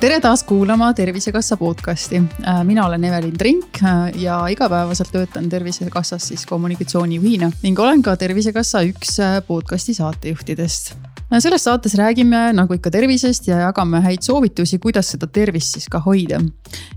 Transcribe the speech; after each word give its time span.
tere 0.00 0.20
taas 0.22 0.44
kuulama 0.46 0.92
Tervisekassa 0.94 1.56
podcasti. 1.56 2.16
Äh, 2.46 2.64
mina 2.64 2.86
olen 2.86 3.04
Evelin 3.04 3.38
Trink 3.38 3.82
äh, 3.82 4.12
ja 4.14 4.46
igapäevaselt 4.46 5.10
töötan 5.12 5.48
Tervisekassas 5.48 6.28
siis 6.28 6.46
kommunikatsioonijuhina 6.46 7.50
ning 7.62 7.78
olen 7.78 8.02
ka 8.02 8.16
Tervisekassa 8.16 8.86
üks 8.86 9.18
äh, 9.20 9.42
podcasti 9.46 9.94
saatejuhtidest 9.94 10.94
selles 11.36 11.64
saates 11.64 11.94
räägime 11.98 12.52
nagu 12.56 12.74
ikka 12.74 12.90
tervisest 12.90 13.48
ja 13.50 13.58
jagame 13.66 14.00
häid 14.04 14.24
soovitusi, 14.24 14.78
kuidas 14.80 15.12
seda 15.12 15.28
tervist 15.28 15.76
siis 15.76 15.88
ka 15.92 16.00
hoida. 16.00 16.40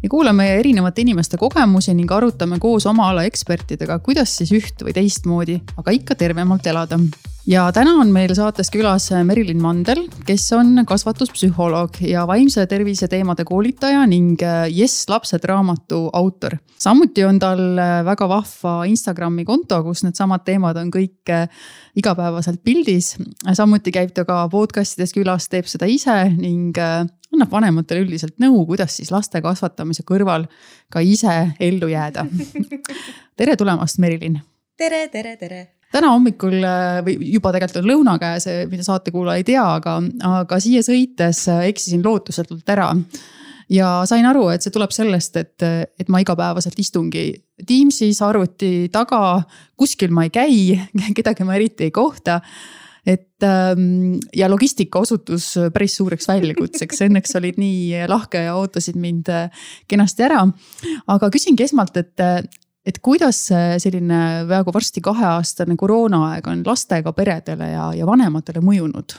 ja 0.03 0.09
kuulame 0.09 0.47
erinevate 0.59 1.01
inimeste 1.01 1.37
kogemusi 1.37 1.93
ning 1.93 2.11
arutame 2.11 2.59
koos 2.59 2.85
oma 2.85 3.09
ala 3.09 3.25
ekspertidega, 3.27 3.99
kuidas 3.99 4.37
siis 4.37 4.51
üht 4.55 4.85
või 4.85 4.95
teistmoodi, 4.95 5.59
aga 5.77 5.91
ikka 5.91 6.15
tervemalt 6.15 6.67
elada 6.67 6.99
ja 7.49 7.63
täna 7.73 7.93
on 8.01 8.11
meil 8.13 8.31
saates 8.37 8.69
külas 8.73 9.07
Merilin 9.25 9.61
Mandel, 9.61 10.03
kes 10.27 10.43
on 10.55 10.83
kasvatuspsühholoog 10.87 12.01
ja 12.05 12.25
vaimse 12.29 12.65
tervise 12.69 13.07
teemade 13.11 13.45
koolitaja 13.47 14.03
ning 14.09 14.41
Jess 14.69 15.07
lapsed 15.09 15.45
raamatu 15.49 16.03
autor. 16.13 16.57
samuti 16.77 17.25
on 17.25 17.39
tal 17.39 17.63
väga 18.05 18.27
vahva 18.29 18.75
Instagrami 18.89 19.45
konto, 19.45 19.81
kus 19.83 20.03
needsamad 20.05 20.45
teemad 20.45 20.77
on 20.77 20.91
kõik 20.93 21.33
igapäevaselt 21.97 22.61
pildis. 22.63 23.15
samuti 23.53 23.91
käib 23.91 24.13
ta 24.13 24.25
ka 24.25 24.47
podcast 24.49 24.99
ides 24.99 25.13
külas, 25.17 25.49
teeb 25.49 25.65
seda 25.65 25.89
ise 25.89 26.23
ning 26.37 26.77
annab 26.77 27.51
vanematele 27.51 28.05
üldiselt 28.05 28.37
nõu, 28.39 28.65
kuidas 28.69 28.97
siis 28.99 29.11
laste 29.11 29.41
kasvatamise 29.41 30.03
kõrval 30.03 30.45
ka 30.91 31.01
ise 31.01 31.55
ellu 31.59 31.89
jääda. 31.89 32.27
tere 33.39 33.57
tulemast, 33.57 33.97
Merilin. 33.99 34.41
tere, 34.77 35.07
tere, 35.09 35.37
tere 35.37 35.80
täna 35.91 36.13
hommikul 36.15 36.57
äh, 36.63 37.01
või 37.05 37.17
juba 37.35 37.53
tegelikult 37.53 37.83
on 37.83 37.91
lõuna 37.91 38.17
käes, 38.21 38.47
mida 38.71 38.85
saatekuulaja 38.87 39.41
ei 39.41 39.47
tea, 39.51 39.63
aga, 39.77 39.97
aga 40.41 40.59
siia 40.63 40.83
sõites 40.85 41.45
äh, 41.51 41.67
eksisin 41.71 42.03
lootusetult 42.05 42.69
ära. 42.71 42.91
ja 43.71 44.01
sain 44.09 44.25
aru, 44.27 44.49
et 44.51 44.63
see 44.63 44.73
tuleb 44.73 44.91
sellest, 44.95 45.37
et, 45.37 45.63
et 45.63 46.11
ma 46.11 46.23
igapäevaselt 46.23 46.79
istungi 46.79 47.31
Teamsis 47.67 48.21
arvuti 48.25 48.89
taga, 48.91 49.41
kuskil 49.77 50.11
ma 50.11 50.25
ei 50.25 50.31
käi, 50.33 50.61
kedagi 51.17 51.47
ma 51.47 51.59
eriti 51.59 51.89
ei 51.89 51.95
kohta 51.95 52.41
et 53.05 53.41
ähm, 53.43 54.19
ja 54.35 54.49
logistika 54.49 54.99
osutus 55.01 55.55
päris 55.73 55.95
suureks 55.97 56.27
väljakutseks, 56.29 57.01
õnneks 57.07 57.33
olid 57.39 57.57
nii 57.61 58.05
lahke 58.09 58.43
ja 58.45 58.55
ootasid 58.59 58.99
mind 59.01 59.31
äh, 59.33 59.65
kenasti 59.89 60.27
ära. 60.27 60.43
aga 61.07 61.31
küsingi 61.33 61.65
esmalt, 61.65 61.97
et, 61.97 62.13
et 62.85 63.01
kuidas 63.03 63.43
selline 63.83 64.21
peaaegu 64.49 64.73
varsti 64.73 65.03
kaheaastane 65.05 65.75
koroonaaeg 65.77 66.47
on 66.49 66.63
lastega 66.65 67.13
peredele 67.13 67.73
ja, 67.73 67.91
ja 67.97 68.07
vanematele 68.09 68.63
mõjunud? 68.65 69.17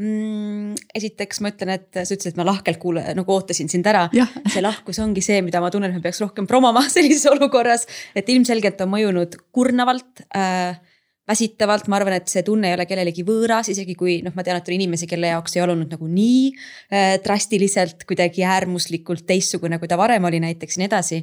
mm,? 0.00 0.76
esiteks 0.96 1.42
ma 1.42 1.52
ütlen, 1.52 1.74
et 1.76 1.88
sa 2.00 2.06
ütlesid, 2.06 2.32
et 2.32 2.40
ma 2.40 2.46
lahkelt 2.48 2.80
kuule, 2.82 3.04
nagu 3.16 3.34
ootasin 3.34 3.70
sind 3.72 3.88
ära. 3.88 4.06
see 4.12 4.62
lahkus 4.64 5.00
ongi 5.02 5.24
see, 5.24 5.42
mida 5.44 5.60
ma 5.62 5.72
tunnen, 5.72 5.92
et 5.92 6.00
me 6.00 6.04
peaks 6.04 6.22
rohkem 6.24 6.48
promoma 6.50 6.84
sellises 6.94 7.28
olukorras, 7.32 7.86
et 8.16 8.28
ilmselgelt 8.32 8.80
on 8.84 8.92
mõjunud 8.94 9.38
kurnavalt 9.54 10.24
äh, 10.36 10.80
väsitavalt, 11.28 11.86
ma 11.88 12.00
arvan, 12.00 12.16
et 12.18 12.30
see 12.32 12.42
tunne 12.44 12.72
ei 12.72 12.76
ole 12.76 12.86
kellelegi 12.88 13.22
võõras, 13.26 13.70
isegi 13.70 13.94
kui 13.98 14.18
noh, 14.24 14.34
ma 14.34 14.44
tean, 14.44 14.58
et 14.58 14.68
on 14.68 14.74
inimesi, 14.74 15.06
kelle 15.10 15.30
jaoks 15.30 15.54
ei 15.56 15.64
olnud 15.64 15.92
nagu 15.94 16.08
nii 16.10 16.44
äh, 16.50 17.16
drastiliselt 17.24 18.06
kuidagi 18.08 18.46
äärmuslikult 18.48 19.26
teistsugune, 19.28 19.78
kui 19.78 19.90
ta 19.90 20.00
varem 20.00 20.24
oli 20.28 20.42
näiteks 20.42 20.78
ja 20.78 20.82
nii 20.82 20.90
edasi 20.90 21.22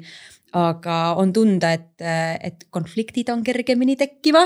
aga 0.58 0.96
on 1.22 1.34
tunda, 1.34 1.72
et, 1.78 2.02
et 2.02 2.64
konfliktid 2.74 3.30
on 3.30 3.44
kergemini 3.46 3.94
tekkima 4.00 4.42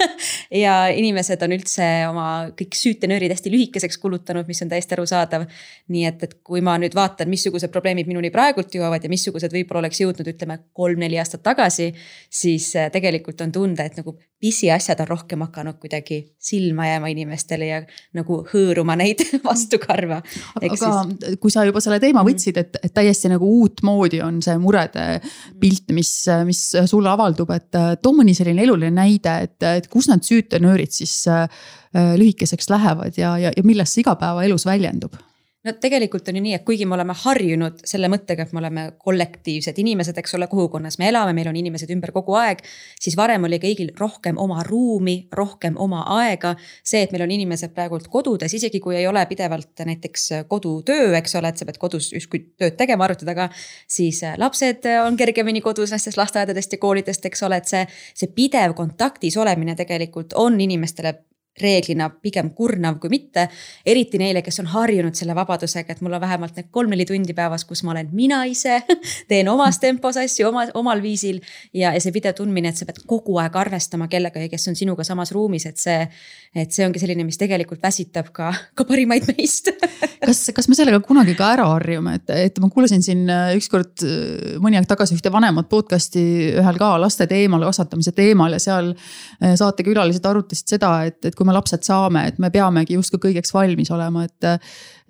ja 0.64 0.76
inimesed 0.88 1.42
on 1.44 1.52
üldse 1.58 1.88
oma 2.08 2.26
kõik 2.56 2.76
süütenöörid 2.78 3.34
hästi 3.34 3.52
lühikeseks 3.52 4.00
kulutanud, 4.00 4.48
mis 4.48 4.62
on 4.64 4.72
täiesti 4.72 4.96
arusaadav. 4.96 5.44
nii 5.92 6.06
et, 6.08 6.24
et 6.24 6.34
kui 6.44 6.62
ma 6.64 6.78
nüüd 6.80 6.96
vaatan, 6.96 7.28
missugused 7.28 7.72
probleemid 7.72 8.08
minuni 8.08 8.30
praegult 8.32 8.72
jõuavad 8.72 9.04
ja 9.04 9.12
missugused 9.12 9.52
võib-olla 9.52 9.84
oleks 9.84 10.00
jõudnud, 10.00 10.32
ütleme 10.32 10.58
kolm-neli 10.72 11.20
aastat 11.20 11.44
tagasi. 11.44 11.92
siis 12.30 12.72
äh, 12.76 12.88
tegelikult 12.92 13.40
on 13.44 13.52
tunda, 13.52 13.84
et 13.84 14.00
nagu 14.00 14.16
pisiasjad 14.42 15.00
on 15.04 15.08
rohkem 15.08 15.44
hakanud 15.44 15.78
kuidagi 15.78 16.22
silma 16.38 16.88
jääma 16.88 17.12
inimestele 17.12 17.66
ja 17.68 17.82
nagu 18.16 18.40
hõõruma 18.48 18.96
neid 18.98 19.20
vastu 19.48 19.78
karva. 19.82 20.22
aga 20.56 20.80
siis... 20.80 21.36
kui 21.42 21.52
sa 21.52 21.66
juba 21.68 21.84
selle 21.84 22.00
teema 22.00 22.22
mhm. 22.22 22.32
võtsid, 22.32 22.58
et, 22.64 22.80
et 22.82 22.94
täiesti 22.94 23.30
nagu 23.32 23.52
uutmoodi 23.60 24.22
on 24.24 24.40
see 24.42 24.56
murede 24.62 25.20
pilt, 25.60 25.90
mis, 25.94 26.12
mis 26.48 26.62
sulle 26.90 27.10
avaldub, 27.12 27.50
et 27.54 27.78
äh, 27.78 27.92
too 28.02 28.14
mõni 28.16 28.34
selline 28.36 28.64
eluline 28.66 28.94
näide, 28.96 29.38
et, 29.48 29.58
et 29.82 29.90
kus 29.92 30.10
need 30.10 30.24
süütenöörid 30.26 30.94
siis 30.94 31.16
äh, 31.30 31.46
lühikeseks 31.92 32.70
lähevad 32.72 33.18
ja, 33.20 33.36
ja, 33.40 33.52
ja 33.56 33.66
milles 33.66 33.92
see 33.92 34.04
igapäevaelus 34.04 34.66
väljendub 34.68 35.18
no 35.64 35.72
tegelikult 35.80 36.28
on 36.28 36.36
ju 36.38 36.42
nii, 36.42 36.54
et 36.56 36.64
kuigi 36.66 36.86
me 36.88 36.96
oleme 36.96 37.14
harjunud 37.22 37.82
selle 37.86 38.08
mõttega, 38.10 38.46
et 38.46 38.54
me 38.54 38.60
oleme 38.62 38.84
kollektiivsed 38.98 39.78
inimesed, 39.78 40.18
eks 40.18 40.34
ole, 40.38 40.48
kogukonnas 40.50 40.98
me 40.98 41.08
elame, 41.10 41.34
meil 41.36 41.50
on 41.52 41.58
inimesed 41.58 41.90
ümber 41.94 42.12
kogu 42.14 42.34
aeg. 42.38 42.64
siis 43.00 43.16
varem 43.16 43.46
oli 43.46 43.60
kõigil 43.62 43.92
rohkem 43.98 44.38
oma 44.42 44.62
ruumi, 44.66 45.28
rohkem 45.32 45.78
oma 45.78 46.02
aega. 46.18 46.54
see, 46.84 47.02
et 47.02 47.12
meil 47.12 47.26
on 47.26 47.30
inimesed 47.30 47.74
praegult 47.74 48.08
kodudes, 48.08 48.54
isegi 48.54 48.80
kui 48.80 48.96
ei 48.96 49.06
ole 49.06 49.24
pidevalt 49.26 49.84
näiteks 49.86 50.28
kodutöö, 50.48 51.14
eks 51.18 51.36
ole, 51.38 51.48
et 51.48 51.58
sa 51.58 51.68
pead 51.68 51.78
kodus 51.78 52.12
justkui 52.12 52.44
tööd 52.58 52.76
tegema 52.76 53.04
arvuti 53.04 53.26
taga. 53.26 53.48
siis 53.86 54.22
lapsed 54.38 54.86
on 55.06 55.16
kergemini 55.16 55.60
kodus 55.60 55.90
nendest 55.94 56.18
lasteaedadest 56.18 56.72
ja 56.72 56.78
koolidest, 56.78 57.26
eks 57.26 57.42
ole, 57.42 57.62
et 57.62 57.70
see, 57.70 57.86
see 58.14 58.34
pidev 58.34 58.74
kontaktis 58.74 59.36
olemine 59.36 59.76
tegelikult 59.78 60.34
on 60.34 60.60
inimestele 60.60 61.14
reeglina 61.60 62.08
pigem 62.22 62.50
kurnav 62.56 62.98
kui 63.00 63.10
mitte. 63.12 63.48
eriti 63.86 64.18
neile, 64.18 64.42
kes 64.42 64.60
on 64.62 64.70
harjunud 64.72 65.16
selle 65.16 65.34
vabadusega, 65.36 65.92
et 65.92 66.00
mul 66.00 66.16
on 66.16 66.20
vähemalt 66.20 66.56
need 66.56 66.70
kolm-neli 66.72 67.04
tundi 67.08 67.34
päevas, 67.36 67.64
kus 67.68 67.82
ma 67.84 67.92
olen 67.92 68.08
mina 68.12 68.42
ise 68.48 68.80
teen 69.30 69.48
omas 69.52 69.78
tempos 69.82 70.16
asju 70.16 70.48
oma, 70.48 70.66
omal 70.74 71.02
viisil. 71.02 71.40
ja, 71.74 71.92
ja 71.92 72.00
see 72.00 72.12
pidev 72.12 72.36
tundmine, 72.38 72.72
et 72.72 72.80
sa 72.80 72.88
pead 72.88 73.02
kogu 73.06 73.36
aeg 73.42 73.56
arvestama 73.56 74.08
kellegagi, 74.08 74.48
kes 74.52 74.68
on 74.72 74.78
sinuga 74.78 75.04
samas 75.04 75.32
ruumis, 75.32 75.66
et 75.68 75.76
see. 75.76 76.06
et 76.54 76.72
see 76.72 76.86
ongi 76.86 77.00
selline, 77.00 77.24
mis 77.24 77.38
tegelikult 77.40 77.82
väsitab 77.82 78.32
ka, 78.32 78.52
ka 78.74 78.84
parimaid 78.88 79.28
meist 79.32 79.70
kas, 80.26 80.42
kas 80.54 80.68
me 80.70 80.76
sellega 80.78 81.00
kunagi 81.04 81.34
ka 81.36 81.52
ära 81.56 81.66
harjume, 81.74 82.16
et, 82.20 82.32
et 82.48 82.60
ma 82.62 82.70
kuulasin 82.72 83.04
siin 83.04 83.28
äh, 83.32 83.52
ükskord 83.58 84.04
äh, 84.06 84.56
mõni 84.62 84.78
aeg 84.80 84.88
tagasi 84.88 85.16
ühte 85.18 85.32
vanemat 85.32 85.68
podcast'i 85.72 86.24
ühel 86.60 86.80
ka 86.80 86.94
laste 87.00 87.26
teemal, 87.30 87.64
kasvatamise 87.68 88.14
teemal 88.16 88.56
ja 88.56 88.60
seal 88.62 88.92
äh, 88.94 89.54
saatekülalised 89.58 90.26
arutasid 90.28 90.76
seda, 90.76 90.94
et, 91.08 91.20
et 91.28 91.36
kui 91.42 91.50
me 91.50 91.58
lapsed 91.58 91.82
saame, 91.82 92.28
et 92.30 92.38
me 92.38 92.52
peamegi 92.54 92.94
justkui 92.94 93.26
kõigeks 93.26 93.54
valmis 93.56 93.90
olema, 93.90 94.26
et 94.28 94.52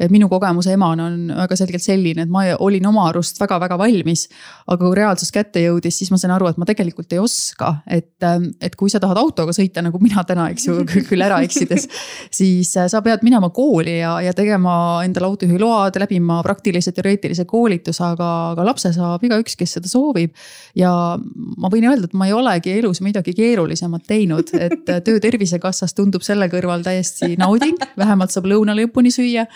et 0.02 0.10
minu 0.10 0.26
kogemus 0.30 0.66
emana 0.72 1.06
on 1.10 1.32
väga 1.36 1.56
selgelt 1.58 1.84
selline, 1.84 2.24
et 2.24 2.32
ma 2.32 2.44
olin 2.64 2.86
oma 2.90 3.04
arust 3.10 3.38
väga-väga 3.40 3.76
valmis. 3.78 4.24
aga 4.66 4.86
kui 4.86 4.96
reaalsus 4.96 5.32
kätte 5.34 5.62
jõudis, 5.62 5.98
siis 5.98 6.10
ma 6.10 6.18
sain 6.18 6.32
aru, 6.34 6.48
et 6.50 6.58
ma 6.58 6.66
tegelikult 6.66 7.12
ei 7.12 7.20
oska, 7.22 7.68
et, 7.86 8.24
et 8.62 8.76
kui 8.78 8.90
sa 8.90 9.00
tahad 9.02 9.18
autoga 9.20 9.52
sõita 9.54 9.82
nagu 9.84 9.98
mina 10.02 10.24
täna, 10.26 10.48
eks 10.52 10.66
ju, 10.66 10.76
küll 11.08 11.22
ära 11.22 11.40
eksides. 11.44 11.88
siis 12.30 12.72
sa 12.72 13.02
pead 13.04 13.22
minema 13.26 13.50
kooli 13.54 13.98
ja, 14.00 14.16
ja 14.24 14.34
tegema 14.36 14.74
endale 15.04 15.28
autojuhiload, 15.30 15.98
läbima 16.02 16.40
praktilise 16.46 16.94
teoreetilise 16.96 17.46
koolituse, 17.48 18.02
aga, 18.06 18.30
aga 18.54 18.66
lapse 18.66 18.92
saab 18.94 19.22
igaüks, 19.26 19.56
kes 19.58 19.76
seda 19.78 19.90
soovib. 19.90 20.34
ja 20.78 20.92
ma 21.58 21.72
võin 21.72 21.88
öelda, 21.90 22.08
et 22.10 22.18
ma 22.18 22.30
ei 22.30 22.36
olegi 22.36 22.74
elus 22.78 23.02
midagi 23.04 23.36
keerulisemat 23.38 24.06
teinud, 24.08 24.54
et 24.58 24.94
töö 25.04 25.20
Tervisekassas 25.22 25.94
tundub 25.94 26.21
selle 26.24 26.48
kõrval 26.52 26.84
täiesti 26.86 27.34
nauding, 27.40 27.78
vähemalt 27.98 28.34
saab 28.34 28.48
lõuna 28.50 28.76
lõpuni 28.78 29.12
süüa 29.14 29.46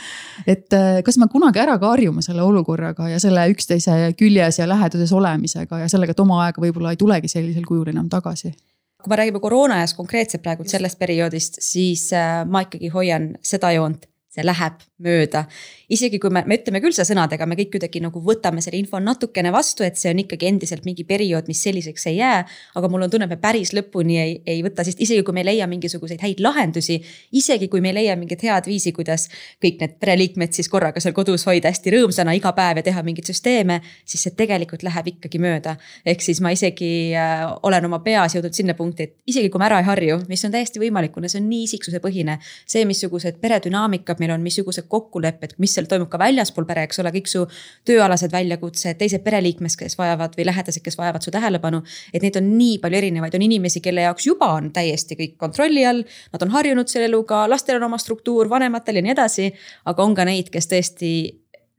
et 0.47 0.73
äh, 0.73 1.03
kas 1.05 1.19
me 1.19 1.29
kunagi 1.33 1.61
ära 1.63 1.77
ka 1.81 1.91
harjume 1.95 2.23
selle 2.25 2.45
olukorraga 2.47 3.09
ja 3.11 3.21
selle 3.23 3.47
üksteise 3.53 4.13
küljes 4.19 4.61
ja 4.61 4.69
läheduses 4.69 5.13
olemisega 5.13 5.83
ja 5.83 5.91
sellega, 5.91 6.15
et 6.15 6.23
oma 6.23 6.43
aega 6.47 6.63
võib-olla 6.63 6.95
ei 6.95 7.01
tulegi 7.01 7.31
sellisel 7.31 7.67
kujul 7.69 7.93
enam 7.95 8.11
tagasi? 8.13 8.55
kui 9.03 9.13
me 9.13 9.19
räägime 9.21 9.41
koroona 9.41 9.77
ajast 9.79 9.95
konkreetselt 9.95 10.43
praegult 10.43 10.73
sellest 10.73 10.99
perioodist, 10.99 11.61
siis 11.63 12.09
äh, 12.17 12.41
ma 12.49 12.65
ikkagi 12.67 12.91
hoian 12.91 13.29
seda 13.45 13.71
joont, 13.77 14.09
see 14.37 14.45
läheb 14.45 14.85
mööda. 15.03 15.45
isegi 15.93 16.19
kui 16.19 16.33
me, 16.35 16.43
me 16.49 16.57
ütleme 16.59 16.81
küll 16.83 16.95
seda 16.95 17.07
sõnadega, 17.07 17.47
me 17.47 17.57
kõik 17.59 17.75
kuidagi 17.77 18.01
nagu 18.03 18.21
võtame 18.25 18.63
selle 18.65 18.79
info 18.81 18.99
natukene 19.01 19.53
vastu, 19.55 19.85
et 19.87 19.99
see 20.01 20.11
on 20.11 20.23
ikkagi 20.23 20.49
endiselt 20.49 20.87
mingi 20.89 21.05
periood, 21.07 21.47
mis 21.51 21.61
selliseks 21.63 22.09
ei 22.11 22.17
jää. 22.19 22.41
aga 22.77 22.89
mul 22.91 23.07
on 23.07 23.13
tunne, 23.13 23.29
et 23.29 23.35
me 23.35 23.39
päris 23.41 23.73
lõpuni 23.77 24.19
ei, 24.21 24.35
ei 24.47 24.63
võta, 24.65 24.85
sest 24.85 25.01
isegi 25.05 25.23
kui 25.27 25.37
me 25.37 25.45
ei 25.45 25.51
leia 25.53 25.69
mingisuguseid 25.71 26.23
häid 26.25 26.41
lahendusi. 26.45 26.99
isegi 27.33 27.69
kui 27.73 27.81
me 27.85 27.93
ei 27.93 27.99
leia 28.01 28.17
mingit 28.17 28.43
head 28.43 28.67
viisi, 28.67 28.93
kuidas 28.97 29.29
kõik 29.63 29.81
need 29.83 29.97
pereliikmed 30.01 30.57
siis 30.57 30.69
korraga 30.73 31.01
seal 31.01 31.15
kodus 31.17 31.47
hoida 31.47 31.71
hästi 31.73 31.95
rõõmsana 31.95 32.35
iga 32.37 32.53
päev 32.57 32.81
ja 32.83 32.87
teha 32.91 33.05
mingeid 33.07 33.29
süsteeme. 33.29 33.81
siis 34.05 34.27
see 34.27 34.35
tegelikult 34.37 34.83
läheb 34.83 35.13
ikkagi 35.15 35.39
mööda. 35.39 35.77
ehk 36.07 36.25
siis 36.25 36.41
ma 36.41 36.51
isegi 36.51 37.15
äh, 37.15 37.47
olen 37.63 37.85
oma 37.85 38.01
peas 38.05 38.35
jõudnud 38.35 38.57
sinna 38.57 38.75
punkti, 38.75 39.03
et 39.03 39.17
isegi 39.27 39.51
kui 39.53 39.61
ma 39.63 39.69
ära 39.71 39.81
ei 39.81 39.89
harju, 39.89 40.21
mis 40.29 40.45
on 40.45 40.53
täiesti 40.55 40.83
võimalik, 40.83 41.13
kuna 41.15 41.29
see 41.29 41.41
on 41.41 41.49
nii 41.51 41.65
isiksusepõhine. 41.69 42.39
see, 42.67 42.85
missugused 42.89 43.41
peredünaamikad 43.41 44.21
meil 44.27 44.35
on, 44.35 44.45
missugused 44.45 44.89
kokkulepped, 44.91 45.57
mis 45.63 45.75
seal 45.77 45.89
toimub 45.91 46.11
ka 46.11 46.21
väljaspool 46.21 46.67
pere, 46.69 46.87
eks 46.87 47.01
ole, 47.03 47.13
kõik 47.15 47.31
su 47.31 47.45
tööalased 47.89 48.35
väljakutsed, 48.35 48.99
teised 48.99 49.25
pereliikmed, 49.25 49.75
kes 49.79 49.97
vajavad 49.99 50.37
või 50.39 50.49
lähedased, 50.51 50.83
kes 50.85 50.99
vajavad 50.99 51.25
su 51.25 51.33
tähelepanu. 51.35 51.83
et 52.13 52.23
neid 52.23 52.37
on 52.37 52.51
nii 52.59 52.79
palju 52.83 52.99
erinevaid, 52.99 53.35
on 53.35 53.47
inimesi, 53.47 53.81
kelle 53.85 54.07
jaoks 54.07 54.27
juba 54.27 54.53
on 54.59 54.71
täiesti 54.75 55.17
kõik 55.19 55.37
kontrolli 55.37 55.87
all, 55.87 56.05
nad 56.33 56.43
on 56.43 56.55
harjunud 56.55 56.89
selle 56.89 57.11
eluga, 57.11 57.47
lastel 57.49 57.81
on 57.81 57.89
oma 57.91 57.99
struktuur, 57.99 58.51
vanematel 58.51 59.01
ja 59.01 59.03
nii 59.03 59.17
edasi. 59.17 59.53
aga 59.85 60.03
on 60.03 60.15
ka 60.15 60.25
neid, 60.25 60.51
kes 60.51 60.71
tõesti 60.73 61.13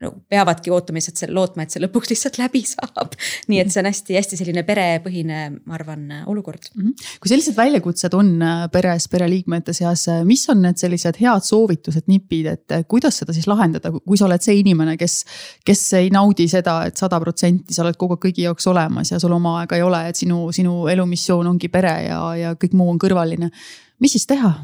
no 0.04 0.12
peavadki 0.30 0.70
ootama 0.70 1.00
lihtsalt 1.00 1.22
selle, 1.22 1.34
lootma, 1.34 1.64
et 1.64 1.74
see 1.74 1.82
lõpuks 1.82 2.12
lihtsalt 2.12 2.38
läbi 2.38 2.62
saab. 2.68 3.16
nii 3.50 3.62
et 3.62 3.72
see 3.72 3.82
on 3.82 3.88
hästi-hästi 3.90 4.38
selline 4.40 4.62
perepõhine, 4.68 5.40
ma 5.66 5.78
arvan, 5.78 6.06
olukord 6.30 6.70
mm. 6.74 6.82
-hmm. 6.84 7.08
kui 7.20 7.32
sellised 7.32 7.56
väljakutsed 7.56 8.14
on 8.14 8.34
äh, 8.42 8.64
peres, 8.72 9.08
pereliikmete 9.10 9.72
seas, 9.76 10.06
äh, 10.12 10.22
mis 10.24 10.46
on 10.48 10.62
need 10.62 10.78
sellised 10.78 11.18
head 11.20 11.46
soovitused, 11.46 12.06
nipid, 12.06 12.46
et 12.46 12.76
äh, 12.76 12.84
kuidas 12.88 13.18
seda 13.22 13.34
siis 13.36 13.50
lahendada, 13.50 13.92
kui 13.98 14.18
sa 14.18 14.28
oled 14.28 14.44
see 14.44 14.60
inimene, 14.62 14.96
kes, 15.00 15.24
kes 15.66 15.84
ei 15.98 16.10
naudi 16.14 16.48
seda 16.48 16.78
et, 16.86 16.94
et 16.94 17.02
sada 17.02 17.20
protsenti 17.20 17.74
sa 17.74 17.84
oled 17.84 17.98
kogu 17.98 18.16
aeg 18.16 18.24
kõigi 18.28 18.46
jaoks 18.46 18.66
olemas 18.70 19.12
ja 19.12 19.20
sul 19.22 19.34
oma 19.36 19.58
aega 19.62 19.78
ei 19.78 19.84
ole, 19.86 20.04
et 20.10 20.18
sinu, 20.18 20.48
sinu 20.54 20.86
elumissioon 20.92 21.54
ongi 21.54 21.70
pere 21.72 21.94
ja, 22.08 22.22
ja 22.38 22.56
kõik 22.58 22.76
muu 22.78 22.90
on 22.92 23.00
kõrvaline. 23.02 23.50
mis 23.98 24.14
siis 24.14 24.26
teha? 24.30 24.54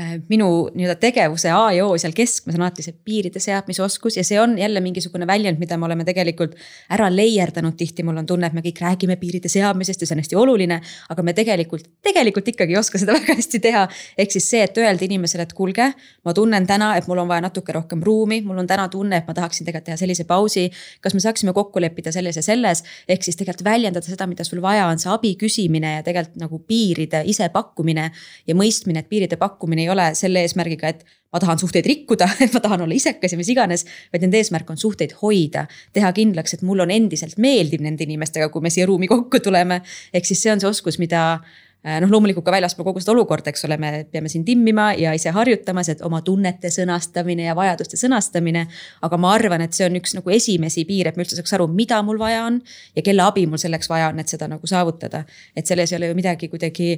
Äh, 0.00 0.20
minu 0.28 0.70
nii-öelda 0.72 0.94
tegevuse 0.96 1.50
A 1.52 1.72
ja 1.76 1.84
O 1.84 1.96
seal 2.00 2.14
keskmes 2.16 2.54
on 2.56 2.62
alati 2.62 2.80
see 2.80 2.94
piiride 3.04 3.40
seadmise 3.42 3.82
oskus 3.84 4.14
ja 4.16 4.22
see 4.24 4.38
on 4.40 4.54
jälle 4.58 4.80
mingisugune 4.80 5.26
väljend, 5.28 5.58
mida 5.60 5.76
me 5.76 5.84
oleme 5.84 6.06
tegelikult 6.08 6.54
ära 6.94 7.10
leierdanud 7.12 7.74
tihti, 7.76 8.04
mul 8.06 8.16
on 8.22 8.28
tunne, 8.28 8.48
et 8.48 8.56
me 8.56 8.62
kõik 8.64 8.80
räägime 8.80 9.18
piiride 9.20 9.50
seadmisest 9.52 10.00
ja 10.00 10.08
see 10.08 10.16
on 10.16 10.22
hästi 10.22 10.38
oluline. 10.40 10.78
aga 11.10 11.24
me 11.26 11.34
tegelikult, 11.36 11.84
tegelikult 12.06 12.48
ikkagi 12.48 12.72
ei 12.72 12.78
oska 12.80 13.00
seda 13.02 13.12
väga 13.18 13.36
hästi 13.36 13.60
teha. 13.66 13.82
ehk 14.16 14.32
siis 14.32 14.46
see, 14.54 14.62
et 14.64 14.78
öelda 14.80 15.04
inimesele, 15.04 15.44
et 15.44 15.52
kuulge, 15.58 15.90
ma 16.24 16.34
tunnen 16.38 16.70
täna, 16.70 16.94
et 16.96 17.10
mul 17.10 17.20
on 17.20 17.28
vaja 17.28 17.44
natuke 17.44 17.76
rohkem 17.76 18.00
ruumi, 18.06 18.40
mul 18.46 18.62
on 18.62 18.70
täna 18.70 18.88
tunne, 18.88 19.20
et 19.20 19.28
ma 19.28 19.36
tahaksin 19.36 19.68
tegelikult 19.68 19.90
teha 19.90 20.00
sellise 20.00 20.24
pausi. 20.24 20.70
kas 21.00 21.18
me 21.18 21.20
saaksime 21.20 21.52
kokku 21.52 21.80
leppida 21.82 22.12
selles 22.12 22.40
ja 22.40 22.46
selles, 22.46 22.84
ehk 23.08 23.26
siis 23.26 23.36
tegelikult 23.36 23.66
väljendada 23.68 24.06
seda, 24.06 24.30
mida 24.30 24.48
sul 24.48 24.62
vaja 24.64 24.86
on, 24.86 25.02
see 25.02 25.12
abi 25.12 25.34
küsimine 25.44 25.98
ja 25.98 26.08
tegelikult 26.08 26.40
nagu 26.40 26.64
piiride 26.64 27.22
ise 27.26 27.52
pakkumine 27.52 28.10
ja 28.46 28.56
mõistmine, 28.56 29.04
et 29.04 29.12
piiride 29.12 29.36
pakkumine 29.36 29.84
ei 29.84 29.89
ole 29.92 30.10
selle 30.18 30.44
eesmärgiga, 30.46 30.88
et 30.88 31.04
ma 31.32 31.40
tahan 31.42 31.60
suhteid 31.60 31.86
rikkuda, 31.86 32.28
ma 32.54 32.62
tahan 32.62 32.84
olla 32.86 32.96
isekas 32.96 33.34
ja 33.34 33.38
mis 33.38 33.50
iganes. 33.52 33.86
vaid 34.12 34.26
nende 34.26 34.40
eesmärk 34.40 34.70
on 34.70 34.80
suhteid 34.80 35.14
hoida, 35.22 35.66
teha 35.94 36.12
kindlaks, 36.16 36.56
et 36.56 36.66
mul 36.66 36.82
on 36.82 36.90
endiselt 36.90 37.38
meeldiv 37.38 37.82
nende 37.84 38.06
inimestega, 38.06 38.50
kui 38.50 38.62
me 38.64 38.70
siia 38.70 38.88
ruumi 38.90 39.10
kokku 39.10 39.42
tuleme. 39.42 39.82
ehk 40.12 40.26
siis 40.26 40.42
see 40.42 40.52
on 40.52 40.62
see 40.62 40.70
oskus, 40.70 40.98
mida 40.98 41.22
äh, 41.38 42.00
noh, 42.02 42.10
loomulikult 42.10 42.44
ka 42.44 42.54
väljaspool 42.56 42.88
kogu 42.90 43.02
seda 43.02 43.14
olukorda, 43.14 43.52
eks 43.52 43.64
ole, 43.68 43.78
me 43.80 43.92
peame 44.10 44.32
siin 44.32 44.44
timmima 44.44 44.90
ja 44.98 45.14
ise 45.16 45.30
harjutamas, 45.34 45.92
et 45.92 46.02
oma 46.06 46.20
tunnete 46.26 46.72
sõnastamine 46.74 47.46
ja 47.46 47.54
vajaduste 47.58 48.00
sõnastamine. 48.00 48.66
aga 49.06 49.20
ma 49.20 49.32
arvan, 49.36 49.62
et 49.62 49.76
see 49.76 49.86
on 49.86 50.00
üks 50.00 50.16
nagu 50.18 50.34
esimesi 50.34 50.84
piire, 50.88 51.14
et 51.14 51.20
ma 51.20 51.24
üldse 51.24 51.38
saaks 51.38 51.54
aru, 51.56 51.68
mida 51.70 52.02
mul 52.02 52.18
vaja 52.18 52.42
on 52.48 52.58
ja 52.96 53.06
kelle 53.06 53.22
abi 53.22 53.46
mul 53.46 53.62
selleks 53.62 53.88
vaja 53.88 54.10
on, 54.10 54.18
et 54.18 54.28
seda 54.28 54.50
nagu 54.50 54.66
saavutada. 54.66 55.24
et 55.56 55.66
selles 55.66 55.92
ei 55.92 56.00
ole 56.00 56.10
ju 56.10 56.18
midagi 56.18 56.48
kuidagi 56.48 56.90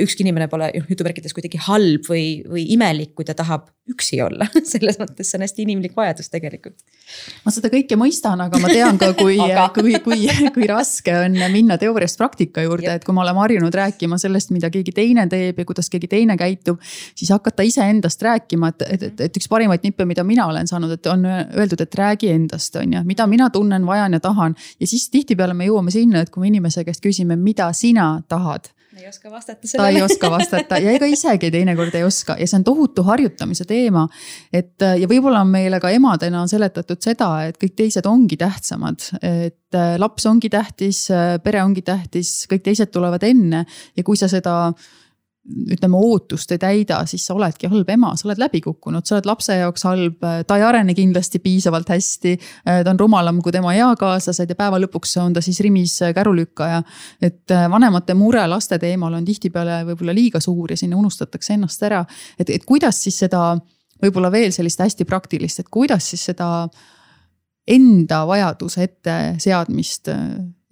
ükski 0.00 0.24
inimene 0.24 0.48
pole 0.52 0.70
noh, 0.72 0.88
jutumärkides 0.90 1.34
kuidagi 1.36 1.60
halb 1.66 2.06
või, 2.08 2.42
või 2.48 2.66
imelik, 2.74 3.12
kui 3.18 3.26
ta 3.28 3.34
tahab 3.38 3.68
üksi 3.90 4.20
olla 4.22 4.46
selles 4.72 4.98
mõttes 5.00 5.30
see 5.30 5.38
on 5.38 5.44
hästi 5.44 5.64
inimlik 5.64 5.96
vajadus 5.98 6.30
tegelikult. 6.30 6.76
ma 7.44 7.52
seda 7.54 7.70
kõike 7.72 7.96
mõistan, 7.98 8.40
aga 8.44 8.60
ma 8.62 8.70
tean 8.70 8.98
ka, 9.00 9.10
kui 9.18 9.38
aga... 9.44 9.68
kui, 9.74 9.94
kui, 10.04 10.28
kui 10.54 10.68
raske 10.70 11.14
on 11.24 11.38
minna 11.52 11.78
teooriast 11.80 12.20
praktika 12.20 12.62
juurde, 12.62 12.92
et 12.94 13.06
kui 13.06 13.16
me 13.16 13.24
oleme 13.24 13.42
harjunud 13.42 13.74
rääkima 13.74 14.18
sellest, 14.22 14.52
mida 14.54 14.70
keegi 14.72 14.94
teine 14.94 15.26
teeb 15.30 15.58
ja 15.58 15.68
kuidas 15.68 15.90
keegi 15.92 16.10
teine 16.10 16.36
käitub. 16.38 16.80
siis 17.14 17.32
hakata 17.34 17.66
iseendast 17.66 18.22
rääkima, 18.22 18.72
et, 18.72 18.86
et, 18.86 19.08
et, 19.10 19.24
et 19.28 19.40
üks 19.40 19.50
parimaid 19.50 19.82
nippe, 19.86 20.06
mida 20.08 20.24
mina 20.26 20.46
olen 20.50 20.70
saanud, 20.70 20.92
et 20.94 21.10
on 21.10 21.26
öeldud, 21.26 21.80
et 21.82 21.98
räägi 21.98 22.30
endast, 22.32 22.76
on 22.78 22.98
ju, 22.98 23.02
mida 23.08 23.26
mina 23.26 23.50
tunnen, 23.50 23.86
vajan 23.86 24.14
ja 24.14 24.20
tahan. 24.20 24.54
ja 24.80 24.86
siis 24.86 25.08
tihtipeale 25.10 25.58
me 25.58 25.66
jõuame 25.66 25.90
sinna, 25.90 26.22
et 26.22 26.30
kui 26.30 26.44
me 26.44 26.52
inimese 26.52 26.84
käest 26.86 27.02
küsime, 27.02 27.36
mida 27.36 27.72
sina 27.76 28.14
tahad 28.28 28.70
ei 29.00 29.08
oska 29.08 29.30
vastata 29.30 29.68
sellele. 29.68 29.92
ta 29.92 29.98
ei 29.98 30.02
oska 30.04 30.30
vastata 30.30 30.78
ja 30.82 30.92
ega 30.92 31.08
isegi 31.08 31.50
teinekord 31.50 31.94
ei 31.96 32.04
oska 32.04 32.36
ja 32.38 32.46
see 32.48 32.58
on 32.60 32.64
tohutu 32.66 33.04
harjutamise 33.06 33.64
teema. 33.68 34.06
et 34.52 34.80
ja 34.80 35.08
võib-olla 35.08 35.42
on 35.46 35.52
meile 35.52 35.80
ka 35.80 35.90
emadena 35.90 36.44
seletatud 36.50 37.00
seda, 37.02 37.30
et 37.48 37.58
kõik 37.60 37.76
teised 37.78 38.06
ongi 38.08 38.36
tähtsamad, 38.40 39.08
et 39.22 39.78
äh, 39.78 39.94
laps 40.00 40.26
ongi 40.28 40.50
tähtis, 40.52 41.06
äh, 41.10 41.36
pere 41.44 41.62
ongi 41.64 41.84
tähtis, 41.86 42.42
kõik 42.50 42.66
teised 42.68 42.92
tulevad 42.92 43.24
enne 43.26 43.64
ja 43.96 44.04
kui 44.04 44.18
sa 44.20 44.28
seda 44.30 44.72
ütleme, 45.42 45.98
ootust 45.98 46.52
ei 46.54 46.60
täida, 46.62 47.00
siis 47.10 47.24
sa 47.26 47.34
oledki 47.34 47.66
halb 47.70 47.88
ema, 47.90 48.12
sa 48.18 48.28
oled 48.28 48.38
läbi 48.38 48.60
kukkunud, 48.62 49.02
sa 49.06 49.16
oled 49.16 49.26
lapse 49.26 49.56
jaoks 49.58 49.82
halb, 49.88 50.22
ta 50.46 50.58
ei 50.58 50.62
arene 50.62 50.94
kindlasti 50.94 51.40
piisavalt 51.42 51.90
hästi. 51.90 52.36
ta 52.62 52.90
on 52.90 53.00
rumalam 53.00 53.40
kui 53.42 53.52
tema 53.52 53.74
eakaaslased 53.74 54.54
ja 54.54 54.58
päeva 54.58 54.78
lõpuks 54.84 55.16
on 55.22 55.34
ta 55.34 55.42
siis 55.42 55.58
rimis 55.60 55.98
kärulükkaja. 56.14 56.82
et 57.20 57.56
vanemate 57.70 58.14
mure 58.14 58.46
laste 58.46 58.78
teemal 58.78 59.18
on 59.18 59.24
tihtipeale 59.24 59.82
võib-olla 59.90 60.14
liiga 60.14 60.40
suur 60.40 60.70
ja 60.70 60.76
sinna 60.76 60.96
unustatakse 60.96 61.54
ennast 61.54 61.82
ära. 61.82 62.04
et, 62.38 62.50
et 62.50 62.64
kuidas 62.64 63.02
siis 63.02 63.18
seda 63.18 63.56
võib-olla 64.02 64.30
veel 64.30 64.52
sellist 64.54 64.80
hästi 64.80 65.04
praktilist, 65.04 65.58
et 65.58 65.70
kuidas 65.70 66.10
siis 66.10 66.24
seda 66.30 66.68
enda 67.66 68.24
vajaduse 68.26 68.82
etteseadmist 68.82 70.08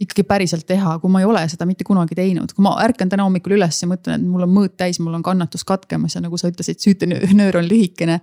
ikkagi 0.00 0.24
päriselt 0.24 0.64
teha, 0.68 0.96
kui 1.02 1.12
ma 1.12 1.20
ei 1.20 1.28
ole 1.28 1.42
seda 1.52 1.66
mitte 1.68 1.84
kunagi 1.84 2.16
teinud, 2.16 2.54
kui 2.56 2.64
ma 2.64 2.76
ärkan 2.84 3.10
täna 3.12 3.26
hommikul 3.26 3.56
üles 3.58 3.82
ja 3.82 3.88
mõtlen, 3.90 4.22
et 4.22 4.28
mul 4.28 4.46
on 4.46 4.54
mõõt 4.54 4.78
täis, 4.80 5.00
mul 5.02 5.18
on 5.18 5.24
kannatus 5.24 5.66
katkemas 5.68 6.16
ja 6.16 6.22
nagu 6.24 6.40
sa 6.40 6.48
ütlesid, 6.52 6.80
süütenöör 6.80 7.58
on 7.60 7.68
lühikene. 7.68 8.20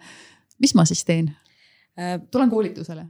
mis 0.60 0.74
ma 0.74 0.88
siis 0.90 1.04
teen? 1.06 1.30
Äh, 1.98 2.18
tulen 2.32 2.50
koolitusele 2.50 3.06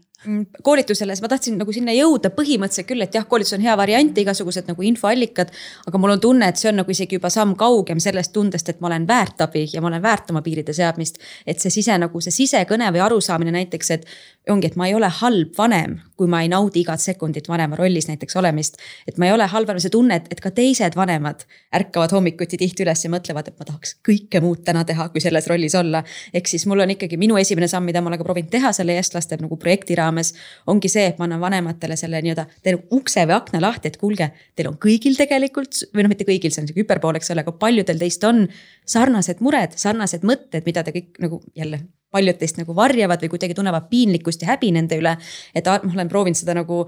koolitusele, 0.63 1.15
siis 1.15 1.21
ma 1.21 1.29
tahtsin 1.29 1.59
nagu 1.59 1.73
sinna 1.73 1.93
jõuda 1.93 2.31
põhimõtteliselt 2.33 2.87
küll, 2.89 3.03
et 3.05 3.13
jah, 3.13 3.25
koolitus 3.29 3.53
on 3.53 3.61
hea 3.61 3.75
variant, 3.77 4.17
igasugused 4.17 4.65
nagu 4.65 4.81
infoallikad. 4.89 5.51
aga 5.87 5.97
mul 6.01 6.15
on 6.15 6.19
tunne, 6.19 6.47
et 6.49 6.57
see 6.57 6.71
on 6.71 6.79
nagu 6.81 6.91
isegi 6.91 7.19
juba 7.19 7.29
samm 7.29 7.53
kaugem 7.55 7.99
sellest 8.01 8.33
tundest, 8.33 8.69
et 8.69 8.81
ma 8.81 8.89
olen 8.89 9.05
väärt 9.07 9.41
abi 9.45 9.67
ja 9.73 9.81
ma 9.81 9.91
olen 9.91 10.01
väärt 10.01 10.31
oma 10.33 10.41
piiride 10.41 10.73
seadmist. 10.73 11.19
et 11.45 11.59
see 11.59 11.69
sise 11.69 11.97
nagu 11.97 12.21
see 12.21 12.31
sisekõne 12.31 12.89
või 12.91 13.03
arusaamine 13.05 13.51
näiteks, 13.51 13.91
et 13.91 14.07
ongi, 14.49 14.67
et 14.67 14.75
ma 14.75 14.87
ei 14.87 14.95
ole 14.95 15.09
halb 15.19 15.53
vanem, 15.57 15.99
kui 16.17 16.27
ma 16.27 16.41
ei 16.41 16.49
naudi 16.49 16.81
igat 16.81 16.99
sekundit 16.99 17.47
vanema 17.47 17.75
rollis 17.75 18.07
näiteks 18.07 18.35
olemist. 18.35 18.77
et 19.07 19.17
ma 19.17 19.29
ei 19.29 19.31
ole 19.31 19.45
halb 19.45 19.67
vanem, 19.67 19.79
see 19.79 19.93
tunne, 19.93 20.15
et, 20.15 20.27
et 20.31 20.41
ka 20.41 20.49
teised 20.49 20.95
vanemad 20.95 21.45
ärkavad 21.75 22.11
hommikuti 22.11 22.57
tihti 22.57 22.83
üles 22.83 23.05
ja 23.05 23.13
mõtlevad, 23.13 23.47
et 23.47 23.59
ma 23.59 23.69
tahaks 23.69 23.99
kõike 24.01 24.41
muud 24.41 24.65
täna 24.65 24.83
teha, 24.83 25.09
kui 25.09 25.21
selles 25.21 25.47
rollis 25.47 25.75
olla. 25.75 26.03
ehk 26.33 26.47
siis 26.47 26.65
mul 26.65 26.79
on 26.79 26.97
ikkagi 26.97 27.17
minu 27.17 27.37
esimene 27.37 27.67
samm, 27.67 27.85
mida 27.85 28.01
ma 28.01 28.09
olen 28.09 28.17
ka 28.17 28.25
proovinud 28.25 28.49
teha 28.49 28.73
selle 28.73 28.97
eestlaste 28.97 29.37
nagu 29.37 29.57
projekti 29.61 29.95
raames 29.95 30.06
raames 30.07 30.33
ongi 30.71 30.89
see, 30.91 31.05
et 31.11 31.19
ma 31.19 31.27
annan 31.27 31.43
vanematele 31.43 31.97
selle 31.99 32.23
nii-öelda, 32.23 32.47
teen 32.65 32.79
ukse 32.95 33.27
või 33.27 33.37
akna 33.37 33.61
lahti, 33.63 33.91
et 33.91 33.99
kuulge, 34.01 34.31
teil 34.55 34.71
on 34.71 34.79
kõigil 34.81 35.19
tegelikult 35.19 35.83
või 35.93 36.07
noh, 36.07 36.13
mitte 36.15 36.27
kõigil, 36.27 36.53
see 36.53 36.63
on 36.63 36.71
sihuke 36.71 36.85
hüperpool, 36.85 37.19
eks 37.19 37.35
ole, 37.35 37.45
aga 37.45 37.53
paljudel 37.59 38.01
teist 38.01 38.25
on 38.27 38.45
sarnased 38.87 39.43
mured, 39.45 39.77
sarnased 39.77 40.25
mõtted, 40.27 40.65
mida 40.65 40.83
te 40.87 40.95
kõik 40.95 41.21
nagu 41.23 41.43
jälle 41.57 41.83
paljud 42.13 42.37
teist 42.39 42.59
nagu 42.59 42.75
varjavad 42.75 43.21
või 43.23 43.33
kuidagi 43.33 43.55
tunnevad 43.57 43.89
piinlikkust 43.91 44.43
ja 44.43 44.53
häbi 44.53 44.71
nende 44.75 44.97
üle. 44.99 45.17
et 45.55 45.65
ma 45.67 45.93
olen 45.93 46.09
proovinud 46.09 46.39
seda 46.39 46.55
nagu 46.55 46.85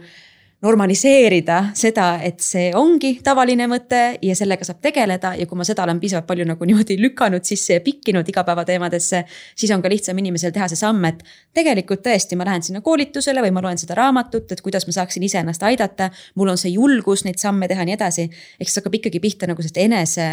normaliseerida 0.62 1.60
seda, 1.78 2.18
et 2.24 2.42
see 2.44 2.70
ongi 2.76 3.14
tavaline 3.24 3.68
mõte 3.72 4.02
ja 4.26 4.36
sellega 4.36 4.68
saab 4.68 4.82
tegeleda 4.84 5.32
ja 5.40 5.48
kui 5.48 5.60
ma 5.60 5.68
seda 5.68 5.86
olen 5.86 6.02
piisavalt 6.02 6.28
palju 6.28 6.48
nagu 6.50 6.68
niimoodi 6.68 6.98
lükanud 7.00 7.48
sisse 7.48 7.78
ja 7.78 7.84
pikkinud 7.86 8.28
igapäevateemadesse. 8.28 9.24
siis 9.56 9.72
on 9.72 9.82
ka 9.82 9.90
lihtsam 9.90 10.18
inimesel 10.20 10.52
teha 10.52 10.68
see 10.68 10.80
samm, 10.80 11.06
et 11.06 11.24
tegelikult 11.56 12.04
tõesti, 12.04 12.36
ma 12.36 12.48
lähen 12.50 12.64
sinna 12.64 12.84
koolitusele 12.84 13.44
või 13.46 13.56
ma 13.56 13.64
loen 13.64 13.80
seda 13.80 13.96
raamatut, 13.96 14.52
et 14.52 14.62
kuidas 14.62 14.88
ma 14.88 14.98
saaksin 15.00 15.24
iseennast 15.24 15.64
aidata. 15.64 16.10
mul 16.36 16.52
on 16.52 16.58
see 16.58 16.76
julgus 16.76 17.24
neid 17.24 17.40
samme 17.40 17.68
teha 17.68 17.86
ja 17.86 17.92
nii 17.92 18.00
edasi, 18.00 18.30
ehk 18.60 18.68
siis 18.68 18.82
hakkab 18.82 19.00
ikkagi 19.00 19.20
pihta 19.20 19.48
nagu 19.48 19.62
sellest 19.62 19.78
enese 19.78 20.30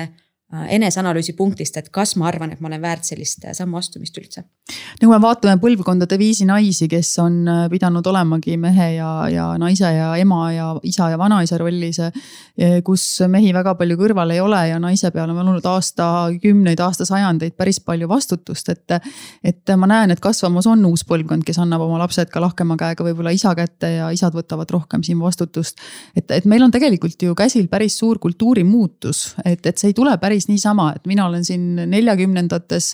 eneseanalüüsi 0.47 1.33
punktist, 1.35 1.75
et 1.77 1.89
kas 1.91 2.13
ma 2.17 2.29
arvan, 2.31 2.53
et 2.55 2.61
ma 2.63 2.69
olen 2.71 2.83
väärt 2.83 3.09
sellist 3.09 3.43
äh, 3.45 3.55
sammu 3.57 3.81
astumist 3.81 4.15
üldse. 4.21 4.45
no 5.01 5.09
kui 5.09 5.11
me 5.11 5.19
vaatame 5.23 5.59
põlvkondade 5.59 6.19
viisi 6.21 6.47
naisi, 6.47 6.87
kes 6.89 7.11
on 7.19 7.41
äh, 7.51 7.63
pidanud 7.71 8.07
olemagi 8.07 8.55
mehe 8.61 8.93
ja, 8.95 9.09
ja 9.33 9.47
naise 9.59 9.91
ja 9.91 10.13
ema 10.23 10.53
ja 10.55 10.69
isa 10.87 11.11
ja 11.11 11.19
vanaisa 11.19 11.59
rollis. 11.59 11.99
kus 12.85 13.03
mehi 13.29 13.51
väga 13.53 13.75
palju 13.77 13.97
kõrval 13.99 14.31
ei 14.33 14.41
ole 14.41 14.61
ja 14.69 14.79
naise 14.81 15.11
peal 15.11 15.31
on 15.31 15.41
olnud 15.43 15.67
aastakümneid, 15.67 16.81
aastasajandeid 16.81 17.57
päris 17.57 17.81
palju 17.81 18.09
vastutust, 18.09 18.69
et. 18.71 18.97
et 19.45 19.75
ma 19.77 19.87
näen, 19.91 20.15
et 20.15 20.21
kasvamas 20.23 20.67
on 20.71 20.85
uus 20.87 21.03
põlvkond, 21.05 21.43
kes 21.45 21.59
annab 21.59 21.83
oma 21.85 21.99
lapsed 22.05 22.31
ka 22.31 22.41
lahkema 22.41 22.79
käega 22.79 23.05
võib-olla 23.05 23.35
isa 23.35 23.53
kätte 23.59 23.91
ja 23.97 24.13
isad 24.15 24.35
võtavad 24.37 24.71
rohkem 24.71 25.03
siin 25.03 25.19
vastutust. 25.21 25.83
et, 26.17 26.31
et 26.31 26.47
meil 26.47 26.63
on 26.63 26.71
tegelikult 26.71 27.23
ju 27.23 27.35
käsil 27.35 27.67
päris 27.69 27.99
suur 27.99 28.23
kultuurimuutus, 28.23 29.35
et, 29.45 29.67
et 29.67 29.77
see 29.77 29.91
ei 29.91 29.97
tule 29.97 30.15
päris 30.23 30.36
päris 30.37 30.49
niisama, 30.51 30.91
et 30.97 31.07
mina 31.09 31.27
olen 31.27 31.45
siin 31.45 31.77
neljakümnendates 31.89 32.91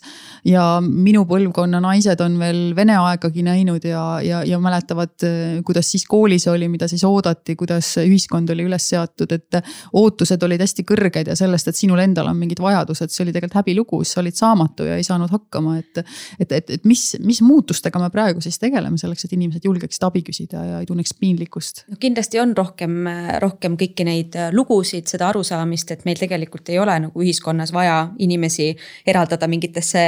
ja 0.46 0.80
minu 0.82 1.24
põlvkonna 1.26 1.80
naised 1.82 2.20
on 2.22 2.38
veel 2.38 2.60
Vene 2.76 2.94
aegagi 3.00 3.42
näinud 3.42 3.82
ja, 3.84 4.20
ja, 4.22 4.42
ja 4.46 4.58
mäletavad, 4.62 5.24
kuidas 5.66 5.90
siis 5.90 6.04
koolis 6.06 6.46
oli, 6.48 6.68
mida 6.70 6.86
siis 6.88 7.02
oodati, 7.04 7.56
kuidas 7.58 7.96
ühiskond 8.04 8.50
oli 8.54 8.66
üles 8.68 8.86
seatud, 8.92 9.32
et 9.34 9.58
ootused 9.98 10.42
olid 10.46 10.62
hästi 10.62 10.84
kõrged 10.86 11.32
ja 11.32 11.36
sellest, 11.38 11.68
et 11.68 11.78
sinul 11.78 11.98
endal 12.02 12.30
on 12.30 12.38
mingid 12.38 12.62
vajadused, 12.62 13.10
see 13.10 13.24
oli 13.26 13.34
tegelikult 13.34 13.58
häbilugu, 13.62 14.02
sa 14.06 14.22
olid 14.22 14.38
saamatu 14.38 14.86
ja 14.86 15.00
ei 15.00 15.06
saanud 15.06 15.32
hakkama, 15.32 15.76
et. 15.82 16.02
et, 16.38 16.52
et, 16.52 16.70
et 16.78 16.86
mis, 16.88 17.04
mis 17.26 17.42
muutustega 17.42 17.98
me 17.98 18.10
praegu 18.14 18.40
siis 18.44 18.60
tegeleme 18.62 19.00
selleks, 19.00 19.26
et 19.26 19.34
inimesed 19.34 19.66
julgeksid 19.66 20.06
abi 20.06 20.22
küsida 20.30 20.62
ja 20.68 20.80
ei 20.82 20.86
tunneks 20.86 21.16
piinlikkust? 21.18 21.84
no 21.90 21.98
kindlasti 22.00 22.40
on 22.42 22.54
rohkem, 22.56 23.02
rohkem 23.42 23.76
kõiki 23.80 24.06
neid 24.06 24.38
lugusid, 24.54 25.10
seda 25.10 25.32
arusaamist, 25.32 25.90
et 25.96 26.06
meil 26.08 26.20
tegelikult 26.22 26.70
ei 26.70 26.78
ole 26.78 26.96
nagu 27.08 27.26
ühiskonnas 27.32 27.72
vaja 27.74 28.12
inimesi 28.22 28.70
eraldada 29.08 29.48
mingitesse, 29.48 30.02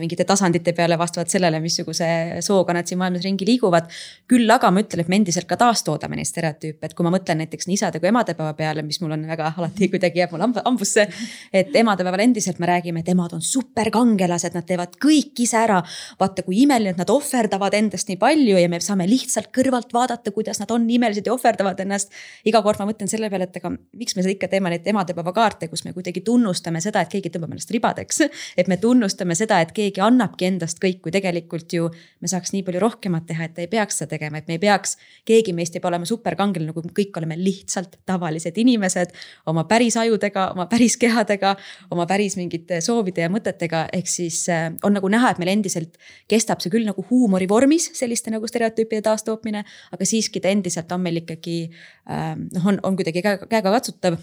mingite 0.00 0.26
tasandite 0.28 0.74
peale 0.76 0.98
vastavalt 1.00 1.32
sellele, 1.32 1.60
missuguse 1.64 2.08
sooga 2.44 2.76
nad 2.76 2.88
siin 2.88 3.00
maailmas 3.00 3.24
ringi 3.24 3.46
liiguvad. 3.48 3.88
küll 4.28 4.50
aga 4.50 4.70
ma 4.70 4.82
ütlen, 4.82 5.00
et 5.00 5.08
me 5.08 5.16
endiselt 5.16 5.48
ka 5.48 5.56
taastoodame 5.56 6.16
neid 6.18 6.28
stereotüüpe, 6.28 6.84
et 6.84 6.94
kui 6.94 7.04
ma 7.06 7.12
mõtlen 7.14 7.40
näiteks 7.40 7.68
nii 7.68 7.78
isade 7.78 8.00
kui 8.00 8.10
emadepäeva 8.10 8.52
peale, 8.58 8.82
mis 8.84 9.00
mul 9.00 9.14
on 9.16 9.24
väga 9.28 9.52
alati 9.56 9.88
kuidagi 9.88 10.20
jääb 10.20 10.34
mul 10.34 10.44
hambusse. 10.64 11.08
et 11.52 11.74
emadepäeval 11.74 12.20
endiselt 12.26 12.58
me 12.58 12.66
räägime, 12.68 13.00
et 13.00 13.08
emad 13.08 13.32
on 13.32 13.42
superkangelased, 13.42 14.54
nad 14.54 14.66
teevad 14.66 14.98
kõik 15.00 15.40
ise 15.44 15.56
ära. 15.56 15.82
vaata, 16.20 16.42
kui 16.42 16.62
imeline, 16.62 16.90
et 16.90 17.00
nad 17.00 17.10
ohverdavad 17.10 17.74
endast 17.74 18.08
nii 18.08 18.18
palju 18.20 18.58
ja 18.58 18.68
me 18.68 18.80
saame 18.80 19.08
lihtsalt 19.08 19.50
kõrvalt 19.54 19.92
vaadata, 19.92 20.30
kuidas 20.30 20.60
nad 20.60 20.70
on 20.70 20.88
imelised 20.90 21.26
ja 21.26 21.32
ohverdavad 21.32 21.80
ennast. 21.80 22.12
iga 22.44 22.62
kord 22.62 22.78
ma 22.78 22.90
mõtlen 22.90 23.08
selle 23.08 23.30
peale, 23.30 23.48
et 23.48 23.56
aga 23.56 23.72
miks 23.72 24.16
me 24.16 24.22
seda 24.22 24.34
ikka 24.34 24.48
teeme, 24.48 24.70
neid 24.70 24.86
emadepäeva 24.86 25.32
kaarte, 25.32 25.68
kus 25.68 25.84
me 25.84 25.92
kuidagi 25.96 26.20
tunnustame 26.20 26.57
seda, 26.62 27.02
et 27.02 27.12
keegi 27.12 27.30
tõmbab 27.34 27.54
ennast 27.54 27.70
ribadeks. 27.74 28.22
et 28.60 28.68
me 28.68 28.76
tunnustame 28.80 29.34
seda, 29.38 29.60
et 29.60 29.72
keegi 29.76 30.02
annabki 30.04 30.48
endast 30.48 30.80
kõik, 30.82 31.00
kui 31.04 31.14
tegelikult 31.14 31.72
ju 31.72 31.88
me 32.20 32.30
saaks 32.30 32.52
nii 32.54 32.64
palju 32.66 32.82
rohkemat 32.82 33.26
teha, 33.28 33.48
et 33.48 33.58
ei 33.58 33.70
peaks 33.70 34.00
seda 34.02 34.16
tegema, 34.16 34.38
et 34.38 34.48
me 34.48 34.58
ei 34.58 34.62
peaks. 34.62 34.96
keegi 35.28 35.52
meist 35.52 35.76
ei 35.76 35.80
pea 35.80 35.90
olema 35.90 36.08
superkangelane, 36.08 36.72
kui 36.72 36.86
me 36.86 36.94
kõik 36.96 37.16
oleme 37.20 37.36
lihtsalt 37.38 37.98
tavalised 38.06 38.56
inimesed 38.58 39.14
oma 39.46 39.64
päris 39.68 39.96
ajudega, 39.96 40.50
oma 40.54 40.66
päris 40.70 40.96
kehadega, 40.96 41.54
oma 41.90 42.06
päris 42.06 42.36
mingite 42.36 42.80
soovide 42.84 43.24
ja 43.26 43.32
mõtetega, 43.32 43.86
ehk 43.92 44.10
siis 44.10 44.44
äh, 44.52 44.70
on 44.84 44.96
nagu 44.96 45.08
näha, 45.12 45.32
et 45.32 45.42
meil 45.42 45.52
endiselt 45.56 45.98
kestab 46.30 46.62
see 46.64 46.72
küll 46.72 46.88
nagu 46.88 47.04
huumori 47.10 47.48
vormis, 47.50 47.90
selliste 47.98 48.32
nagu 48.34 48.48
stereotüüpide 48.48 49.04
taastootmine, 49.06 49.64
aga 49.92 50.08
siiski 50.08 50.42
ta 50.42 50.52
endiselt 50.52 50.92
on 50.92 51.04
meil 51.04 51.22
ikkagi 51.22 51.60
äh, 51.68 52.34
noh, 52.36 52.66
on, 52.72 52.80
on 52.82 52.98
kuidagi 52.98 53.22
käegakatsutav. 53.22 54.18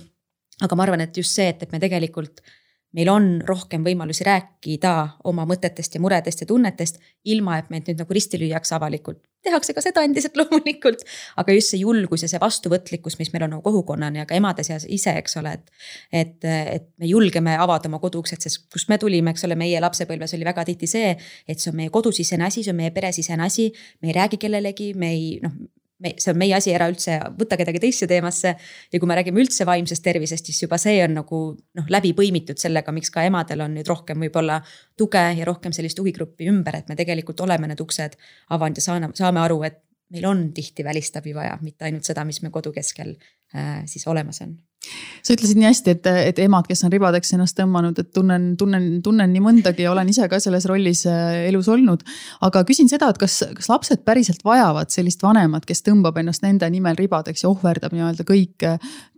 Aga 0.62 0.76
ma 0.76 0.88
arvan, 0.88 1.02
et 1.02 1.18
just 1.18 1.36
see, 1.36 1.50
et, 1.52 1.64
et 1.64 1.72
me 1.72 1.82
tegelikult 1.84 2.42
meil 2.96 3.12
on 3.12 3.30
rohkem 3.44 3.84
võimalusi 3.84 4.24
rääkida 4.26 4.92
oma 5.28 5.46
mõtetest 5.48 5.98
ja 5.98 6.02
muredest 6.04 6.44
ja 6.44 6.48
tunnetest, 6.48 7.00
ilma 7.28 7.58
et 7.60 7.72
meid 7.74 7.90
nüüd 7.90 8.00
nagu 8.00 8.16
risti 8.16 8.40
lüüakse 8.40 8.76
avalikult. 8.78 9.20
tehakse 9.46 9.76
ka 9.78 9.82
seda 9.84 10.02
endiselt 10.02 10.38
loomulikult, 10.40 11.04
aga 11.38 11.54
just 11.54 11.74
see 11.74 11.84
julgus 11.84 12.24
ja 12.24 12.30
see 12.32 12.40
vastuvõtlikkus, 12.42 13.20
mis 13.20 13.30
meil 13.34 13.46
on 13.46 13.56
nagu 13.58 13.66
kogukonnana 13.68 14.24
ja 14.24 14.26
ka 14.26 14.38
emade 14.40 14.64
seas 14.66 14.88
ise, 14.90 15.14
eks 15.20 15.38
ole, 15.42 15.54
et. 15.60 15.72
et, 16.12 16.48
et 16.50 16.88
me 16.98 17.12
julgeme 17.12 17.58
avada 17.60 17.92
oma 17.92 18.00
koduuksed, 18.02 18.42
sest 18.42 18.66
kust 18.74 18.90
me 18.90 18.98
tulime, 19.02 19.36
eks 19.36 19.46
ole, 19.46 19.60
meie 19.60 19.82
lapsepõlves 19.84 20.34
oli 20.38 20.48
väga 20.48 20.66
tihti 20.66 20.90
see, 20.90 21.14
et 21.48 21.62
see 21.62 21.70
on 21.74 21.78
meie 21.84 21.94
kodusisene 21.94 22.48
asi, 22.48 22.64
see 22.64 22.74
on 22.74 22.80
meie 22.80 22.96
peresisene 22.96 23.46
asi. 23.46 23.72
me 24.02 24.10
ei 24.10 24.18
räägi 24.18 24.42
kellelegi, 24.42 24.94
me 24.96 25.12
ei 25.14 25.26
noh 25.44 25.60
me, 26.04 26.14
see 26.20 26.32
on 26.34 26.40
meie 26.40 26.56
asi, 26.58 26.74
ära 26.76 26.88
üldse 26.92 27.18
võta 27.40 27.58
kedagi 27.60 27.82
teisse 27.84 28.08
teemasse. 28.10 28.56
ja 28.92 29.00
kui 29.00 29.10
me 29.10 29.18
räägime 29.20 29.42
üldse 29.44 29.68
vaimsest 29.68 30.04
tervisest, 30.04 30.50
siis 30.50 30.64
juba 30.66 30.80
see 30.82 30.98
on 31.06 31.16
nagu 31.20 31.42
noh, 31.56 31.88
läbi 31.92 32.14
põimitud 32.18 32.60
sellega, 32.62 32.94
miks 32.96 33.14
ka 33.14 33.26
emadel 33.28 33.66
on 33.66 33.76
nüüd 33.78 33.90
rohkem 33.90 34.22
võib-olla 34.26 34.60
tuge 34.98 35.24
ja 35.40 35.48
rohkem 35.48 35.76
sellist 35.76 36.00
huvigruppi 36.02 36.50
ümber, 36.52 36.82
et 36.82 36.92
me 36.92 37.00
tegelikult 37.00 37.42
oleme 37.46 37.72
need 37.72 37.82
uksed 37.82 38.20
avanud 38.56 38.82
ja 38.82 38.88
saame, 38.90 39.12
saame 39.18 39.44
aru, 39.44 39.62
et 39.68 39.82
meil 40.14 40.28
on 40.30 40.48
tihti 40.54 40.84
välistabi 40.86 41.34
vaja, 41.36 41.58
mitte 41.66 41.88
ainult 41.88 42.06
seda, 42.06 42.26
mis 42.28 42.42
me 42.44 42.52
kodu 42.54 42.74
keskel 42.76 43.16
äh, 43.56 43.84
siis 43.90 44.06
olemas 44.12 44.44
on 44.46 44.58
sa 45.26 45.34
ütlesid 45.36 45.60
nii 45.60 45.68
hästi, 45.70 45.96
et, 45.96 46.10
et 46.32 46.40
emad, 46.44 46.68
kes 46.70 46.86
on 46.86 46.94
ribadeks 46.94 47.34
ennast 47.38 47.58
tõmmanud, 47.58 48.00
et 48.02 48.12
tunnen, 48.16 48.52
tunnen, 48.60 48.88
tunnen 49.06 49.32
nii 49.34 49.44
mõndagi 49.44 49.86
ja 49.86 49.92
olen 49.94 50.10
ise 50.12 50.28
ka 50.32 50.40
selles 50.44 50.68
rollis 50.70 51.06
äh, 51.10 51.46
elus 51.50 51.70
olnud. 51.72 52.06
aga 52.46 52.64
küsin 52.68 52.90
seda, 52.92 53.10
et 53.12 53.22
kas, 53.22 53.42
kas 53.58 53.70
lapsed 53.72 54.06
päriselt 54.08 54.46
vajavad 54.46 54.94
sellist 54.94 55.24
vanemat, 55.26 55.66
kes 55.66 55.86
tõmbab 55.86 56.20
ennast 56.22 56.46
nende 56.46 56.70
nimel 56.72 56.98
ribadeks 57.00 57.46
ja 57.46 57.52
ohverdab 57.52 57.96
nii-öelda 57.96 58.28
kõik, 58.28 58.68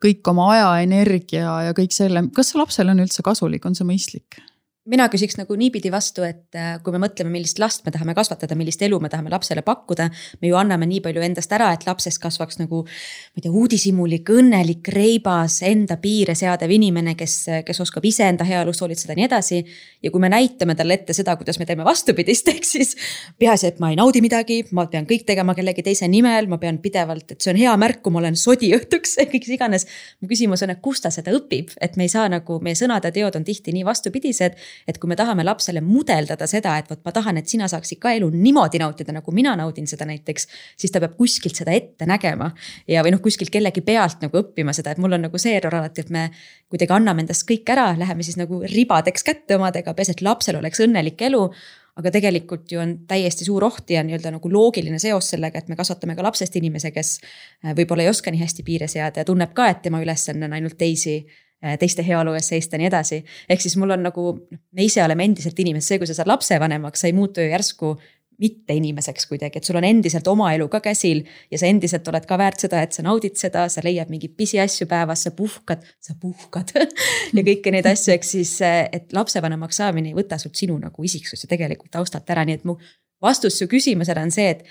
kõik 0.03 0.33
oma 0.33 0.51
aja, 0.55 0.69
energia 0.85 1.57
ja 1.69 1.77
kõik 1.77 1.95
selle, 1.95 2.27
kas 2.35 2.53
see 2.53 2.61
lapsele 2.61 2.95
on 2.95 3.03
üldse 3.05 3.25
kasulik, 3.25 3.65
on 3.67 3.75
see 3.77 3.87
mõistlik? 3.87 4.41
Mina 4.87 5.07
küsiks 5.11 5.35
nagu 5.39 5.55
niipidi 5.59 5.89
vastu, 5.91 6.23
et 6.23 6.55
äh, 6.55 6.77
kui 6.83 6.93
me 6.95 7.01
mõtleme, 7.03 7.31
millist 7.33 7.59
last 7.59 7.83
me 7.85 7.91
tahame 7.91 8.13
kasvatada, 8.17 8.55
millist 8.57 8.81
elu 8.85 8.99
me 9.03 9.09
tahame 9.11 9.31
lapsele 9.31 9.63
pakkuda. 9.65 10.07
me 10.41 10.51
ju 10.51 10.55
anname 10.55 10.87
nii 10.87 11.01
palju 11.03 11.23
endast 11.25 11.51
ära, 11.51 11.69
et 11.75 11.83
lapsest 11.87 12.21
kasvaks 12.23 12.59
nagu, 12.61 12.83
ma 12.85 13.39
ei 13.39 13.43
tea, 13.43 13.51
uudishimulik, 13.51 14.29
õnnelik, 14.31 14.87
reibas, 14.93 15.59
enda 15.67 15.97
piire 16.01 16.35
seadev 16.35 16.71
inimene, 16.71 17.15
kes, 17.19 17.35
kes 17.67 17.83
oskab 17.83 18.05
iseenda 18.07 18.47
heaolust 18.47 18.83
hoolitseda 18.83 19.13
ja 19.13 19.19
nii 19.19 19.27
edasi. 19.27 19.63
ja 20.03 20.11
kui 20.11 20.23
me 20.23 20.29
näitame 20.31 20.75
talle 20.75 20.99
ette 20.99 21.13
seda, 21.13 21.35
kuidas 21.35 21.59
me 21.59 21.65
teeme 21.65 21.83
vastupidist, 21.85 22.47
ehk 22.53 22.65
siis 22.67 22.95
peaasi, 23.39 23.73
et 23.73 23.79
ma 23.83 23.91
ei 23.91 23.99
naudi 23.99 24.21
midagi, 24.23 24.63
ma 24.71 24.87
pean 24.87 25.07
kõik 25.09 25.27
tegema 25.27 25.55
kellegi 25.57 25.83
teise 25.83 26.07
nimel, 26.07 26.47
ma 26.47 26.61
pean 26.61 26.79
pidevalt, 26.79 27.35
et 27.35 27.43
see 27.43 27.51
on 27.51 27.59
hea 27.59 27.75
märk, 27.77 28.01
kui 28.05 28.15
ma 28.15 28.23
olen 28.23 28.39
sodi 28.39 28.71
õhtuks, 28.77 29.17
kõiges 29.33 29.51
iganes. 29.57 29.87
mu 30.21 30.31
küsimus 30.31 30.63
on, 30.63 30.71
et 30.71 30.81
kust 30.81 31.03
ta 31.03 31.11
seda 31.11 31.35
õpib, 31.35 31.75
et 31.81 31.99
me 31.99 32.07
ei 32.07 32.13
saa 32.13 32.29
nagu, 32.31 32.61
meie 32.63 32.77
sõnad 32.79 33.03
ja 33.03 33.11
teod 33.11 33.35
on 33.35 33.43
tihti 33.47 33.75
nii 33.75 33.83
vastupidised 33.87 34.55
et 34.87 34.99
kui 35.01 35.09
me 35.09 35.17
tahame 35.19 35.45
lapsele 35.47 35.81
mudeldada 35.81 36.47
seda, 36.49 36.75
et 36.77 36.89
vot 36.91 37.01
ma 37.05 37.13
tahan, 37.15 37.39
et 37.41 37.47
sina 37.47 37.69
saaksid 37.71 38.01
ka 38.03 38.13
elu 38.17 38.29
niimoodi 38.33 38.81
nautida, 38.83 39.15
nagu 39.15 39.33
mina 39.35 39.55
naudin 39.59 39.87
seda 39.87 40.05
näiteks. 40.09 40.47
siis 40.77 40.91
ta 40.91 41.01
peab 41.03 41.17
kuskilt 41.17 41.55
seda 41.55 41.71
ette 41.71 42.05
nägema 42.05 42.51
ja, 42.87 43.03
või 43.03 43.15
noh, 43.15 43.23
kuskilt 43.23 43.51
kellegi 43.53 43.81
pealt 43.81 44.21
nagu 44.25 44.41
õppima 44.43 44.75
seda, 44.75 44.91
et 44.91 45.01
mul 45.01 45.17
on 45.17 45.27
nagu 45.27 45.41
see 45.41 45.55
error 45.57 45.79
alati, 45.79 46.05
et 46.05 46.13
me 46.13 46.29
kuidagi 46.69 46.93
anname 46.93 47.25
endast 47.25 47.47
kõik 47.49 47.69
ära, 47.73 47.89
läheme 47.97 48.23
siis 48.23 48.37
nagu 48.37 48.61
ribadeks 48.67 49.25
kätte 49.27 49.57
omadega, 49.57 49.93
peaasi, 49.93 50.17
et 50.17 50.25
lapsel 50.25 50.59
oleks 50.61 50.83
õnnelik 50.83 51.21
elu 51.29 51.47
aga 51.97 52.11
tegelikult 52.13 52.69
ju 52.71 52.81
on 52.81 52.93
täiesti 53.09 53.47
suur 53.47 53.65
oht 53.65 53.89
ja 53.89 54.03
nii-öelda 54.05 54.31
nagu 54.35 54.51
loogiline 54.51 54.99
seos 55.01 55.31
sellega, 55.33 55.61
et 55.61 55.71
me 55.71 55.77
kasvatame 55.79 56.15
ka 56.17 56.25
lapsest 56.25 56.55
inimese, 56.59 56.91
kes 56.93 57.17
äh, 57.17 57.73
võib-olla 57.77 58.05
ei 58.05 58.11
oska 58.11 58.33
nii 58.33 58.43
hästi 58.43 58.65
piire 58.67 58.89
seada 58.91 59.23
ja 59.23 59.27
tunneb 59.27 59.55
ka, 59.57 59.69
et 59.71 59.81
tema 59.85 60.01
ülesanne 60.03 60.45
on 60.45 60.53
ainult 60.57 60.77
teisi 60.77 61.19
teiste 61.81 62.05
heaolu 62.05 62.35
eest 62.37 62.53
seista 62.53 62.77
ja 62.77 62.83
nii 62.83 62.89
edasi. 62.91 63.23
ehk 63.49 63.61
siis 63.61 63.77
mul 63.81 63.95
on 63.95 64.03
nagu, 64.05 64.27
noh, 64.37 64.59
me 64.71 64.85
ise 64.85 65.01
oleme 65.03 65.25
endiselt 65.25 65.57
inimesed, 65.59 65.87
see, 65.87 65.97
kui 66.01 66.09
sa 66.09 66.13
saad 66.17 66.29
lapsevanemaks, 66.29 67.01
sa 67.01 67.09
ei 67.09 67.15
muutu 67.17 67.41
ju 67.41 67.49
järsku 67.49 67.95
mitte 68.37 68.75
inimeseks 68.77 69.25
kuidagi, 69.31 69.57
et 69.57 69.65
sul 69.65 69.79
on 69.79 69.85
endiselt 69.87 70.27
oma 70.29 70.51
elu 70.53 70.67
ka 70.69 70.79
käsil 70.85 71.23
ja 71.51 71.57
sa 71.57 71.65
endiselt 71.69 72.05
oled 72.11 72.25
ka 72.29 72.37
väärt 72.37 72.61
seda, 72.61 72.83
et 72.85 72.93
sa 72.93 73.01
naudid 73.05 73.37
seda, 73.39 73.65
sa 73.73 73.81
leiad 73.81 74.11
mingeid 74.13 74.35
pisiasju 74.37 74.85
päevas, 74.89 75.23
sa 75.25 75.31
puhkad, 75.33 75.81
sa 76.03 76.13
puhkad 76.21 76.75
ja 77.37 77.45
kõiki 77.47 77.73
neid 77.73 77.89
asju, 77.89 78.13
ehk 78.13 78.27
siis, 78.27 78.53
et 78.61 79.09
lapsevanemaks 79.17 79.81
saamine 79.81 80.13
ei 80.13 80.17
võta 80.17 80.37
sult 80.41 80.59
sinu 80.59 80.77
nagu 80.81 81.09
isiksust 81.09 81.47
ja 81.47 81.55
tegelikult 81.55 81.91
taustalt 81.97 82.29
ära, 82.33 82.45
nii 82.45 82.59
et 82.59 82.69
mu 82.69 82.77
vastus 83.23 83.57
su 83.57 83.65
küsimusele 83.69 84.21
on 84.21 84.33
see, 84.33 84.53
et 84.53 84.61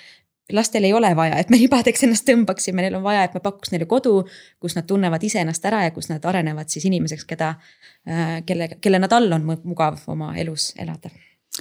lastel 0.53 0.85
ei 0.85 0.93
ole 0.93 1.11
vaja, 1.17 1.39
et 1.41 1.51
me 1.51 1.59
ribadeks 1.61 2.05
ennast 2.07 2.27
tõmbaksime, 2.29 2.85
neil 2.85 2.99
on 2.99 3.05
vaja, 3.07 3.25
et 3.27 3.35
me 3.35 3.43
pakuks 3.43 3.73
neile 3.73 3.89
kodu, 3.91 4.21
kus 4.63 4.77
nad 4.79 4.87
tunnevad 4.87 5.23
ise 5.27 5.43
ennast 5.43 5.65
ära 5.67 5.85
ja 5.87 5.95
kus 5.95 6.11
nad 6.13 6.25
arenevad 6.25 6.71
siis 6.73 6.87
inimeseks, 6.87 7.27
keda, 7.29 7.55
äh, 8.09 8.37
kelle, 8.47 8.71
kelle 8.81 9.03
nad 9.03 9.13
all 9.17 9.33
on 9.39 9.49
mugav 9.65 10.03
oma 10.13 10.35
elus 10.39 10.73
elada 10.79 11.11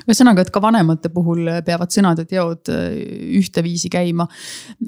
ühesõnaga, 0.04 0.44
et 0.44 0.52
ka 0.54 0.62
vanemate 0.64 1.10
puhul 1.14 1.48
peavad 1.66 1.94
sõnad 1.94 2.20
ja 2.22 2.28
teod 2.28 2.72
äh, 2.74 2.96
ühteviisi 3.40 3.90
käima. 3.94 4.28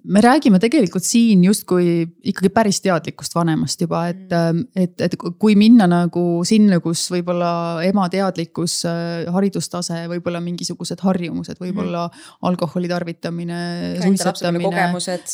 me 0.03 0.21
räägime 0.23 0.59
tegelikult 0.59 1.05
siin 1.07 1.43
justkui 1.47 2.05
ikkagi 2.31 2.49
päris 2.53 2.81
teadlikust 2.83 3.35
vanemast 3.35 3.81
juba, 3.81 4.07
et, 4.11 4.27
mm. 4.29 4.65
äh, 4.75 4.87
et, 4.87 5.01
et 5.07 5.15
kui 5.17 5.55
minna 5.59 5.87
nagu 5.89 6.25
sinna, 6.47 6.79
kus 6.83 7.07
võib-olla 7.13 7.83
ema 7.87 8.07
teadlikkus, 8.11 8.79
äh, 8.89 9.29
haridustase, 9.33 10.03
võib-olla 10.11 10.41
mingisugused 10.43 11.01
harjumused, 11.05 11.59
võib-olla 11.61 12.07
mm. 12.09 12.27
alkoholi 12.51 12.91
tarvitamine. 12.91 13.61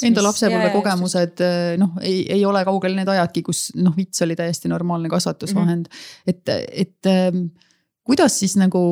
Enda 0.09 0.27
lapsepõlve 0.27 0.71
kogemused, 0.75 1.43
noh, 1.81 1.97
ei, 2.05 2.23
ei 2.37 2.45
ole 2.45 2.63
kaugel 2.67 2.97
need 2.97 3.09
ajadki, 3.09 3.45
kus 3.45 3.67
noh, 3.79 3.95
vits 3.97 4.21
oli 4.25 4.37
täiesti 4.37 4.71
normaalne 4.71 5.09
kasvatusvahend 5.11 5.89
mm. 5.89 5.93
-hmm. 5.93 6.33
et, 6.33 6.49
et 6.85 7.09
ähm, 7.09 7.45
kuidas 8.03 8.39
siis 8.39 8.55
nagu 8.59 8.83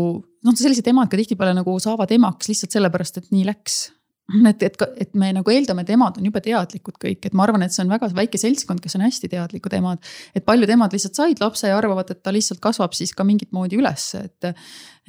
noh, 0.45 0.57
sellised 0.57 0.88
emad 0.91 1.10
ka 1.12 1.19
tihtipeale 1.19 1.55
nagu 1.57 1.74
saavad 1.81 2.12
emaks 2.15 2.51
lihtsalt 2.51 2.77
sellepärast, 2.77 3.21
et 3.21 3.33
nii 3.33 3.48
läks. 3.50 3.81
et, 4.48 4.63
et, 4.63 4.83
et 5.03 5.15
me 5.17 5.31
nagu 5.36 5.51
eeldame, 5.51 5.83
et 5.83 5.91
emad 5.91 6.17
on 6.19 6.27
jube 6.29 6.39
teadlikud 6.43 6.95
kõik, 7.01 7.25
et 7.27 7.33
ma 7.36 7.43
arvan, 7.43 7.65
et 7.65 7.74
see 7.74 7.83
on 7.83 7.91
väga 7.91 8.07
väike 8.15 8.39
seltskond, 8.39 8.79
kes 8.83 8.95
on 8.95 9.03
hästi 9.03 9.27
teadlikud 9.33 9.74
emad. 9.75 10.12
et 10.38 10.45
paljud 10.48 10.69
emad 10.71 10.93
lihtsalt 10.95 11.19
said 11.19 11.41
lapse 11.43 11.67
ja 11.67 11.77
arvavad, 11.77 12.13
et 12.13 12.21
ta 12.24 12.33
lihtsalt 12.33 12.62
kasvab 12.63 12.95
siis 12.98 13.13
ka 13.17 13.27
mingit 13.27 13.51
moodi 13.55 13.81
üles, 13.81 14.13
et. 14.21 14.51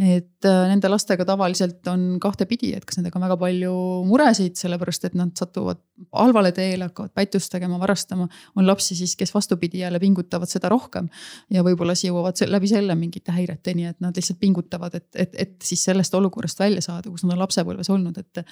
Et 0.00 0.46
äh, 0.48 0.68
nende 0.70 0.88
lastega 0.88 1.24
tavaliselt 1.28 1.84
on 1.92 2.16
kahtepidi, 2.20 2.70
et 2.78 2.84
kas 2.88 2.96
nendega 2.96 3.18
on 3.18 3.26
väga 3.26 3.36
palju 3.36 3.72
muresid, 4.08 4.54
sellepärast 4.56 5.04
et 5.04 5.16
nad 5.18 5.34
satuvad 5.36 5.82
halvale 6.16 6.48
teele, 6.56 6.86
hakkavad 6.88 7.12
pättust 7.14 7.52
tegema, 7.52 7.76
varastama. 7.78 8.26
on 8.56 8.66
lapsi 8.66 8.96
siis, 8.96 9.12
kes 9.20 9.34
vastupidi 9.34 9.82
jälle 9.82 10.00
pingutavad 10.00 10.48
seda 10.48 10.70
rohkem 10.72 11.10
ja 11.52 11.62
võib-olla 11.62 11.94
siis 11.94 12.08
jõuavad 12.08 12.40
läbi 12.48 12.72
selle 12.72 12.96
mingite 12.96 13.36
häireteni, 13.36 13.86
et 13.92 14.00
nad 14.00 14.16
lihtsalt 14.16 14.40
pingutavad, 14.40 14.96
et, 14.96 15.08
et, 15.14 15.36
et 15.44 15.54
siis 15.62 15.84
sellest 15.84 16.14
olukorrast 16.14 16.64
välja 16.64 16.80
saada, 16.80 17.10
kus 17.10 17.26
nad 17.26 17.36
on 17.36 17.44
lapsepõlves 17.44 17.92
olnud, 17.92 18.18
et. 18.18 18.44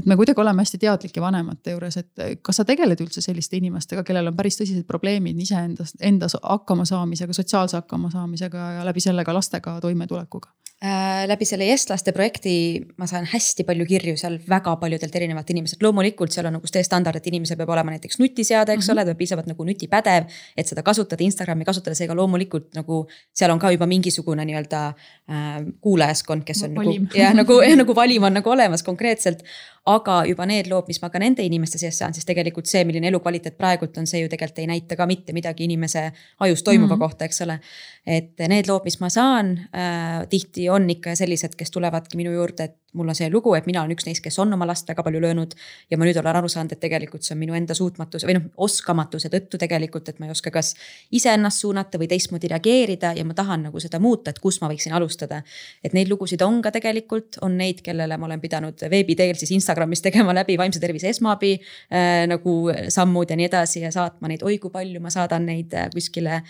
et 0.00 0.06
me 0.06 0.16
kuidagi 0.16 0.40
oleme 0.40 0.64
hästi 0.64 0.80
teadlike 0.80 1.20
vanemate 1.20 1.76
juures, 1.76 2.00
et 2.00 2.26
kas 2.42 2.62
sa 2.62 2.64
tegeled 2.64 3.04
üldse 3.04 3.20
selliste 3.20 3.60
inimestega, 3.60 4.04
kellel 4.06 4.32
on 4.32 4.36
päris 4.36 4.56
tõsised 4.56 4.88
probleemid 4.88 5.44
iseendas, 5.44 5.92
endas 6.00 6.40
hakkama 6.42 6.88
saamisega, 6.88 7.36
sotsiaalse 7.36 7.82
hakkama 7.82 8.10
saamisega 8.10 8.70
ja 8.78 8.86
läbi 8.88 9.04
selle 9.04 9.28
ka 9.28 9.36
lastega 9.36 9.76
toimetulekuga? 9.84 10.56
Äh, 10.86 11.24
läbi 11.28 11.46
selle 11.48 11.64
Jestlaste 11.64 12.12
projekti 12.12 12.52
ma 13.00 13.06
saan 13.08 13.24
hästi 13.26 13.64
palju 13.66 13.86
kirju 13.88 14.12
seal 14.20 14.36
väga 14.48 14.74
paljudelt 14.78 15.14
erinevalt 15.18 15.48
inimeselt, 15.50 15.80
loomulikult 15.82 16.34
seal 16.34 16.46
on 16.50 16.58
nagu 16.58 16.68
see 16.68 16.82
standard, 16.86 17.16
et 17.16 17.26
inimesel 17.30 17.58
peab 17.58 17.72
olema 17.74 17.94
näiteks 17.94 18.20
nutiseade, 18.20 18.74
eks 18.76 18.84
mm 18.84 18.90
-hmm. 18.90 18.92
ole, 18.92 19.04
ta 19.04 19.14
peab 19.14 19.18
piisavalt 19.22 19.48
nagu 19.50 19.64
nutipädev. 19.64 20.24
et 20.56 20.66
seda 20.66 20.82
kasutada, 20.82 21.24
Instagrami 21.24 21.64
kasutada, 21.64 21.94
seega 21.94 22.14
loomulikult 22.14 22.74
nagu 22.74 23.06
seal 23.32 23.50
on 23.50 23.58
ka 23.58 23.70
juba 23.70 23.86
mingisugune 23.86 24.44
nii-öelda 24.44 24.82
äh, 24.86 25.64
kuulajaskond, 25.80 26.44
kes 26.44 26.62
on 26.62 26.74
valim. 26.74 27.02
nagu 27.02 27.18
jah, 27.18 27.34
nagu, 27.34 27.60
nagu 27.82 27.94
valim 27.94 28.22
on 28.22 28.34
nagu 28.34 28.50
olemas 28.50 28.82
konkreetselt 28.82 29.42
aga 29.86 30.16
juba 30.26 30.46
need 30.50 30.66
lood, 30.66 30.88
mis 30.90 30.98
ma 31.02 31.08
ka 31.14 31.20
nende 31.22 31.44
inimeste 31.46 31.78
sees 31.78 31.98
saan, 32.00 32.14
siis 32.14 32.26
tegelikult 32.26 32.66
see, 32.66 32.82
milline 32.88 33.06
elukvaliteet 33.12 33.54
praegult 33.58 33.94
on, 34.00 34.08
see 34.10 34.24
ju 34.24 34.30
tegelikult 34.32 34.58
ei 34.64 34.70
näita 34.70 34.98
ka 34.98 35.06
mitte 35.06 35.34
midagi 35.36 35.66
inimese 35.68 36.08
ajus 36.42 36.64
toimuva 36.66 36.96
mm 36.96 36.96
-hmm. 36.96 37.04
kohta, 37.04 37.24
eks 37.24 37.40
ole. 37.46 37.60
et 38.06 38.38
need 38.48 38.68
lood, 38.68 38.84
mis 38.84 38.98
ma 39.00 39.08
saan 39.10 39.52
äh,, 39.74 40.26
tihti 40.30 40.68
on 40.76 40.88
ikka 40.92 41.16
sellised, 41.18 41.56
kes 41.58 41.72
tulevadki 41.74 42.18
minu 42.20 42.34
juurde, 42.34 42.68
et 42.68 42.76
mul 42.96 43.08
on 43.08 43.16
see 43.16 43.28
lugu, 43.32 43.52
et 43.56 43.66
mina 43.68 43.82
olen 43.82 43.94
üks 43.96 44.06
neist, 44.08 44.22
kes 44.24 44.38
on 44.42 44.52
oma 44.56 44.66
last 44.68 44.88
väga 44.88 45.04
palju 45.04 45.20
löönud. 45.20 45.54
ja 45.90 45.98
ma 45.98 46.06
nüüd 46.06 46.16
olen 46.20 46.38
aru 46.40 46.48
saanud, 46.52 46.72
et 46.72 46.80
tegelikult 46.80 47.26
see 47.26 47.34
on 47.34 47.40
minu 47.40 47.56
enda 47.56 47.74
suutmatuse 47.76 48.28
või 48.28 48.38
noh, 48.38 48.46
oskamatuse 48.66 49.30
tõttu 49.32 49.60
tegelikult, 49.60 50.08
et 50.08 50.20
ma 50.20 50.28
ei 50.28 50.34
oska 50.34 50.50
kas 50.54 50.74
iseennast 51.14 51.64
suunata 51.64 52.00
või 52.00 52.08
teistmoodi 52.10 52.50
reageerida 52.52 53.12
ja 53.16 53.24
ma 53.24 53.36
tahan 53.36 53.66
nagu 53.68 53.82
seda 53.82 54.00
muuta, 54.02 54.32
et 54.32 54.40
kust 54.42 54.62
ma 54.62 54.70
võiksin 54.72 54.96
alustada. 54.96 55.42
et 55.84 55.92
neid 55.96 56.08
lugusid 56.12 56.42
on 56.42 56.62
ka 56.62 56.72
tegelikult, 56.74 57.40
on 57.42 57.56
neid, 57.58 57.82
kellele 57.84 58.16
ma 58.16 58.26
olen 58.26 58.40
pidanud 58.40 58.86
veebi 58.90 59.16
teel 59.16 59.36
siis 59.36 59.52
Instagramis 59.56 60.02
tegema 60.02 60.34
läbi 60.34 60.56
vaimse 60.58 60.80
tervise 60.80 61.10
esmaabi 61.12 61.56
äh, 61.56 62.24
nagu 62.30 62.56
sammud 62.88 63.30
ja 63.30 63.36
nii 63.36 63.50
edasi 63.50 63.84
ja 63.84 63.92
saatma 63.92 64.28
neid, 64.32 64.42
oi 64.42 64.58
kui 64.58 64.70
palju 64.70 65.00
ma 65.00 65.12
saadan 65.12 65.46
neid 65.46 65.74
äh, 65.74 65.90
kuskile 65.92 66.42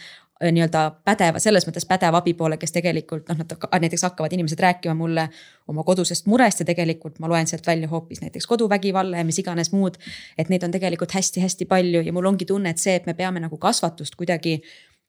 nii-öelda 0.45 0.83
pädeva, 1.05 1.41
selles 1.41 1.65
mõttes 1.69 1.87
pädeva 1.89 2.21
abi 2.21 2.35
poole, 2.37 2.59
kes 2.61 2.75
tegelikult 2.75 3.31
noh, 3.31 3.39
nad 3.41 3.55
näiteks 3.81 4.05
hakkavad 4.05 4.35
inimesed 4.37 4.61
rääkima 4.61 4.95
mulle 4.95 5.29
oma 5.69 5.85
kodusest 5.85 6.27
murest 6.29 6.61
ja 6.61 6.67
tegelikult 6.69 7.19
ma 7.19 7.31
loen 7.33 7.49
sealt 7.49 7.67
välja 7.67 7.89
hoopis 7.89 8.21
näiteks 8.21 8.47
koduvägivalla 8.47 9.23
ja 9.23 9.25
mis 9.25 9.39
iganes 9.41 9.73
muud. 9.73 9.97
et 10.39 10.49
neid 10.49 10.63
on 10.63 10.71
tegelikult 10.71 11.15
hästi-hästi 11.17 11.67
palju 11.67 12.03
ja 12.05 12.13
mul 12.13 12.29
ongi 12.29 12.45
tunne, 12.45 12.71
et 12.71 12.79
see, 12.79 12.95
et 12.95 13.07
me 13.07 13.15
peame 13.15 13.41
nagu 13.41 13.57
kasvatust 13.57 14.15
kuidagi 14.17 14.61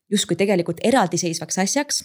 justkui 0.10 0.40
tegelikult 0.40 0.80
eraldiseisvaks 0.84 1.60
asjaks 1.60 2.04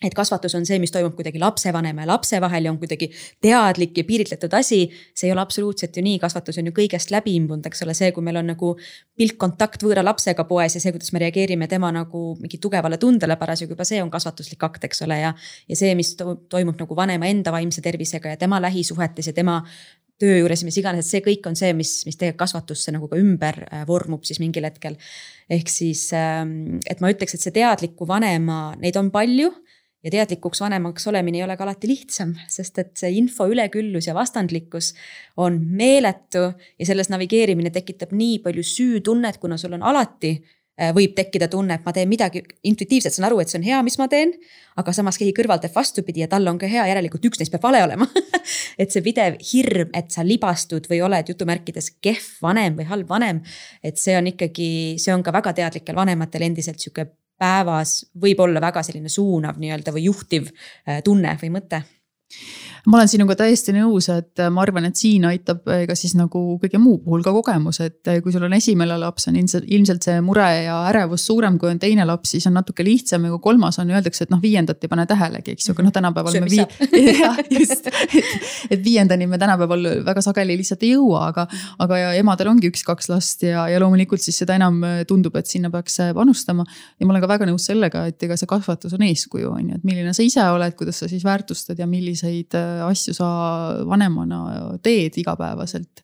et 0.00 0.14
kasvatus 0.16 0.54
on 0.56 0.64
see, 0.64 0.78
mis 0.80 0.92
toimub 0.94 1.12
kuidagi 1.16 1.40
lapsevanema 1.40 2.06
ja 2.06 2.08
lapse 2.08 2.40
vahel 2.40 2.64
ja 2.64 2.72
on 2.72 2.78
kuidagi 2.80 3.10
teadlik 3.44 3.98
ja 4.00 4.04
piiritletud 4.08 4.54
asi. 4.56 4.80
see 5.14 5.28
ei 5.28 5.32
ole 5.32 5.42
absoluutselt 5.44 5.96
ju 5.96 6.02
nii, 6.02 6.18
kasvatus 6.22 6.58
on 6.58 6.70
ju 6.70 6.74
kõigest 6.76 7.12
läbi 7.12 7.34
imbunud, 7.36 7.66
eks 7.68 7.84
ole, 7.84 7.94
see, 7.94 8.12
kui 8.16 8.24
meil 8.24 8.40
on 8.40 8.48
nagu 8.54 8.72
pilkkontakt 9.20 9.84
võõra 9.84 10.04
lapsega 10.04 10.46
poes 10.48 10.76
ja 10.78 10.80
see, 10.80 10.94
kuidas 10.96 11.12
me 11.12 11.20
reageerime 11.24 11.68
tema 11.68 11.92
nagu 11.92 12.24
mingi 12.40 12.58
tugevale 12.62 12.96
tundele 13.00 13.36
parasjagu, 13.40 13.76
juba 13.76 13.84
see 13.84 14.00
on 14.02 14.12
kasvatuslik 14.12 14.62
akt, 14.64 14.88
eks 14.88 15.04
ole, 15.04 15.20
ja. 15.20 15.34
ja 15.68 15.76
see, 15.76 15.92
mis 15.98 16.14
toimub 16.16 16.80
nagu 16.80 16.96
vanema 16.96 17.28
enda 17.28 17.52
vaimse 17.52 17.84
tervisega 17.84 18.32
ja 18.34 18.40
tema 18.40 18.60
lähisuhetes 18.62 19.28
ja 19.28 19.36
tema 19.36 19.60
töö 20.20 20.36
juures 20.40 20.62
ja 20.62 20.68
mis 20.68 20.78
iganes, 20.80 21.06
et 21.06 21.14
see 21.14 21.24
kõik 21.24 21.46
on 21.48 21.56
see, 21.56 21.72
mis, 21.76 21.92
mis 22.08 22.18
tegelikult 22.20 22.44
kasvatusse 22.44 22.92
nagu 22.92 23.08
ka 23.08 23.18
ümber 23.20 23.62
äh, 23.68 23.84
vormub 23.88 24.24
siis 24.28 24.40
mingil 24.42 24.66
hetkel. 24.68 24.96
ehk 25.50 25.68
siis, 25.72 26.06
ähm, 26.16 26.78
et 26.86 27.00
ma 27.00 27.10
ütleks, 27.12 27.34
et 27.34 27.44
see 27.44 27.54
teadliku 27.56 28.08
vanema, 28.08 28.70
neid 28.80 28.96
on 29.00 29.10
palju 29.12 29.50
ja 30.04 30.10
teadlikuks 30.10 30.60
vanemaks 30.60 31.06
olemine 31.10 31.40
ei 31.40 31.44
ole 31.44 31.56
ka 31.56 31.66
alati 31.66 31.90
lihtsam, 31.90 32.32
sest 32.48 32.78
et 32.80 32.94
see 33.00 33.12
info 33.20 33.48
üleküllus 33.50 34.08
ja 34.08 34.14
vastandlikkus 34.16 34.94
on 35.40 35.60
meeletu 35.60 36.46
ja 36.78 36.88
selles 36.88 37.12
navigeerimine 37.12 37.72
tekitab 37.74 38.14
nii 38.16 38.40
palju 38.44 38.64
süütunnet, 38.64 39.40
kuna 39.42 39.58
sul 39.60 39.76
on 39.76 39.84
alati 39.84 40.32
äh, 40.38 40.94
võib 40.96 41.12
tekkida 41.18 41.50
tunne, 41.52 41.76
et 41.76 41.84
ma 41.84 41.92
teen 41.96 42.08
midagi 42.08 42.42
intuitiivselt, 42.64 43.14
saan 43.16 43.28
aru, 43.28 43.42
et 43.42 43.52
see 43.52 43.60
on 43.60 43.68
hea, 43.68 43.82
mis 43.84 43.98
ma 44.00 44.08
teen. 44.08 44.32
aga 44.80 44.94
samas 44.96 45.18
keegi 45.20 45.34
kõrval 45.36 45.60
teeb 45.60 45.74
vastupidi 45.76 46.22
ja 46.24 46.28
tal 46.32 46.48
on 46.48 46.58
ka 46.58 46.68
hea, 46.70 46.86
järelikult 46.88 47.26
üks 47.28 47.40
neist 47.40 47.52
peab 47.52 47.66
vale 47.68 47.82
olema 47.84 48.06
et 48.80 48.88
see 48.88 49.04
pidev 49.04 49.36
hirm, 49.52 49.92
et 49.92 50.08
sa 50.14 50.24
libastud 50.24 50.88
või 50.88 51.02
oled 51.04 51.28
jutumärkides 51.28 51.92
kehv 52.00 52.40
vanem 52.40 52.80
või 52.80 52.88
halb 52.88 53.08
vanem. 53.08 53.44
et 53.84 54.00
see 54.00 54.16
on 54.16 54.32
ikkagi, 54.32 54.70
see 54.96 55.12
on 55.12 55.26
ka 55.26 55.34
väga 55.36 55.52
teadlikel 55.60 55.98
vanematel 55.98 56.48
endiselt 56.48 56.80
sihuke 56.80 57.10
päevas 57.40 57.94
võib 58.20 58.42
olla 58.44 58.60
väga 58.62 58.82
selline 58.86 59.12
suunav 59.12 59.58
nii-öelda 59.60 59.94
või 59.96 60.06
juhtiv 60.08 60.50
äh, 60.52 61.00
tunne 61.04 61.36
või 61.40 61.54
mõte 61.56 61.82
ma 62.86 62.98
olen 62.98 63.10
sinuga 63.10 63.34
täiesti 63.36 63.74
nõus, 63.76 64.08
et 64.12 64.40
ma 64.52 64.62
arvan, 64.62 64.86
et 64.88 64.96
siin 64.96 65.24
aitab 65.28 65.64
ka 65.64 65.96
siis 65.98 66.14
nagu 66.16 66.40
kõige 66.62 66.80
muu 66.80 66.98
puhul 67.04 67.24
ka 67.24 67.32
kogemus, 67.34 67.80
et 67.84 68.10
kui 68.24 68.32
sul 68.32 68.46
on 68.46 68.54
esimene 68.56 68.96
laps, 69.00 69.28
on 69.28 69.36
ilmselt, 69.36 69.66
ilmselt 69.68 70.06
see 70.06 70.20
mure 70.24 70.46
ja 70.64 70.78
ärevus 70.88 71.26
suurem, 71.28 71.58
kui 71.60 71.70
on 71.72 71.80
teine 71.82 72.06
laps, 72.08 72.32
siis 72.34 72.46
on 72.48 72.56
natuke 72.56 72.84
lihtsam 72.86 73.26
ja 73.26 73.32
kui 73.34 73.42
kolmas 73.50 73.80
on, 73.82 73.92
öeldakse, 73.92 74.24
et 74.24 74.32
noh, 74.32 74.40
viiendat 74.42 74.84
ei 74.84 74.92
pane 74.92 75.04
tähelegi, 75.10 75.56
eks 75.56 75.68
ju, 75.68 75.74
aga 75.76 75.86
noh, 75.86 75.94
tänapäeval 75.96 76.36
Söö, 76.36 76.44
me 76.46 76.50
vii-, 76.54 77.14
jah, 77.24 77.42
just. 77.52 77.90
et 78.70 78.84
viiendani 78.84 79.28
me 79.30 79.38
tänapäeval 79.40 79.90
väga 80.06 80.24
sageli 80.24 80.56
lihtsalt 80.60 80.84
ei 80.86 80.94
jõua, 80.94 81.26
aga, 81.30 81.46
aga 81.84 82.00
ja 82.00 82.10
emadel 82.20 82.52
ongi 82.54 82.70
üks-kaks 82.72 83.10
last 83.12 83.44
ja, 83.44 83.66
ja 83.70 83.82
loomulikult 83.82 84.24
siis 84.24 84.40
seda 84.40 84.56
enam 84.56 84.80
tundub, 85.08 85.36
et 85.36 85.50
sinna 85.50 85.70
peaks 85.72 86.00
panustama. 86.16 86.64
ja 86.98 87.06
ma 87.06 87.14
olen 87.14 87.24
ka 87.24 87.32
väga 87.34 87.50
nõus 87.50 87.68
sellega, 87.68 88.06
et 88.08 88.22
ega 88.24 88.38
see 88.40 88.48
kasvatus 88.50 88.96
on 88.96 89.04
eeskuju, 89.04 89.52
on 89.52 89.72
ju, 89.72 89.80
et 89.80 89.86
milline 89.86 90.14
sa 90.16 90.24
ise 90.24 90.44
oled, 90.54 90.76
kuidas 90.78 91.02
sa 91.02 91.10
siis 91.10 91.24
väärtustad 91.26 91.78
ja 91.78 91.88
milliseid 92.20 92.56
asju 92.84 93.14
sa 93.16 93.28
vanemana 93.88 94.78
teed 94.82 95.16
igapäevaselt, 95.20 96.02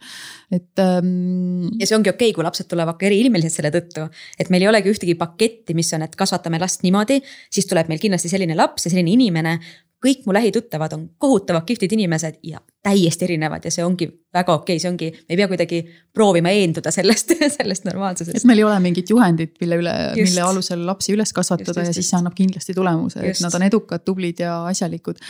et 0.51 0.79
ähm.... 0.79 1.69
ja 1.79 1.87
see 1.87 1.97
ongi 1.97 2.11
okei 2.11 2.31
okay,, 2.31 2.37
kui 2.37 2.45
lapsed 2.45 2.69
tulevad 2.71 2.99
ka 2.99 3.09
eriilmelised 3.09 3.57
selle 3.57 3.73
tõttu, 3.75 4.07
et 4.39 4.51
meil 4.51 4.65
ei 4.65 4.71
olegi 4.71 4.93
ühtegi 4.93 5.17
paketti, 5.19 5.75
mis 5.75 5.93
on, 5.95 6.07
et 6.07 6.17
kasvatame 6.17 6.61
last 6.63 6.85
niimoodi, 6.87 7.21
siis 7.51 7.69
tuleb 7.69 7.91
meil 7.91 8.01
kindlasti 8.03 8.31
selline 8.33 8.57
laps 8.57 8.87
ja 8.87 8.93
selline 8.93 9.13
inimene. 9.13 9.59
Kõik 10.03 10.27
mu 10.27 10.35
lähituttavad 10.37 10.93
on 10.93 11.07
kohutavalt 11.19 11.65
kihvtid 11.67 11.95
inimesed 11.97 12.37
ja 12.45 12.61
täiesti 12.87 13.27
erinevad 13.27 13.65
ja 13.67 13.73
see 13.75 13.85
ongi 13.85 14.07
väga 14.37 14.55
okei 14.55 14.77
okay,, 14.77 14.83
see 14.83 14.91
ongi, 14.91 15.09
me 15.11 15.35
ei 15.35 15.41
pea 15.41 15.49
kuidagi 15.51 15.81
proovima 16.15 16.53
eenduda 16.55 16.93
sellest, 16.95 17.35
sellest 17.57 17.87
normaalsusest. 17.89 18.39
et 18.39 18.49
meil 18.49 18.63
ei 18.63 18.67
ole 18.69 18.79
mingit 18.85 19.11
juhendit, 19.11 19.55
mille 19.63 19.81
üle, 19.83 19.95
mille 20.19 20.45
alusel 20.45 20.85
lapsi 20.87 21.15
üles 21.17 21.33
kasvatada 21.37 21.73
just, 21.73 21.83
just, 21.83 21.91
ja 21.91 21.97
siis 21.99 22.11
see 22.13 22.21
annab 22.21 22.37
kindlasti 22.39 22.77
tulemuse, 22.77 23.23
et 23.27 23.43
nad 23.45 23.59
on 23.59 23.67
edukad, 23.67 24.05
tublid 24.07 24.43
ja 24.45 24.59
asjalikud. 24.71 25.21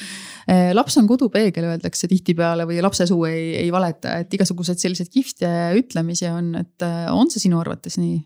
Eh, 0.52 0.70
laps 0.76 0.98
on 1.00 1.08
kodupeegel, 1.10 1.68
öeldakse 1.72 2.10
tihtipeale 2.10 2.66
või 2.68 2.80
lapse 2.84 3.08
suu 3.08 3.24
ei, 3.28 3.52
ei 3.64 3.70
valeta, 3.74 4.18
et 4.22 4.34
igasuguseid 4.36 4.82
selliseid 4.82 5.12
kihvte 5.12 5.52
ütlemisi 5.80 6.28
on, 6.30 6.54
et 6.62 6.86
eh, 6.86 7.04
on 7.12 7.32
see 7.32 7.46
sinu 7.48 7.62
arvates 7.62 8.00
nii 8.02 8.18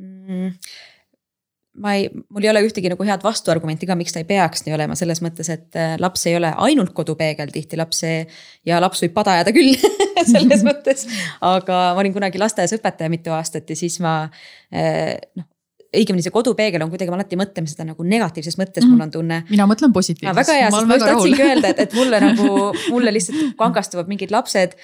mm.? 0.00 0.52
Ma 1.82 1.96
ei, 1.98 2.06
mul 2.12 2.46
ei 2.46 2.50
ole 2.52 2.62
ühtegi 2.66 2.90
nagu 2.92 3.06
head 3.06 3.24
vastuargumenti 3.24 3.88
ka, 3.88 3.96
miks 3.98 4.14
ta 4.14 4.22
ei 4.22 4.28
peaks 4.28 4.64
nii 4.66 4.76
olema, 4.76 4.96
selles 4.98 5.22
mõttes, 5.24 5.50
et 5.52 5.78
äh, 5.78 5.96
laps 6.02 6.26
ei 6.30 6.36
ole 6.38 6.52
ainult 6.68 6.94
kodupeegel 6.96 7.52
tihti 7.54 7.80
laps 7.80 8.04
ja 8.66 8.80
laps 8.82 9.04
võib 9.04 9.16
pada 9.16 9.36
ajada 9.38 9.54
küll 9.56 9.74
selles 10.34 10.64
mõttes. 10.68 11.06
aga 11.40 11.82
ma 11.96 12.04
olin 12.04 12.16
kunagi 12.16 12.40
lasteaias 12.40 12.76
õpetaja 12.78 13.12
mitu 13.12 13.34
aastat 13.36 13.70
ja 13.70 13.78
siis 13.78 14.00
ma 14.04 14.22
äh, 14.72 15.14
noh 15.36 15.50
õigemini 15.96 16.24
see 16.24 16.34
kodupeegel 16.34 16.82
on 16.84 16.90
kuidagi, 16.92 17.12
me 17.12 17.18
alati 17.18 17.38
mõtleme 17.38 17.70
seda 17.70 17.86
nagu 17.88 18.06
negatiivses 18.06 18.58
mõttes 18.60 18.84
mm, 18.84 18.92
mul 18.92 19.06
on 19.06 19.12
tunne. 19.14 19.40
mina 19.48 19.66
mõtlen 19.70 19.94
positiivselt. 19.94 20.36
väga 20.36 20.58
hea, 20.58 20.70
sest 20.72 20.88
ma 20.88 20.98
just 20.98 21.08
tahtsingi 21.08 21.46
öelda, 21.46 21.72
et, 21.72 21.82
et 21.86 21.96
mulle 21.96 22.20
nagu, 22.26 22.48
mulle 22.92 23.14
lihtsalt 23.14 23.56
kangastuvad 23.60 24.10
mingid 24.10 24.34
lapsed 24.34 24.76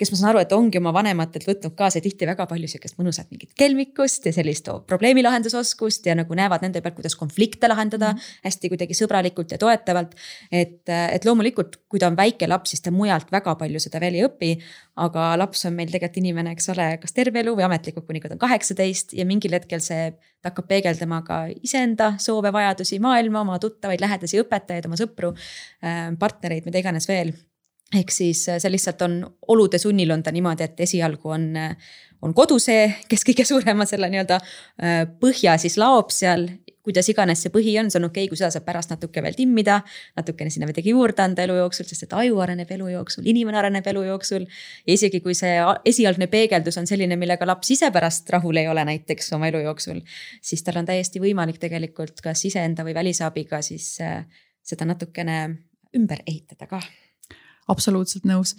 kes 0.00 0.10
ma 0.14 0.16
saan 0.16 0.30
aru, 0.32 0.40
et 0.40 0.52
ongi 0.56 0.80
oma 0.80 0.92
vanematelt 0.96 1.44
võtnud 1.44 1.74
kaasa 1.76 2.00
tihti 2.00 2.24
väga 2.28 2.46
palju 2.48 2.68
sihukest 2.72 2.96
mõnusat 2.96 3.28
mingit 3.32 3.52
kelmikust 3.58 4.24
ja 4.24 4.32
sellist 4.32 4.70
probleemi 4.88 5.24
lahendusoskust 5.26 6.08
ja 6.08 6.14
nagu 6.16 6.36
näevad 6.36 6.64
nende 6.64 6.80
pealt, 6.80 6.96
kuidas 6.96 7.16
konflikte 7.20 7.68
lahendada 7.68 8.14
mm 8.14 8.18
-hmm. 8.18 8.38
hästi 8.48 8.70
kuidagi 8.72 8.96
sõbralikult 8.96 9.52
ja 9.52 9.58
toetavalt. 9.58 10.14
et, 10.52 10.88
et 10.88 11.24
loomulikult, 11.24 11.76
kui 11.88 12.00
ta 12.00 12.06
on 12.06 12.16
väike 12.16 12.48
laps, 12.48 12.70
siis 12.70 12.80
ta 12.80 12.90
mujalt 12.90 13.32
väga 13.32 13.54
palju 13.54 13.80
seda 13.80 14.00
veel 14.00 14.14
ei 14.14 14.24
õpi. 14.24 14.50
aga 14.96 15.36
laps 15.36 15.64
on 15.64 15.74
meil 15.74 15.88
tegelikult 15.88 16.16
inimene, 16.16 16.52
eks 16.52 16.68
ole, 16.68 16.98
kas 17.00 17.12
terve 17.12 17.40
elu 17.40 17.54
või 17.56 17.64
ametlikult, 17.64 18.06
kuni 18.06 18.20
ta 18.20 18.32
on 18.32 18.38
kaheksateist 18.38 19.12
ja 19.12 19.24
mingil 19.24 19.52
hetkel 19.52 19.80
see, 19.80 20.10
ta 20.42 20.50
hakkab 20.50 20.68
peegeldama 20.68 21.22
ka 21.22 21.46
iseenda 21.62 22.14
soove, 22.18 22.52
vajadusi, 22.52 22.98
maailma, 22.98 23.40
oma 23.40 23.58
tuttavaid, 23.58 24.00
lähedasi, 24.00 24.40
õpetajaid, 24.40 24.86
oma 24.86 24.96
sõpru, 24.96 25.34
äh, 25.84 26.10
partnereid, 26.18 26.64
mida 26.64 26.78
iganes 26.78 27.08
veel 27.08 27.32
ehk 27.94 28.12
siis 28.14 28.44
äh, 28.48 28.60
see 28.62 28.70
lihtsalt 28.72 29.02
on 29.02 29.20
olude 29.48 29.78
sunnil 29.78 30.10
on 30.14 30.22
ta 30.22 30.32
niimoodi, 30.32 30.66
et 30.66 30.80
esialgu 30.86 31.34
on, 31.34 31.46
äh, 31.58 31.94
on 32.22 32.34
kodu 32.36 32.58
see, 32.62 32.86
kes 33.10 33.24
kõige 33.26 33.46
suurema 33.48 33.86
selle 33.88 34.10
nii-öelda 34.12 34.38
äh, 34.40 35.00
põhja 35.22 35.58
siis 35.60 35.78
laob 35.80 36.14
seal. 36.14 36.48
kuidas 36.80 37.10
iganes 37.12 37.42
see 37.44 37.52
põhi 37.52 37.74
on, 37.76 37.90
see 37.92 37.98
on 38.00 38.06
okei 38.06 38.22
okay,, 38.24 38.28
kui 38.30 38.38
seda 38.40 38.48
saab 38.54 38.64
pärast 38.64 38.90
natuke 38.90 39.20
veel 39.22 39.34
timmida. 39.36 39.82
natukene 40.16 40.50
sinna 40.50 40.66
midagi 40.66 40.94
juurde 40.94 41.22
anda 41.22 41.42
elu 41.44 41.58
jooksul, 41.58 41.84
sest 41.86 42.06
et 42.06 42.14
aju 42.16 42.38
areneb 42.40 42.70
elu 42.72 42.88
jooksul, 42.94 43.26
inimene 43.28 43.58
areneb 43.60 43.86
elu 43.92 44.06
jooksul. 44.06 44.46
ja 44.86 44.94
isegi 44.94 45.20
kui 45.20 45.34
see 45.34 45.58
esialgne 45.84 46.26
peegeldus 46.26 46.78
on 46.80 46.88
selline, 46.88 47.18
millega 47.20 47.46
laps 47.46 47.74
ise 47.76 47.90
pärast 47.92 48.30
rahul 48.30 48.56
ei 48.56 48.68
ole 48.68 48.84
näiteks 48.84 49.32
oma 49.36 49.50
elu 49.50 49.60
jooksul. 49.66 50.00
siis 50.40 50.62
tal 50.62 50.80
on 50.80 50.88
täiesti 50.88 51.20
võimalik 51.20 51.60
tegelikult 51.60 52.24
kas 52.24 52.44
iseenda 52.48 52.86
või 52.86 52.96
välisabiga 52.96 53.60
siis 53.62 53.92
seda 54.62 54.88
natukene 54.88 55.38
ümber 55.96 56.24
ehitada 56.26 56.66
ka 56.66 56.80
absoluutselt 57.70 58.26
nõus. 58.28 58.54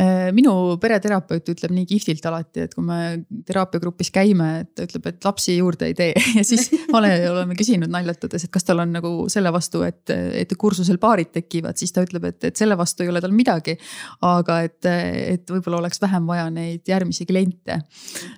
Äh, 0.00 0.30
minu 0.34 0.52
pereterapeut 0.80 1.48
ütleb 1.52 1.74
nii 1.74 1.86
kihvtilt 1.88 2.24
alati, 2.28 2.64
et 2.66 2.74
kui 2.76 2.84
me 2.86 2.98
teraapiagrupis 3.46 4.10
käime, 4.14 4.50
et 4.64 4.72
ta 4.76 4.86
ütleb, 4.88 5.08
et 5.10 5.28
lapsi 5.28 5.58
juurde 5.58 5.88
ei 5.90 5.96
tee 5.98 6.12
ja 6.38 6.44
siis 6.46 6.70
ole, 6.94 7.12
oleme 7.30 7.56
küsinud 7.58 7.92
naljatades, 7.92 8.46
et 8.46 8.54
kas 8.54 8.66
tal 8.66 8.82
on 8.84 8.94
nagu 8.96 9.12
selle 9.32 9.52
vastu, 9.54 9.84
et, 9.86 10.10
et 10.10 10.56
kursusel 10.58 10.98
paarid 11.02 11.32
tekivad, 11.34 11.78
siis 11.80 11.94
ta 11.94 12.04
ütleb, 12.06 12.28
et, 12.30 12.40
et 12.50 12.60
selle 12.60 12.78
vastu 12.80 13.04
ei 13.04 13.12
ole 13.12 13.22
tal 13.24 13.34
midagi. 13.34 13.76
aga 14.24 14.60
et, 14.66 14.80
et 14.88 15.50
võib-olla 15.50 15.82
oleks 15.82 16.00
vähem 16.02 16.26
vaja 16.28 16.48
neid 16.52 16.88
järgmisi 16.88 17.26
kliente. 17.28 17.80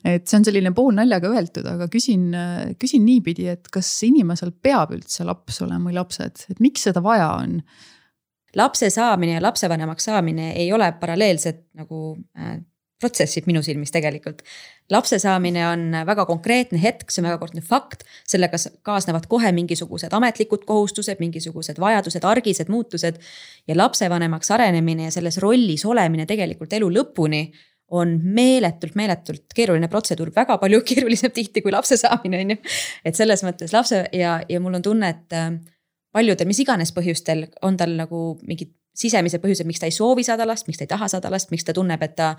et 0.05 0.27
see 0.27 0.41
on 0.41 0.47
selline 0.47 0.73
poolnaljaga 0.77 1.31
öeldud, 1.33 1.67
aga 1.71 1.91
küsin, 1.93 2.31
küsin 2.81 3.05
niipidi, 3.07 3.49
et 3.53 3.69
kas 3.73 3.91
inimesel 4.07 4.53
peab 4.63 4.95
üldse 4.97 5.27
laps 5.27 5.61
olema 5.65 5.91
või 5.91 5.99
lapsed, 5.99 6.47
et 6.51 6.63
miks 6.65 6.89
seda 6.89 7.03
vaja 7.05 7.31
on? 7.41 7.61
Lapse 8.57 8.91
saamine 8.91 9.37
ja 9.37 9.43
lapsevanemaks 9.43 10.09
saamine 10.09 10.53
ei 10.57 10.73
ole 10.73 10.89
paralleelsed 11.01 11.63
nagu 11.77 12.17
äh, 12.39 12.57
protsessid 13.01 13.45
minu 13.47 13.61
silmis 13.63 13.93
tegelikult. 13.93 14.43
lapse 14.91 15.19
saamine 15.19 15.67
on 15.69 15.91
väga 16.07 16.25
konkreetne 16.27 16.79
hetk, 16.81 17.11
see 17.11 17.21
on 17.21 17.29
väga 17.29 17.41
konkreetne 17.43 17.65
fakt, 17.67 18.05
sellega 18.29 18.57
kaasnevad 18.87 19.27
kohe 19.29 19.53
mingisugused 19.53 20.15
ametlikud 20.17 20.65
kohustused, 20.69 21.21
mingisugused 21.21 21.81
vajadused, 21.83 22.25
argised 22.25 22.73
muutused. 22.73 23.21
ja 23.69 23.77
lapsevanemaks 23.77 24.51
arenemine 24.51 25.11
ja 25.11 25.11
selles 25.11 25.39
rollis 25.43 25.85
olemine 25.85 26.27
tegelikult 26.27 26.73
elu 26.73 26.91
lõpuni 27.01 27.51
on 27.91 28.17
meeletult, 28.23 28.97
meeletult 28.99 29.53
keeruline 29.55 29.89
protseduur, 29.89 30.33
väga 30.35 30.57
palju 30.59 30.81
keerulisem 30.89 31.31
tihti 31.31 31.63
kui 31.63 31.73
lapse 31.75 32.01
saamine, 32.01 32.41
on 32.41 32.57
ju. 32.57 32.61
et 33.05 33.19
selles 33.19 33.45
mõttes 33.45 33.77
lapse 33.77 34.07
ja, 34.13 34.41
ja 34.49 34.61
mul 34.61 34.81
on 34.81 34.83
tunne, 34.89 35.13
et 35.13 35.37
äh, 35.37 35.53
paljudel, 36.17 36.49
mis 36.49 36.63
iganes 36.65 36.95
põhjustel 36.97 37.47
on 37.67 37.77
tal 37.77 37.93
nagu 37.99 38.23
mingid 38.49 38.73
sisemised 38.97 39.43
põhjused, 39.43 39.69
miks 39.69 39.83
ta 39.83 39.91
ei 39.91 39.95
soovi 39.95 40.25
saada 40.25 40.47
last, 40.49 40.69
miks 40.69 40.81
ta 40.81 40.87
ei 40.87 40.93
taha 40.95 41.11
saada 41.13 41.31
last, 41.33 41.53
miks 41.53 41.67
ta 41.67 41.75
tunneb, 41.77 42.03
et 42.03 42.17
ta 42.17 42.33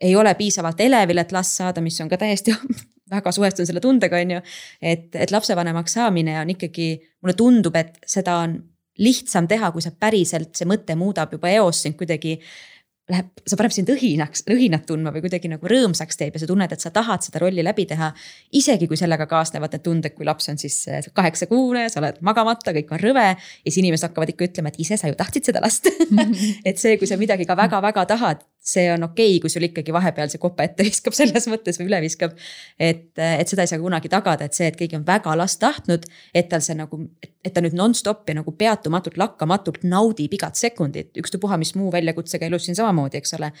ei 0.00 0.14
ole 0.16 0.32
piisavalt 0.38 0.80
elevil, 0.80 1.20
et 1.20 1.32
last 1.36 1.60
saada, 1.60 1.82
mis 1.84 1.98
on 2.00 2.08
ka 2.08 2.16
täiesti 2.20 2.54
väga 3.14 3.32
suhestunud 3.34 3.68
selle 3.68 3.82
tundega, 3.84 4.20
on 4.22 4.36
ju. 4.36 4.42
et, 4.80 5.08
et 5.14 5.32
lapsevanemaks 5.34 5.98
saamine 5.98 6.38
on 6.40 6.54
ikkagi, 6.56 6.90
mulle 7.20 7.36
tundub, 7.36 7.76
et 7.76 8.00
seda 8.08 8.38
on 8.46 8.56
lihtsam 9.00 9.48
teha, 9.48 9.70
kui 9.74 9.84
sa 9.84 9.92
päriselt, 9.92 10.54
see 10.56 10.68
mõte 10.68 10.96
muudab 10.98 11.32
juba 11.36 11.52
eos 11.52 11.84
sind 11.84 11.96
kuidagi 12.00 12.38
läheb, 13.10 13.42
see 13.44 13.58
paneb 13.58 13.74
sind 13.74 13.90
õhinaks, 13.92 14.44
õhinat 14.50 14.86
tundma 14.88 15.12
või 15.14 15.24
kuidagi 15.24 15.50
nagu 15.50 15.70
rõõmsaks 15.70 16.20
teeb 16.20 16.36
ja 16.36 16.42
sa 16.42 16.48
tunned, 16.50 16.72
et 16.72 16.84
sa 16.84 16.92
tahad 16.94 17.24
seda 17.26 17.42
rolli 17.42 17.64
läbi 17.66 17.86
teha. 17.90 18.12
isegi 18.56 18.88
kui 18.90 18.98
sellega 19.00 19.26
kaasnevad 19.30 19.74
need 19.74 19.84
tunded, 19.86 20.14
kui 20.16 20.28
laps 20.28 20.48
on 20.52 20.60
siis 20.60 20.76
eh, 20.88 21.02
kaheksakuune, 21.14 21.88
sa 21.92 22.00
oled 22.02 22.20
magamata, 22.26 22.74
kõik 22.76 22.94
on 22.96 23.02
rõve. 23.02 23.26
ja 23.36 23.66
siis 23.66 23.80
inimesed 23.82 24.08
hakkavad 24.08 24.34
ikka 24.34 24.48
ütlema, 24.50 24.72
et 24.72 24.80
ise 24.80 24.96
sa 25.00 25.10
ju 25.10 25.18
tahtsid 25.18 25.50
seda 25.50 25.62
last 25.64 25.90
et 26.68 26.78
see, 26.78 26.96
kui 26.98 27.10
sa 27.10 27.18
midagi 27.20 27.48
ka 27.48 27.58
väga-väga 27.58 28.06
tahad, 28.14 28.44
see 28.60 28.90
on 28.92 29.02
okei 29.02 29.34
okay,, 29.34 29.40
kui 29.40 29.50
sul 29.50 29.64
ikkagi 29.64 29.92
vahepeal 29.92 30.28
see 30.32 30.40
kopa 30.40 30.66
ette 30.68 30.84
viskab 30.88 31.16
selles 31.16 31.46
mõttes 31.50 31.80
või 31.80 31.88
üle 31.88 32.00
viskab. 32.04 32.34
et, 32.78 33.08
et 33.16 33.48
seda 33.48 33.64
ei 33.64 33.70
saa 33.70 33.80
kunagi 33.80 34.10
tagada, 34.12 34.46
et 34.46 34.56
see, 34.56 34.68
et 34.68 34.76
keegi 34.76 34.98
on 34.98 35.06
väga 35.06 35.34
last 35.38 35.60
tahtnud, 35.62 36.04
et 36.34 36.50
tal 36.50 36.64
see 36.64 36.76
nagu, 36.78 37.00
et 37.44 37.54
ta 37.54 37.64
nüüd 37.64 37.76
nonstop 37.78 38.28
ja 38.28 38.36
nagu 38.40 38.52
peatumatult, 38.52 39.16
lakkamatult 39.20 39.86
naudib 39.88 40.36
igat 40.36 40.60
sekundit, 40.60 41.14
ükstapuha, 41.20 41.58
mis 41.60 41.74
muu 41.78 41.92
väljakutsega 41.92 42.50
elus 42.50 42.68
siin 42.68 42.78
samamoodi, 42.78 43.20
eks 43.20 43.34
ole. 43.38 43.52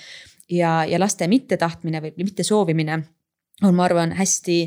ja, 0.50 0.84
ja 0.84 1.00
laste 1.00 1.28
mittetahtmine 1.30 2.04
või 2.04 2.14
mittesoovimine 2.20 3.00
on, 3.62 3.74
ma 3.74 3.84
arvan, 3.88 4.12
hästi 4.18 4.60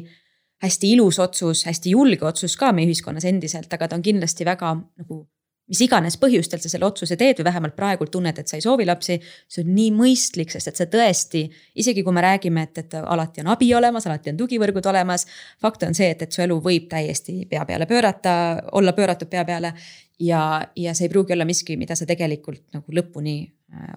hästi 0.64 0.94
ilus 0.96 1.20
otsus, 1.20 1.66
hästi 1.68 1.92
julge 1.92 2.26
otsus 2.26 2.56
ka 2.56 2.72
meie 2.72 2.88
ühiskonnas 2.88 3.26
endiselt, 3.28 3.72
aga 3.74 3.90
ta 3.90 3.98
on 4.00 4.06
kindlasti 4.06 4.46
väga 4.48 4.70
nagu 4.80 5.26
mis 5.74 5.82
iganes 5.88 6.20
põhjustel 6.22 6.62
sa 6.62 6.70
selle 6.70 6.86
otsuse 6.86 7.18
teed 7.18 7.40
või 7.40 7.48
vähemalt 7.48 7.76
praegult 7.78 8.12
tunned, 8.14 8.38
et 8.38 8.50
sa 8.50 8.60
ei 8.60 8.62
soovi 8.66 8.86
lapsi. 8.86 9.18
see 9.50 9.64
on 9.66 9.72
nii 9.74 9.90
mõistlik, 9.96 10.54
sest 10.54 10.70
et 10.70 10.78
see 10.78 10.92
tõesti, 10.94 11.44
isegi 11.82 12.04
kui 12.06 12.14
me 12.14 12.22
räägime, 12.22 12.68
et, 12.70 12.84
et 12.84 12.94
alati 13.02 13.42
on 13.42 13.50
abi 13.56 13.72
olemas, 13.74 14.06
alati 14.08 14.30
on 14.30 14.38
tugivõrgud 14.38 14.86
olemas. 14.94 15.26
fakt 15.62 15.88
on 15.90 15.98
see, 15.98 16.12
et, 16.14 16.22
et 16.22 16.32
su 16.32 16.46
elu 16.46 16.60
võib 16.62 16.86
täiesti 16.92 17.48
pea 17.50 17.66
peale 17.66 17.90
pöörata, 17.90 18.36
olla 18.78 18.94
pööratud 18.94 19.30
pea 19.30 19.46
peale. 19.46 19.74
ja, 20.20 20.62
ja 20.76 20.94
see 20.94 21.10
ei 21.10 21.16
pruugi 21.16 21.34
olla 21.34 21.46
miski, 21.46 21.78
mida 21.78 21.96
sa 21.98 22.06
tegelikult 22.06 22.64
nagu 22.74 22.94
lõpuni 22.94 23.38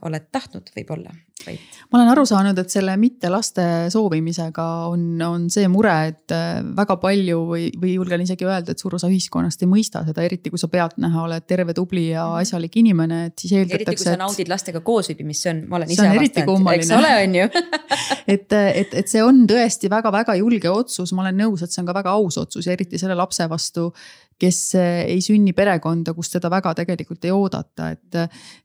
oled 0.07 0.27
tahtnud 0.33 0.71
võib-olla, 0.75 1.11
vaid. 1.45 1.63
ma 1.91 1.99
olen 1.99 2.11
aru 2.13 2.25
saanud, 2.29 2.59
et 2.59 2.73
selle 2.73 2.95
mitte 3.01 3.29
laste 3.33 3.65
soovimisega 3.93 4.65
on, 4.91 5.05
on 5.27 5.47
see 5.53 5.69
mure, 5.73 5.95
et 6.11 6.35
äh, 6.35 6.61
väga 6.77 6.97
palju 7.03 7.43
või, 7.51 7.67
või 7.81 7.95
julgen 7.97 8.25
isegi 8.25 8.47
öelda, 8.49 8.73
et 8.73 8.83
suur 8.83 8.97
osa 8.99 9.11
ühiskonnast 9.11 9.65
ei 9.65 9.71
mõista 9.71 10.03
seda, 10.07 10.25
eriti 10.27 10.53
kui 10.53 10.61
sa 10.61 10.71
pealtnäha 10.73 11.25
oled 11.27 11.47
terve, 11.49 11.75
tubli 11.77 12.09
ja 12.11 12.25
mhm. 12.25 12.47
asjalik 12.47 12.79
inimene, 12.83 13.23
et 13.31 13.45
siis 13.45 13.57
eeldatakse. 13.59 13.83
eriti 13.83 14.03
kui 14.03 14.09
sa 14.09 14.19
naudid 14.21 14.53
lastega 14.53 14.83
koos 14.87 15.11
viibimist, 15.13 15.47
see 15.47 15.55
on, 15.55 15.65
ma 15.71 15.81
olen 15.81 15.97
ise 15.97 16.09
avastanud, 16.09 16.71
eks 16.77 16.93
ole, 16.99 17.15
on 17.23 17.41
ju 17.41 17.49
et, 18.37 18.59
et, 18.61 19.01
et 19.03 19.17
see 19.17 19.25
on 19.25 19.45
tõesti 19.51 19.93
väga-väga 19.93 20.39
julge 20.41 20.73
otsus, 20.73 21.15
ma 21.17 21.27
olen 21.27 21.43
nõus, 21.45 21.65
et 21.65 21.75
see 21.75 21.83
on 21.85 21.91
ka 21.91 21.99
väga 22.01 22.17
aus 22.17 22.41
otsus 22.43 22.69
ja 22.69 22.77
eriti 22.77 23.01
selle 23.03 23.19
lapse 23.19 23.49
vastu 23.51 23.91
kes 24.41 24.59
eh, 24.77 25.07
ei 25.09 25.21
sünni 25.25 25.55
perekonda, 25.57 26.13
kus 26.17 26.29
teda 26.35 26.51
väga 26.53 26.75
tegelikult 26.77 27.25
ei 27.25 27.33
oodata, 27.33 27.91
et. 27.95 28.19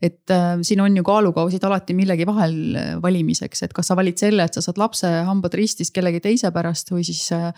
et 0.04 0.34
äh, 0.34 0.60
siin 0.68 0.82
on 0.84 0.96
ju 0.98 1.04
kaalukausid 1.08 1.64
alati 1.64 1.96
millegi 1.96 2.26
vahel 2.28 2.56
äh, 2.76 2.90
valimiseks, 3.02 3.64
et 3.64 3.76
kas 3.76 3.88
sa 3.88 3.96
valid 3.96 4.20
selle, 4.20 4.44
et 4.44 4.58
sa 4.58 4.64
saad 4.64 4.80
lapse 4.82 5.08
hambad 5.28 5.56
ristis 5.56 5.94
kellegi 5.96 6.20
teise 6.24 6.52
pärast 6.52 6.92
või 6.92 7.06
siis 7.08 7.24
äh,. 7.36 7.52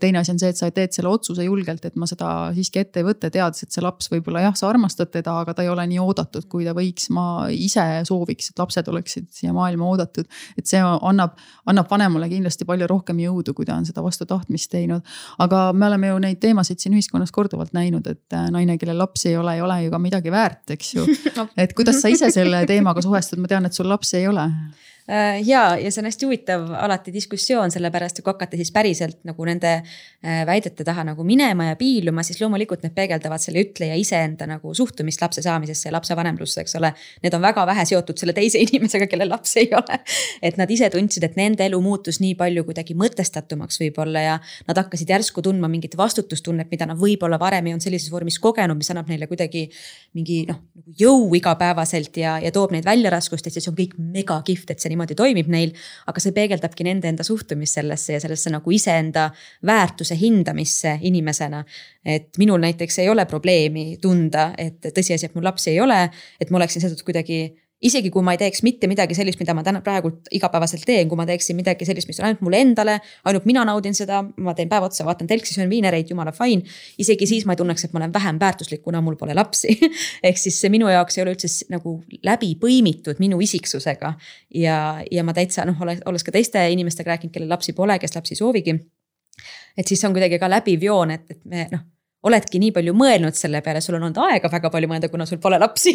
teine 0.00 0.18
asi 0.18 0.32
on 0.32 0.38
see, 0.40 0.50
et 0.50 0.58
sa 0.58 0.70
teed 0.74 0.94
selle 0.94 1.10
otsuse 1.10 1.44
julgelt, 1.46 1.84
et 1.86 1.96
ma 1.98 2.06
seda 2.10 2.50
siiski 2.54 2.80
ette 2.82 3.02
ei 3.02 3.06
võta, 3.06 3.30
teades, 3.30 3.62
et 3.62 3.74
see 3.74 3.82
laps 3.82 4.10
võib-olla 4.10 4.42
jah, 4.46 4.56
sa 4.58 4.66
armastad 4.70 5.10
teda, 5.14 5.36
aga 5.42 5.54
ta 5.54 5.66
ei 5.66 5.70
ole 5.70 5.84
nii 5.90 6.00
oodatud, 6.02 6.46
kui 6.50 6.66
ta 6.66 6.74
võiks. 6.76 7.08
ma 7.14 7.26
ise 7.50 7.84
sooviks, 8.06 8.50
et 8.50 8.62
lapsed 8.62 8.88
oleksid 8.90 9.28
siia 9.34 9.54
maailma 9.54 9.86
oodatud, 9.90 10.26
et 10.58 10.70
see 10.70 10.82
annab, 10.82 11.38
annab 11.70 11.90
vanemale 11.90 12.30
kindlasti 12.30 12.66
palju 12.66 12.86
rohkem 12.90 13.22
jõudu, 13.22 13.54
kui 13.54 13.66
ta 13.66 13.78
on 13.78 13.86
seda 13.86 14.02
vastu 14.06 14.26
tahtmist 14.26 14.70
teinud. 14.70 15.06
aga 15.38 15.70
me 15.72 15.86
oleme 15.86 16.10
ju 16.10 16.18
neid 16.26 16.42
teemasid 16.42 16.82
siin 16.82 16.98
ühiskonnas 16.98 17.34
korduvalt 17.40 17.74
näinud, 17.76 18.06
et 18.10 18.36
äh, 18.36 18.46
naine, 18.52 18.78
kellel 18.80 19.00
lapsi 19.00 19.32
ei 19.32 19.40
ole, 19.40 19.56
ei 19.58 19.64
ole 19.64 19.80
ju 19.86 19.94
ka 19.94 20.02
midagi 20.02 20.32
väärt, 20.34 20.76
eks 20.76 20.94
ju. 20.94 21.08
et 21.64 21.74
kuidas 21.76 22.00
sa 22.02 22.12
ise 22.12 22.30
selle 22.34 22.62
teemaga 22.68 23.02
suhestud, 23.04 23.42
ma 23.42 23.50
tean, 23.50 23.68
et 23.68 23.76
sul 23.76 23.88
lapsi 23.90 24.20
ei 24.20 24.28
ole 24.30 24.46
ja, 25.44 25.62
ja 25.80 25.90
see 25.90 26.02
on 26.02 26.08
hästi 26.08 26.26
huvitav 26.26 26.66
alati 26.78 27.12
diskussioon, 27.14 27.72
sellepärast 27.72 28.20
et 28.20 28.24
kui 28.24 28.32
hakata 28.32 28.58
siis 28.58 28.70
päriselt 28.74 29.18
nagu 29.26 29.44
nende 29.48 29.72
äh, 29.80 30.42
väidete 30.46 30.84
taha 30.86 31.04
nagu 31.08 31.24
minema 31.26 31.70
ja 31.70 31.78
piiluma, 31.80 32.22
siis 32.26 32.40
loomulikult 32.42 32.84
need 32.84 32.94
peegeldavad 32.96 33.42
selle 33.42 33.64
ütleja 33.64 33.96
iseenda 33.98 34.46
nagu 34.50 34.74
suhtumist 34.76 35.22
lapse 35.22 35.42
saamisesse 35.42 35.88
ja 35.88 35.94
lapsevanemlusse, 35.96 36.64
eks 36.64 36.76
ole. 36.78 36.92
Need 37.24 37.34
on 37.36 37.42
väga 37.42 37.64
vähe 37.70 37.86
seotud 37.90 38.20
selle 38.20 38.34
teise 38.36 38.60
inimesega, 38.66 39.08
kellel 39.10 39.32
lapsi 39.32 39.64
ei 39.64 39.70
ole. 39.76 40.00
et 40.42 40.60
nad 40.60 40.70
ise 40.70 40.90
tundsid, 40.92 41.24
et 41.26 41.38
nende 41.40 41.64
elu 41.66 41.80
muutus 41.82 42.20
nii 42.22 42.36
palju 42.38 42.64
kuidagi 42.68 42.96
mõtestatumaks 42.98 43.80
võib-olla 43.82 44.24
ja 44.24 44.36
nad 44.68 44.78
hakkasid 44.82 45.10
järsku 45.10 45.42
tundma 45.44 45.68
mingit 45.70 45.96
vastutustunnet, 45.98 46.70
mida 46.70 46.86
nad 46.90 47.00
võib-olla 47.00 47.38
varem 47.40 47.66
ei 47.66 47.74
olnud 47.74 47.84
sellises 47.84 48.12
vormis 48.12 48.38
kogenud, 48.42 48.78
mis 48.78 48.90
annab 48.92 49.10
neile 49.10 49.28
kuidagi 49.30 49.66
mingi 50.16 50.42
noh, 50.48 50.60
nagu 50.76 50.94
jõu 51.00 51.34
igapäevaselt 51.38 52.16
ja, 52.20 52.36
ja 52.42 52.52
toob 52.54 52.74
neid 52.74 52.86
välja 52.86 53.12
raskustest 53.12 53.58
ja 53.58 53.62
see 53.62 53.72
on 53.72 53.78
kõik 53.78 53.96
mega 53.98 54.40
kihvt, 54.46 54.74
et 54.74 54.82
see 54.82 54.89
niimoodi 54.90 55.10
niimoodi 55.10 55.16
toimib 55.18 55.48
neil. 55.50 55.72
aga 56.06 56.20
see 56.20 56.32
peegeldabki 56.32 56.84
nende 56.84 57.08
enda 57.08 57.24
suhtumist 57.24 57.78
sellesse 57.78 58.14
ja 58.14 58.20
sellesse 58.20 58.50
nagu 58.50 58.70
iseenda 58.70 59.30
väärtuse 59.66 60.16
hindamisse 60.18 60.98
inimesena. 61.00 61.64
et 62.04 62.38
minul 62.38 62.60
näiteks 62.60 62.98
ei 62.98 63.08
ole 63.08 63.26
probleemi 63.26 63.98
tunda, 64.00 64.52
et 64.58 64.80
tõsiasi, 64.80 65.26
et 65.26 65.34
mul 65.34 65.44
lapsi 65.44 65.70
ei 65.70 65.80
ole, 65.80 66.10
et 66.40 66.50
ma 66.50 66.58
oleksin 66.58 66.82
seetõttu 66.82 67.04
kuidagi 67.04 67.40
isegi 67.80 68.10
kui 68.12 68.24
ma 68.24 68.34
ei 68.34 68.40
teeks 68.40 68.62
mitte 68.66 68.88
midagi 68.90 69.16
sellist, 69.16 69.40
mida 69.40 69.54
ma 69.56 69.62
täna 69.64 69.80
praegult 69.84 70.28
igapäevaselt 70.36 70.84
teen, 70.86 71.08
kui 71.08 71.18
ma 71.18 71.24
teeksin 71.28 71.56
midagi 71.58 71.86
sellist, 71.88 72.10
mis 72.10 72.20
on 72.20 72.28
ainult 72.28 72.42
mulle 72.44 72.60
endale, 72.60 72.96
ainult 73.28 73.46
mina 73.48 73.64
naudin 73.68 73.96
seda, 73.96 74.20
ma 74.44 74.54
teen 74.56 74.68
päev 74.70 74.88
otsa, 74.90 75.06
vaatan 75.08 75.30
telksi, 75.30 75.56
söön 75.56 75.70
viinereid, 75.72 76.10
jumala 76.12 76.32
fine. 76.36 76.62
isegi 77.00 77.28
siis 77.30 77.46
ma 77.48 77.56
ei 77.56 77.60
tunneks, 77.60 77.86
et 77.86 77.94
ma 77.96 78.02
olen 78.02 78.12
vähem 78.14 78.40
väärtuslik, 78.40 78.82
kuna 78.84 79.00
mul 79.04 79.16
pole 79.20 79.34
lapsi 79.36 79.76
ehk 80.28 80.40
siis 80.40 80.60
see 80.60 80.72
minu 80.72 80.88
jaoks 80.92 81.18
ei 81.18 81.24
ole 81.24 81.34
üldse 81.36 81.50
nagu 81.72 81.96
läbi 82.26 82.52
põimitud 82.60 83.22
minu 83.22 83.40
isiksusega. 83.40 84.14
ja, 84.54 84.80
ja 85.10 85.24
ma 85.24 85.36
täitsa 85.36 85.64
noh, 85.68 85.80
olles, 85.80 86.24
ka 86.24 86.34
teiste 86.34 86.66
inimestega 86.74 87.14
rääkinud, 87.14 87.32
kellel 87.34 87.56
lapsi 87.56 87.72
pole, 87.72 87.98
kes 87.98 88.16
lapsi 88.16 88.36
soovigi. 88.36 88.76
et 89.76 89.88
siis 89.88 90.04
on 90.04 90.12
kuidagi 90.12 90.38
ka 90.38 90.50
läbiv 90.50 90.84
joon, 90.84 91.16
et, 91.16 91.24
et 91.30 91.40
me 91.48 91.66
noh 91.72 91.88
oledki 92.26 92.60
nii 92.60 92.72
palju 92.76 92.92
mõelnud 92.96 93.36
selle 93.36 93.62
peale, 93.64 93.80
sul 93.84 93.96
on 93.96 94.04
olnud 94.04 94.18
aega 94.26 94.50
väga 94.52 94.70
palju 94.72 94.90
mõelda, 94.90 95.08
kuna 95.12 95.26
sul 95.28 95.40
pole 95.40 95.56
lapsi. 95.60 95.94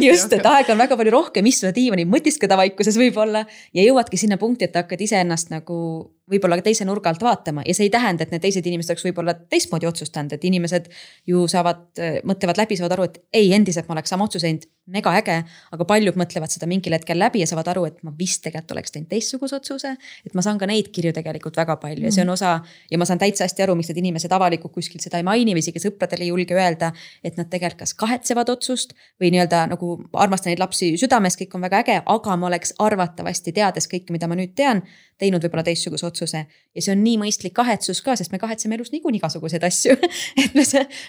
Just, 0.08 0.32
et 0.34 0.48
aega 0.50 0.74
on 0.74 0.82
väga 0.82 0.98
palju 0.98 1.14
rohkem 1.14 1.46
istuda 1.50 1.70
diivanil, 1.76 2.08
mõtiskleda 2.10 2.58
vaikuses 2.58 2.98
võib-olla 2.98 3.44
ja 3.76 3.86
jõuadki 3.86 4.18
sinna 4.18 4.38
punkti, 4.40 4.66
et 4.66 4.76
hakkad 4.80 5.06
iseennast 5.06 5.54
nagu 5.54 5.78
võib-olla 6.30 6.58
ka 6.58 6.66
teise 6.66 6.86
nurga 6.88 7.12
alt 7.12 7.22
vaatama 7.22 7.62
ja 7.68 7.74
see 7.76 7.86
ei 7.86 7.92
tähenda, 7.92 8.24
et 8.24 8.32
need 8.32 8.42
teised 8.42 8.66
inimesed 8.66 8.94
oleks 8.94 9.06
võib-olla 9.06 9.36
teistmoodi 9.36 9.88
otsustanud, 9.88 10.32
et 10.34 10.46
inimesed 10.48 10.88
ju 11.30 11.44
saavad, 11.50 11.84
mõtlevad 12.26 12.62
läbi, 12.62 12.78
saavad 12.80 12.96
aru, 12.96 13.08
et 13.10 13.20
ei, 13.36 13.52
endiselt 13.54 13.90
ma 13.90 13.98
oleks 13.98 14.14
sama 14.14 14.26
otsuse 14.26 14.48
teinud, 14.48 14.64
mega 14.86 15.14
äge. 15.16 15.36
aga 15.72 15.84
paljud 15.88 16.16
mõtlevad 16.20 16.52
seda 16.52 16.66
mingil 16.68 16.92
hetkel 16.92 17.16
läbi 17.18 17.40
ja 17.40 17.48
saavad 17.48 17.70
aru, 17.72 17.86
et 17.88 18.02
ma 18.04 18.12
vist 18.18 18.42
tegelikult 18.44 18.74
oleks 18.76 18.92
teinud 18.92 19.08
teistsuguse 19.08 19.56
otsuse. 19.56 19.94
et 20.26 20.34
ma 20.34 20.42
saan 20.44 20.58
ka 20.60 20.66
neid 20.68 20.90
kirju 20.92 21.12
tegelikult 21.16 21.56
väga 21.56 21.76
palju 21.80 22.04
ja 22.04 22.12
see 22.12 22.24
on 22.24 22.28
mm. 22.28 22.34
osa 22.36 22.60
ja 22.90 22.98
ma 23.00 23.08
saan 23.08 23.18
täitsa 23.22 23.46
hästi 23.48 23.64
aru, 23.64 23.76
miks 23.78 23.88
need 23.88 24.02
inimesed 24.02 24.32
avalikult 24.32 24.74
kuskilt 24.74 25.04
seda 25.04 25.20
ei 25.20 25.24
maini 25.24 25.54
või 25.56 25.64
isegi 25.64 25.80
sõpradele 25.86 26.26
ei 26.26 26.32
julge 26.32 26.58
öelda. 26.58 26.92
et 27.24 27.38
nad 27.40 27.48
tegelikult 27.48 27.84
kas 27.84 27.94
kahetsevad 27.94 28.48
otsust 28.52 28.92
või 29.20 29.32
nii-öelda 29.34 29.64
nagu 29.72 29.96
armastan 30.12 30.52
neid 30.52 30.60
lapsi 30.60 30.92
südames, 31.00 31.38
kõik 31.40 31.56
on 31.56 31.64
väga 31.64 31.80
äge, 31.80 31.96
aga 32.04 32.36
ma 32.36 32.46
oleks 32.52 32.74
arvatavasti 32.78 33.52
teades 33.56 33.88
kõike, 33.88 34.12
mida 34.12 34.28
ma 34.28 34.36
nüüd 34.36 34.52
tean 34.54 34.84
teinud 35.18 35.42
võib-olla 35.44 35.64
teistsuguse 35.64 36.06
otsuse. 36.06 36.44
ja 36.74 36.82
see 36.82 36.92
on 36.92 37.02
nii 37.04 37.16
mõistlik 37.22 37.54
kahetsus 37.56 38.02
ka, 38.02 38.16
sest 38.18 38.32
me 38.32 38.38
kahetseme 38.42 38.74
elus 38.76 38.92
niikuinii 38.92 39.22
igasuguseid 39.22 39.64
asju 39.64 39.96
et 40.42 40.54
me 40.54 40.64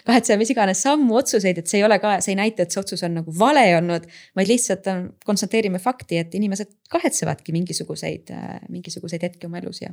kahetseme 0.05 0.39
mis 0.39 0.53
iganes 0.53 0.81
sammu, 0.85 1.17
otsuseid, 1.19 1.59
et 1.59 1.67
see 1.67 1.81
ei 1.81 1.87
ole 1.87 1.99
ka, 1.99 2.19
see 2.23 2.35
ei 2.35 2.39
näita, 2.39 2.63
et 2.63 2.71
see 2.71 2.81
otsus 2.81 3.03
on 3.07 3.17
nagu 3.19 3.33
vale 3.39 3.64
olnud. 3.75 4.05
vaid 4.35 4.47
lihtsalt 4.47 4.87
konstateerime 5.25 5.79
fakti, 5.79 6.17
et 6.21 6.35
inimesed 6.35 6.69
kahetsevadki 6.91 7.53
mingisuguseid, 7.55 8.29
mingisuguseid 8.69 9.23
hetki 9.25 9.47
oma 9.47 9.57
elus 9.57 9.79
ja. 9.81 9.89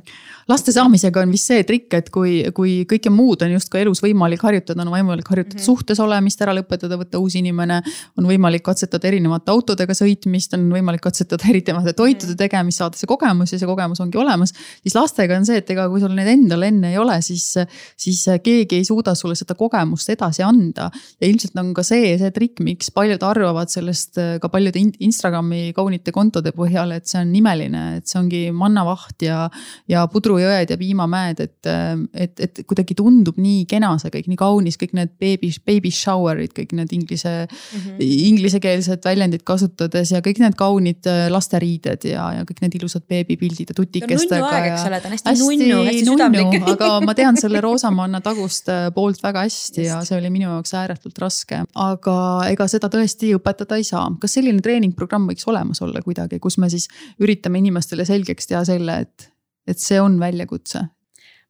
laste 0.49 0.73
saamisega 0.75 1.23
on 1.23 1.31
vist 1.33 1.49
see 1.49 1.63
trikk, 1.65 1.95
et 1.97 2.11
kui, 2.13 2.35
kui 2.53 2.75
kõike 2.89 3.09
muud 3.13 3.41
on 3.45 3.55
justkui 3.55 3.81
elus 3.81 4.03
võimalik 4.03 4.43
harjutada, 4.45 4.83
on 4.85 4.91
võimalik 4.93 5.31
harjutada 5.31 5.57
mm 5.57 5.61
-hmm. 5.63 5.65
suhtes 5.65 5.99
olemist 6.03 6.41
ära 6.45 6.53
lõpetada, 6.53 6.99
võtta 7.01 7.17
uus 7.17 7.35
inimene. 7.39 7.81
on 8.17 8.27
võimalik 8.29 8.61
katsetada 8.63 9.07
erinevate 9.07 9.51
autodega 9.51 9.93
sõitmist, 9.97 10.53
on 10.53 10.69
võimalik 10.69 11.01
katsetada 11.01 11.49
erinevate 11.49 11.93
toitude 11.93 12.33
mhm. 12.33 12.37
tegemist, 12.37 12.77
saada 12.77 12.97
see 12.97 13.07
kogemus 13.07 13.53
ja 13.53 13.59
see 13.59 13.67
kogemus 13.67 13.99
ongi 13.99 14.17
olemas. 14.17 14.53
siis 14.81 14.95
lastega 14.95 15.37
on 15.37 15.45
see, 15.45 15.57
et 15.57 15.69
ega 15.69 15.89
kui 15.89 15.99
sul 15.99 16.13
neid 16.13 16.27
endal 16.27 16.61
enne 16.61 16.91
ei 16.91 16.97
ole, 16.97 17.21
siis, 17.21 17.55
siis 17.97 18.25
keegi 18.43 18.75
ei 18.75 18.85
suuda 18.85 19.15
sulle 19.15 19.35
seda 19.35 19.55
kogemust 19.55 20.09
edasi 20.09 20.43
anda. 20.43 20.91
ja 21.19 21.27
ilmselt 21.27 21.57
on 21.57 21.73
ka 21.73 21.83
see, 21.83 22.17
see 22.17 22.31
trikk, 22.31 22.59
miks 22.59 22.91
paljud 22.91 23.23
arvavad 23.23 23.62
sellest 23.71 24.19
ka 24.41 24.49
paljude 24.51 24.81
Instagrami 25.05 25.71
kaunite 25.75 26.11
kontode 26.11 26.51
põhjal, 26.55 26.91
et 26.97 27.07
see 27.07 27.21
on 27.21 27.31
imeline, 27.35 27.83
et 27.99 28.09
see 28.09 28.19
ongi 28.19 28.41
mannavaht 28.55 29.25
ja, 29.25 29.47
ja 29.89 30.03
pudrujõed 30.11 30.73
ja 30.73 30.77
piimamäed, 30.79 31.39
et, 31.39 31.71
et, 32.13 32.43
et 32.47 32.63
kuidagi 32.67 32.97
tundub 32.99 33.39
nii 33.41 33.63
kena 33.69 33.93
see 34.01 34.11
kõik, 34.13 34.29
nii 34.31 34.39
kaunis, 34.39 34.79
kõik 34.81 34.95
need 34.99 35.15
baby, 35.21 35.53
baby 35.65 35.93
shower'id, 35.93 36.53
kõik 36.57 36.75
need 36.77 36.93
inglise 36.93 37.33
mm, 37.45 37.79
-hmm. 37.79 38.03
inglisekeelsed 38.33 39.05
väljendid 39.05 39.47
kasutades 39.47 40.11
ja 40.11 40.21
kõik 40.25 40.43
need 40.43 40.59
kaunid 40.59 41.07
lasteriided 41.29 42.09
ja, 42.11 42.29
ja 42.39 42.47
kõik 42.47 42.61
need 42.65 42.79
ilusad 42.81 43.07
beebipildid 43.07 43.71
ja 43.71 43.77
tuti 43.77 44.03
nutikestega. 44.03 44.41
nunnu 44.41 44.55
aeg, 44.55 44.67
eks 44.71 44.85
ole, 44.87 44.99
ta 44.99 45.09
on 45.09 45.15
hästi, 45.15 45.29
hästi 45.29 45.47
nunnu, 45.47 45.79
hästi 45.87 46.05
südamlik. 46.07 46.67
aga 46.73 46.89
ma 47.05 47.15
tean 47.17 47.39
selle 47.39 47.61
Roosamanna 47.65 48.21
tagust 48.25 48.69
äh, 48.71 48.87
poolt 48.95 49.21
väga 49.23 49.45
hästi 49.47 49.83
Just. 49.83 49.89
ja 49.89 49.99
see 50.07 50.17
oli 50.19 50.31
minu 50.33 50.49
jaoks 50.49 50.73
ääretult 50.79 51.21
raske. 51.23 51.63
aga 51.85 52.17
ega 52.51 52.67
seda 52.71 52.89
tõesti 52.93 53.33
õpetada 53.53 53.77
ei 53.79 53.85
saa. 53.87 54.09
kas 54.19 54.37
selline 54.37 54.61
treeningprogramm 54.61 55.29
võiks 55.29 55.47
olemas 55.47 55.81
olla 55.85 56.01
kuidagi, 56.01 56.39
kus 56.43 56.57
me 56.57 56.69
siis 56.73 56.89
üritame 57.21 57.61
inimestele 57.61 58.05
selgeks 58.05 58.49
teha 58.49 58.63
selle, 58.67 58.99
et, 59.05 59.29
et 59.67 59.79
see 59.79 60.01
on 60.01 60.19
väljakutse, 60.19 60.83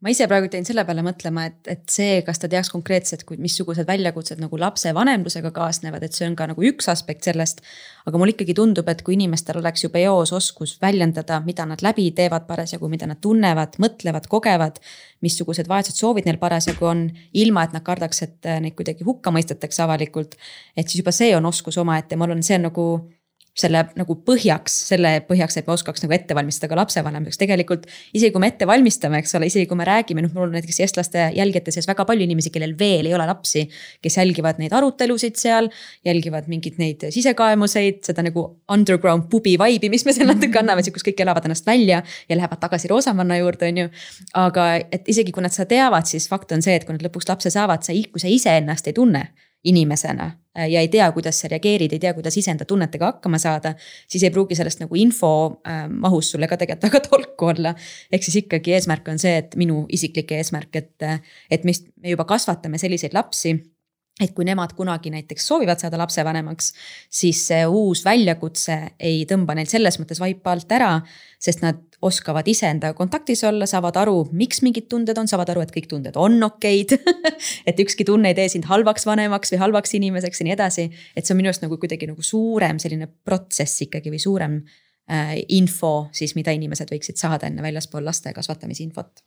ma 0.03 0.11
ise 0.11 0.25
praegu 0.27 0.49
jäin 0.51 0.65
selle 0.67 0.83
peale 0.83 1.03
mõtlema, 1.05 1.45
et, 1.47 1.59
et 1.71 1.83
see, 1.91 2.17
kas 2.27 2.41
ta 2.41 2.49
teaks 2.51 2.69
konkreetselt, 2.73 3.23
missugused 3.39 3.87
väljakutsed 3.87 4.41
nagu 4.43 4.59
lapsevanemlusega 4.59 5.53
kaasnevad, 5.55 6.03
et 6.03 6.17
see 6.17 6.27
on 6.27 6.35
ka 6.39 6.49
nagu 6.51 6.65
üks 6.67 6.89
aspekt 6.91 7.23
sellest. 7.29 7.63
aga 8.03 8.19
mulle 8.19 8.35
ikkagi 8.35 8.55
tundub, 8.57 8.89
et 8.91 9.01
kui 9.05 9.15
inimestel 9.15 9.61
oleks 9.61 9.85
juba 9.85 10.01
eos 10.03 10.33
oskus 10.35 10.75
väljendada, 10.83 11.39
mida 11.47 11.65
nad 11.69 11.81
läbi 11.85 12.09
teevad 12.11 12.47
parasjagu, 12.49 12.89
mida 12.91 13.07
nad 13.07 13.21
tunnevad, 13.23 13.79
mõtlevad, 13.79 14.27
kogevad. 14.27 14.83
missugused 15.23 15.69
vaesed 15.71 15.95
soovid 15.95 16.27
neil 16.27 16.37
parasjagu 16.37 16.85
on, 16.85 17.07
ilma 17.33 17.63
et 17.63 17.73
nad 17.73 17.83
kardaks, 17.83 18.21
et 18.27 18.53
neid 18.59 18.75
kuidagi 18.75 19.07
hukka 19.07 19.31
mõistetakse 19.31 19.85
avalikult. 19.87 20.35
et 20.75 20.87
siis 20.87 20.99
juba 20.99 21.15
see 21.15 21.35
on 21.35 21.45
oskus 21.45 21.77
omaette, 21.77 22.15
ma 22.15 22.27
arvan, 22.27 22.43
see 22.43 22.59
on 22.59 22.67
nagu 22.67 22.87
selle 23.57 23.83
nagu 23.99 24.15
põhjaks, 24.25 24.73
selle 24.89 25.11
põhjaks, 25.27 25.59
et 25.59 25.67
me 25.67 25.75
oskaks 25.75 26.01
nagu 26.01 26.15
ette 26.15 26.33
valmistada 26.33 26.71
ka 26.71 26.77
lapsevanemaks, 26.79 27.37
tegelikult 27.37 27.85
isegi 28.17 28.31
kui 28.33 28.41
me 28.41 28.49
ette 28.49 28.65
valmistame, 28.69 29.19
eks 29.21 29.37
ole, 29.37 29.49
isegi 29.51 29.67
kui 29.69 29.77
me 29.77 29.85
räägime, 29.85 30.23
noh, 30.25 30.33
mul 30.33 30.47
on 30.47 30.55
näiteks 30.57 30.81
eestlaste 30.81 31.27
jälgijate 31.37 31.73
seas 31.75 31.87
väga 31.89 32.05
palju 32.09 32.25
inimesi, 32.25 32.49
kellel 32.53 32.73
veel 32.79 33.11
ei 33.11 33.13
ole 33.13 33.27
lapsi. 33.29 33.67
kes 34.01 34.17
jälgivad 34.17 34.57
neid 34.59 34.73
arutelusid 34.73 35.37
seal, 35.37 35.69
jälgivad 36.05 36.49
mingeid 36.49 36.81
neid 36.81 37.05
sisekaemuseid, 37.13 38.01
seda 38.09 38.25
nagu 38.25 38.47
underground 38.73 39.29
pubi 39.29 39.53
vibe'i, 39.61 39.89
mis 39.93 40.05
me 40.05 40.17
seal 40.17 40.31
natuke 40.33 40.59
anname, 40.59 40.81
kus 40.93 41.05
kõik 41.05 41.21
elavad 41.21 41.45
ennast 41.45 41.69
välja 41.69 42.01
ja 42.29 42.37
lähevad 42.37 42.59
tagasi 42.59 42.89
Roosamanna 42.89 43.37
juurde, 43.37 43.69
on 43.69 43.83
ju. 43.85 43.89
aga 44.33 44.69
et 44.91 45.09
isegi 45.13 45.31
kui 45.31 45.45
nad 45.45 45.53
seda 45.53 45.69
teavad, 45.69 46.09
siis 46.09 46.27
fakt 46.29 46.51
on 46.57 46.65
see, 46.65 46.75
et 46.79 46.87
kui 46.87 46.97
nad 46.97 47.05
lõpuks 47.05 47.29
lapse 47.29 47.53
saavad, 47.53 47.85
sa, 47.85 47.93
kui 47.93 48.21
sa 48.21 48.31
iseennast 48.31 48.89
ei 48.89 48.97
tunne 48.97 49.27
inimesena 49.63 50.33
ja 50.55 50.81
ei 50.81 50.87
tea, 50.87 51.11
kuidas 51.11 51.39
sa 51.41 51.49
reageerid, 51.51 51.93
ei 51.95 51.99
tea, 51.99 52.13
kuidas 52.13 52.37
iseenda 52.37 52.65
tunnetega 52.69 53.11
hakkama 53.11 53.39
saada. 53.41 53.73
siis 54.07 54.23
ei 54.23 54.31
pruugi 54.31 54.55
sellest 54.55 54.83
nagu 54.83 54.95
info 54.95 55.33
äh, 55.67 55.85
mahus 55.89 56.31
sulle 56.31 56.47
ka 56.47 56.57
tegelikult 56.57 56.89
väga 56.89 57.03
tolku 57.09 57.51
olla. 57.53 57.75
ehk 58.11 58.23
siis 58.23 58.43
ikkagi 58.43 58.77
eesmärk 58.77 59.07
on 59.07 59.19
see, 59.19 59.37
et 59.37 59.55
minu 59.55 59.85
isiklik 59.89 60.31
eesmärk, 60.31 60.75
et, 60.75 61.09
et 61.49 61.63
me, 61.63 61.73
me 62.03 62.15
juba 62.15 62.25
kasvatame 62.29 62.77
selliseid 62.77 63.13
lapsi 63.13 63.57
et 64.21 64.33
kui 64.35 64.45
nemad 64.45 64.75
kunagi 64.77 65.09
näiteks 65.09 65.47
soovivad 65.49 65.81
saada 65.81 65.97
lapsevanemaks, 65.97 66.69
siis 67.09 67.39
see 67.47 67.63
uus 67.65 68.03
väljakutse 68.05 68.75
ei 69.01 69.23
tõmba 69.29 69.55
neil 69.57 69.69
selles 69.69 69.97
mõttes 69.97 70.21
vaipa 70.21 70.53
alt 70.53 70.75
ära, 70.75 70.91
sest 71.41 71.63
nad 71.65 71.81
oskavad 72.03 72.47
iseendaga 72.51 72.93
kontaktis 72.97 73.41
olla, 73.47 73.65
saavad 73.69 73.97
aru, 74.03 74.19
miks 74.37 74.61
mingid 74.61 74.85
tunded 74.91 75.17
on, 75.17 75.29
saavad 75.31 75.49
aru, 75.55 75.65
et 75.65 75.73
kõik 75.73 75.89
tunded 75.89 76.19
on 76.19 76.37
okeid 76.45 76.93
et 77.69 77.81
ükski 77.81 78.05
tunne 78.05 78.29
ei 78.29 78.37
tee 78.37 78.51
sind 78.53 78.69
halvaks 78.69 79.07
vanemaks 79.09 79.55
või 79.55 79.63
halvaks 79.65 79.97
inimeseks 79.97 80.43
ja 80.43 80.49
nii 80.49 80.57
edasi. 80.59 80.89
et 81.15 81.25
see 81.25 81.33
on 81.33 81.41
minu 81.41 81.49
arust 81.49 81.65
nagu 81.65 81.81
kuidagi 81.81 82.11
nagu 82.11 82.21
suurem 82.21 82.81
selline 82.83 83.09
protsess 83.25 83.87
ikkagi 83.87 84.13
või 84.13 84.21
suurem 84.21 84.61
äh, 85.09 85.39
info 85.57 86.09
siis, 86.13 86.37
mida 86.37 86.53
inimesed 86.53 86.93
võiksid 86.93 87.17
saada 87.17 87.49
enne 87.49 87.65
väljaspool 87.65 88.05
laste 88.05 88.35
kasvatamisinfot 88.35 89.25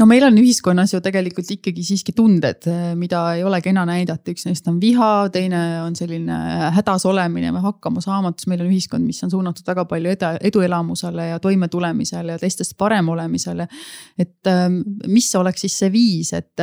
no 0.00 0.06
meil 0.08 0.24
on 0.24 0.38
ühiskonnas 0.40 0.94
ju 0.94 1.00
tegelikult 1.04 1.50
ikkagi 1.56 1.84
siiski 1.84 2.14
tunded, 2.16 2.66
mida 2.98 3.22
ei 3.36 3.44
ole 3.46 3.60
kena 3.64 3.84
näidata, 3.88 4.32
üks 4.32 4.46
neist 4.48 4.68
on 4.70 4.78
viha, 4.82 5.28
teine 5.34 5.60
on 5.84 5.96
selline 5.98 6.38
hädas 6.76 7.04
olemine 7.08 7.52
või 7.56 7.64
hakkamasaamatus, 7.66 8.48
meil 8.50 8.64
on 8.64 8.70
ühiskond, 8.72 9.06
mis 9.06 9.20
on 9.26 9.34
suunatud 9.34 9.66
väga 9.66 9.84
palju 9.90 10.14
edu, 10.14 10.32
eduelamusele 10.52 11.30
ja 11.32 11.42
toimetulemisele 11.42 12.36
ja 12.36 12.40
teistest 12.40 12.76
parem 12.80 13.12
olemisele. 13.12 13.68
et 14.18 14.50
ähm, 14.50 14.80
mis 15.06 15.28
oleks 15.36 15.66
siis 15.66 15.78
see 15.82 15.92
viis, 15.92 16.32
et, 16.32 16.54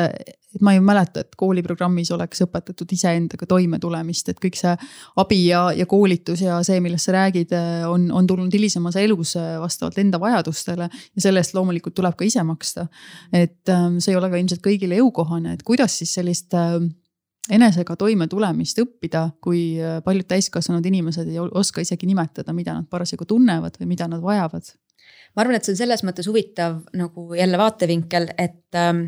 et 0.57 0.65
ma 0.65 0.73
ei 0.75 0.81
mäleta, 0.83 1.23
et 1.23 1.37
kooliprogrammis 1.39 2.11
oleks 2.15 2.43
õpetatud 2.47 2.91
iseendaga 2.97 3.47
toimetulemist, 3.49 4.33
et 4.33 4.41
kõik 4.43 4.57
see 4.59 4.73
abi 5.21 5.39
ja, 5.45 5.67
ja 5.77 5.85
koolitus 5.89 6.41
ja 6.43 6.59
see, 6.65 6.81
millest 6.83 7.09
sa 7.09 7.15
räägid, 7.17 7.53
on, 7.87 8.09
on 8.11 8.27
tulnud 8.27 8.53
hilisemas 8.53 8.97
elus 8.99 9.35
vastavalt 9.37 9.97
enda 10.01 10.19
vajadustele. 10.21 10.89
ja 11.15 11.21
selle 11.21 11.43
eest 11.43 11.55
loomulikult 11.57 11.95
tuleb 11.97 12.17
ka 12.17 12.25
ise 12.25 12.43
maksta. 12.43 12.87
et 13.33 13.69
ähm, 13.69 13.99
see 13.99 14.13
ei 14.13 14.19
ole 14.19 14.29
ka 14.29 14.39
ilmselt 14.39 14.63
kõigile 14.65 14.99
jõukohane, 14.99 15.53
et 15.53 15.63
kuidas 15.67 15.97
siis 15.99 16.13
sellist 16.17 16.53
ähm, 16.57 16.91
enesega 17.53 17.95
toimetulemist 17.99 18.81
õppida, 18.83 19.27
kui 19.43 19.77
äh, 19.79 19.99
paljud 20.05 20.27
täiskasvanud 20.29 20.85
inimesed 20.85 21.29
ei 21.31 21.39
oska 21.39 21.83
isegi 21.83 22.09
nimetada, 22.09 22.55
mida 22.55 22.75
nad 22.75 22.87
parasjagu 22.89 23.27
tunnevad 23.27 23.79
või 23.79 23.93
mida 23.93 24.09
nad 24.11 24.23
vajavad. 24.23 24.73
ma 25.35 25.43
arvan, 25.43 25.57
et 25.57 25.67
see 25.67 25.75
on 25.75 25.81
selles 25.83 26.03
mõttes 26.03 26.27
huvitav 26.27 26.81
nagu 26.97 27.27
jälle 27.37 27.59
vaatevinkel, 27.61 28.31
et 28.37 28.75
ähm, 28.75 29.05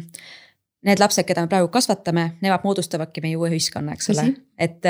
need 0.88 1.00
lapsed, 1.02 1.26
keda 1.28 1.44
me 1.44 1.50
praegu 1.52 1.68
kasvatame, 1.74 2.24
nemad 2.44 2.64
moodustavadki 2.64 3.20
meie 3.24 3.36
uue 3.36 3.50
ühiskonna, 3.52 3.98
eks 3.98 4.10
ole. 4.14 4.24
et, 4.60 4.88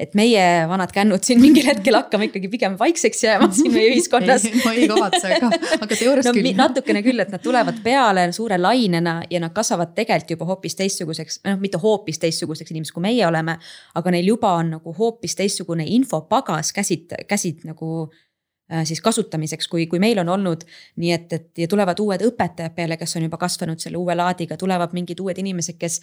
et 0.00 0.14
meie 0.18 0.42
vanad 0.68 0.92
kännud 0.92 1.24
siin 1.24 1.40
mingil 1.40 1.64
hetkel 1.68 1.96
hakkame 1.96 2.28
ikkagi 2.28 2.50
pigem 2.52 2.76
vaikseks 2.80 3.24
jääma 3.24 3.48
siin 3.56 3.72
meie 3.72 3.88
ühiskonnas 3.94 4.44
ma 4.60 4.74
ei 4.76 4.88
kavatse 4.90 5.40
ka, 5.40 5.50
aga 5.78 5.90
teoorias 5.96 6.28
no, 6.28 6.34
küll. 6.36 6.52
natukene 6.58 7.04
küll, 7.04 7.24
et 7.24 7.32
nad 7.32 7.44
tulevad 7.44 7.80
peale 7.84 8.26
suure 8.36 8.60
lainena 8.60 9.20
ja 9.32 9.40
nad 9.40 9.56
kasvavad 9.56 9.96
tegelikult 9.96 10.36
juba 10.36 10.50
hoopis 10.52 10.76
teistsuguseks, 10.76 11.40
noh, 11.48 11.60
mitte 11.60 11.80
hoopis 11.80 12.20
teistsuguseks 12.20 12.74
inimeseks, 12.74 12.96
kui 12.96 13.08
meie 13.08 13.24
oleme. 13.26 13.56
aga 13.96 14.12
neil 14.12 14.34
juba 14.34 14.52
on 14.60 14.76
nagu 14.76 14.96
hoopis 14.96 15.40
teistsugune 15.40 15.88
infopagas 15.88 16.74
käsid, 16.76 17.16
käsid 17.28 17.64
nagu 17.64 18.10
Äh, 18.10 18.29
siis 18.84 19.00
kasutamiseks, 19.02 19.68
kui, 19.68 19.86
kui 19.90 19.98
meil 20.02 20.18
on 20.22 20.28
olnud 20.28 20.64
nii, 21.00 21.12
et, 21.12 21.32
et 21.32 21.62
ja 21.64 21.68
tulevad 21.70 21.98
uued 22.00 22.22
õpetajad 22.26 22.74
peale, 22.76 22.96
kes 23.00 23.16
on 23.18 23.26
juba 23.26 23.38
kasvanud 23.40 23.82
selle 23.82 23.98
uue 23.98 24.14
laadiga, 24.14 24.56
tulevad 24.60 24.94
mingid 24.96 25.20
uued 25.20 25.38
inimesed, 25.38 25.78
kes. 25.80 26.00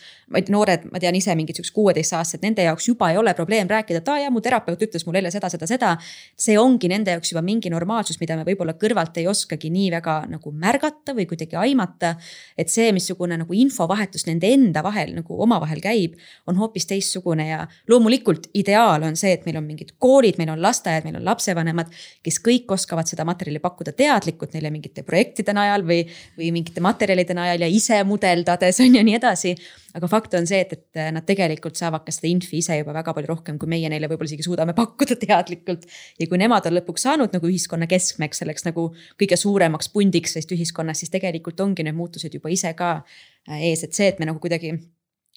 noored, 0.50 0.88
ma 0.92 1.00
tean 1.00 1.16
ise 1.16 1.36
mingid 1.36 1.58
siuksed 1.60 1.76
kuueteistaastased, 1.76 2.44
nende 2.44 2.66
jaoks 2.68 2.88
juba 2.90 3.12
ei 3.12 3.18
ole 3.18 3.34
probleem 3.38 3.68
rääkida, 3.70 4.02
et 4.02 4.12
aa 4.12 4.20
jaa, 4.24 4.32
mu 4.34 4.42
terapeut 4.44 4.84
ütles 4.84 5.06
mulle 5.08 5.22
eile 5.22 5.32
seda, 5.32 5.50
seda, 5.50 5.68
seda. 5.70 5.94
see 6.38 6.58
ongi 6.60 6.90
nende 6.92 7.16
jaoks 7.16 7.32
juba 7.34 7.44
mingi 7.46 7.72
normaalsus, 7.74 8.20
mida 8.22 8.38
me 8.38 8.46
võib-olla 8.48 8.76
kõrvalt 8.80 9.18
ei 9.22 9.28
oskagi 9.28 9.72
nii 9.74 9.92
väga 9.96 10.18
nagu 10.32 10.52
märgata 10.52 11.16
või 11.18 11.28
kuidagi 11.30 11.58
aimata. 11.60 12.16
et 12.58 12.70
see, 12.70 12.92
missugune 12.92 13.38
nagu 13.38 13.54
infovahetus 13.54 14.28
nende 14.28 14.50
enda 14.52 14.84
vahel 14.84 15.14
nagu 15.16 15.42
omavahel 15.44 15.82
käib, 15.84 16.18
on 16.48 16.58
hoopis 16.60 16.88
teistsugune 16.90 17.48
ja 17.48 17.68
loomulikult 17.88 18.50
ideaal 18.54 19.04
on 19.04 19.16
see, 19.16 19.34
et 19.38 19.46
meil 19.46 19.58
on 19.58 19.68
mingid 19.68 19.96
koolid, 20.00 20.38
meil 20.38 20.52
on 20.54 20.62
lasteaiad, 20.62 21.06
meil 21.08 21.20
on 21.20 21.26
lapsevanemad, 21.28 21.92
kes 22.26 22.40
kõik 22.44 22.57
kõik 22.58 22.74
oskavad 22.78 23.08
seda 23.10 23.26
materjali 23.28 23.62
pakkuda 23.64 23.94
teadlikult 23.98 24.56
neile 24.56 24.72
mingite 24.74 25.04
projektide 25.08 25.56
najal 25.56 25.86
või, 25.88 26.02
või 26.38 26.52
mingite 26.56 26.84
materjalide 26.84 27.36
najal 27.38 27.64
ja 27.66 27.70
ise 27.72 28.00
mudeldades 28.08 28.80
on 28.84 28.98
ju 28.98 29.04
nii 29.08 29.16
edasi. 29.18 29.56
aga 29.98 30.10
fakt 30.12 30.36
on 30.38 30.46
see, 30.50 30.60
et, 30.62 30.74
et 30.74 31.00
nad 31.14 31.26
tegelikult 31.26 31.80
saavad 31.80 32.04
ka 32.06 32.14
seda 32.14 32.30
infi 32.30 32.60
ise 32.62 32.76
juba 32.78 32.94
väga 32.94 33.16
palju 33.18 33.32
rohkem, 33.32 33.58
kui 33.58 33.70
meie 33.70 33.90
neile 33.90 34.10
võib-olla 34.10 34.30
isegi 34.30 34.46
suudame 34.46 34.76
pakkuda 34.78 35.18
teadlikult. 35.26 35.88
ja 36.20 36.28
kui 36.28 36.42
nemad 36.42 36.68
on 36.70 36.78
lõpuks 36.80 37.08
saanud 37.08 37.34
nagu 37.34 37.50
ühiskonna 37.50 37.88
keskmeks, 37.90 38.44
selleks 38.44 38.68
nagu 38.68 38.92
kõige 39.20 39.40
suuremaks 39.40 39.90
pundiks 39.94 40.36
sellest 40.36 40.54
ühiskonnast, 40.58 41.06
siis 41.06 41.14
tegelikult 41.14 41.60
ongi 41.66 41.86
need 41.88 41.98
muutused 41.98 42.34
juba 42.34 42.52
ise 42.54 42.74
ka 42.78 42.98
äh, 43.02 43.70
ees, 43.72 43.84
et 43.88 43.98
see, 43.98 44.12
et 44.12 44.20
me 44.20 44.30
nagu 44.30 44.42
kuidagi 44.44 44.76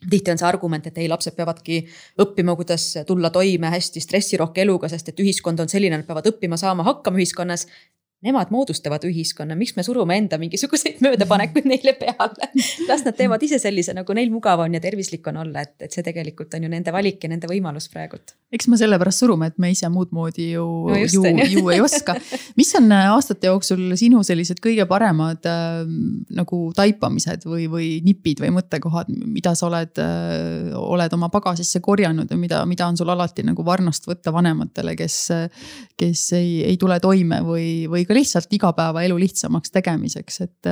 tihti 0.09 0.33
on 0.33 0.41
see 0.41 0.49
argument, 0.49 0.87
et 0.87 0.99
ei, 0.99 1.09
lapsed 1.09 1.37
peavadki 1.37 1.81
õppima, 2.23 2.57
kuidas 2.57 2.87
tulla 3.07 3.31
toime 3.31 3.73
hästi 3.75 4.01
stressirohke 4.01 4.65
eluga, 4.65 4.89
sest 4.89 5.13
et 5.13 5.21
ühiskond 5.21 5.61
on 5.61 5.69
selline, 5.69 5.99
nad 6.01 6.09
peavad 6.09 6.31
õppima 6.33 6.57
saama 6.61 6.87
hakkama 6.87 7.21
ühiskonnas 7.21 7.67
nemad 8.21 8.51
moodustavad 8.53 9.05
ühiskonna, 9.09 9.57
miks 9.57 9.73
me 9.79 9.85
surume 9.85 10.17
enda 10.21 10.37
mingisuguseid 10.41 10.99
möödapanekuid 11.05 11.65
neile 11.71 11.95
peale. 11.97 12.51
las 12.89 13.05
nad 13.07 13.17
teevad 13.17 13.41
ise 13.47 13.57
sellise, 13.63 13.95
nagu 13.97 14.13
neil 14.17 14.29
mugav 14.33 14.61
on 14.61 14.77
ja 14.77 14.81
tervislik 14.83 15.25
on 15.33 15.39
olla, 15.41 15.65
et, 15.65 15.73
et 15.87 15.97
see 15.97 16.05
tegelikult 16.05 16.53
on 16.59 16.67
ju 16.67 16.71
nende 16.73 16.93
valik 16.93 17.25
ja 17.25 17.31
nende 17.33 17.49
võimalus 17.49 17.89
praegult. 17.93 18.35
eks 18.53 18.69
me 18.69 18.77
sellepärast 18.77 19.25
surume, 19.25 19.49
et 19.49 19.57
me 19.63 19.71
ise 19.73 19.89
muud 19.93 20.13
moodi 20.13 20.51
ju 20.51 20.67
no, 20.91 20.99
ju, 21.01 21.23
ju 21.55 21.63
ei 21.73 21.81
oska. 21.81 22.19
mis 22.61 22.75
on 22.77 22.93
äh, 22.93 23.09
aastate 23.15 23.49
jooksul 23.49 23.97
sinu 23.97 24.21
sellised 24.27 24.61
kõige 24.61 24.85
paremad 24.91 25.49
äh, 25.49 25.81
nagu 26.37 26.61
taipamised 26.77 27.49
või, 27.49 27.71
või 27.73 27.89
nipid 28.05 28.45
või 28.45 28.53
mõttekohad, 28.59 29.09
mida 29.09 29.55
sa 29.57 29.71
oled 29.71 30.03
äh,, 30.05 30.77
oled 30.77 31.17
oma 31.17 31.33
pagasisse 31.33 31.81
korjanud 31.81 32.29
ja 32.29 32.37
mida, 32.37 32.61
mida 32.69 32.91
on 32.91 33.01
sul 33.01 33.09
alati 33.17 33.49
nagu 33.49 33.65
varnast 33.65 34.05
võtta 34.11 34.35
vanematele, 34.35 34.93
kes, 34.99 35.19
kes 35.97 36.29
ei, 36.37 36.61
ei 36.69 36.77
tule 36.77 37.01
toime 37.01 37.41
või, 37.47 37.89
või 37.89 38.05
ka 38.11 38.17
lihtsalt 38.17 38.53
igapäevaelu 38.59 39.17
lihtsamaks 39.23 39.75
tegemiseks, 39.75 40.41
et. 40.47 40.71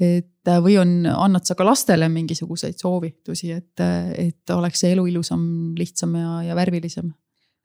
et 0.00 0.26
või 0.64 0.78
on, 0.80 0.92
annad 1.04 1.44
sa 1.44 1.52
ka 1.52 1.66
lastele 1.68 2.08
mingisuguseid 2.08 2.78
soovitusi, 2.80 3.50
et, 3.52 3.82
et 4.16 4.52
oleks 4.54 4.80
see 4.80 4.94
elu 4.94 5.04
ilusam, 5.12 5.42
lihtsam 5.76 6.14
ja, 6.16 6.38
ja 6.48 6.56
värvilisem? 6.56 7.10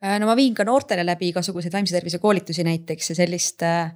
Äh, 0.03 0.17
no 0.19 0.27
ma 0.27 0.35
viin 0.35 0.55
ka 0.57 0.65
noortele 0.67 1.05
läbi 1.07 1.31
igasuguseid 1.31 1.73
vaimse 1.73 1.95
tervise 1.95 2.19
koolitusi 2.19 2.65
näiteks 2.67 3.13
ja 3.13 3.17
sellist 3.21 3.63
äh, 3.63 3.95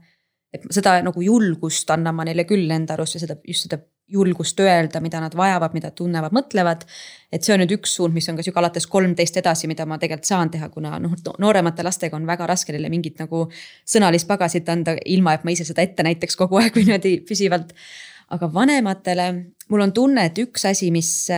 et 0.53 0.65
seda 0.73 0.97
nagu 1.05 1.21
julgust 1.21 1.89
annan 1.93 2.15
ma 2.15 2.25
neile 2.27 2.45
küll 2.49 2.69
enda 2.73 2.95
arust 2.97 3.17
ja 3.17 3.23
seda 3.25 3.38
just 3.47 3.67
seda 3.67 3.79
julgust 4.09 4.59
öelda, 4.59 5.01
mida 5.01 5.19
nad 5.21 5.35
vajavad, 5.38 5.73
mida 5.73 5.91
tunnevad, 5.93 6.33
mõtlevad. 6.33 6.85
et 7.31 7.45
see 7.45 7.53
on 7.53 7.62
nüüd 7.62 7.75
üks 7.77 7.91
suund, 7.97 8.13
mis 8.13 8.25
on 8.31 8.39
ka 8.39 8.43
sihuke 8.45 8.57
alates 8.62 8.88
kolmteist 8.89 9.38
edasi, 9.38 9.67
mida 9.69 9.85
ma 9.85 9.99
tegelikult 10.01 10.29
saan 10.29 10.49
teha, 10.49 10.69
kuna 10.73 10.97
noh, 10.99 11.13
nooremate 11.38 11.85
lastega 11.85 12.17
on 12.17 12.25
väga 12.25 12.47
raske 12.49 12.73
neile 12.73 12.89
mingit 12.89 13.19
nagu 13.21 13.45
sõnalist 13.85 14.27
pagasit 14.27 14.69
anda, 14.69 14.95
ilma 15.05 15.35
et 15.38 15.45
ma 15.45 15.53
ise 15.53 15.67
seda 15.67 15.85
ette 15.85 16.05
näitaks 16.05 16.39
kogu 16.39 16.57
aeg 16.57 16.73
või 16.73 16.88
niimoodi 16.88 17.19
püsivalt. 17.27 17.75
aga 18.29 18.45
vanematele, 18.53 19.23
mul 19.69 19.81
on 19.81 19.93
tunne, 19.93 20.25
et 20.25 20.38
üks 20.38 20.65
asi, 20.69 20.91
mis, 20.93 21.29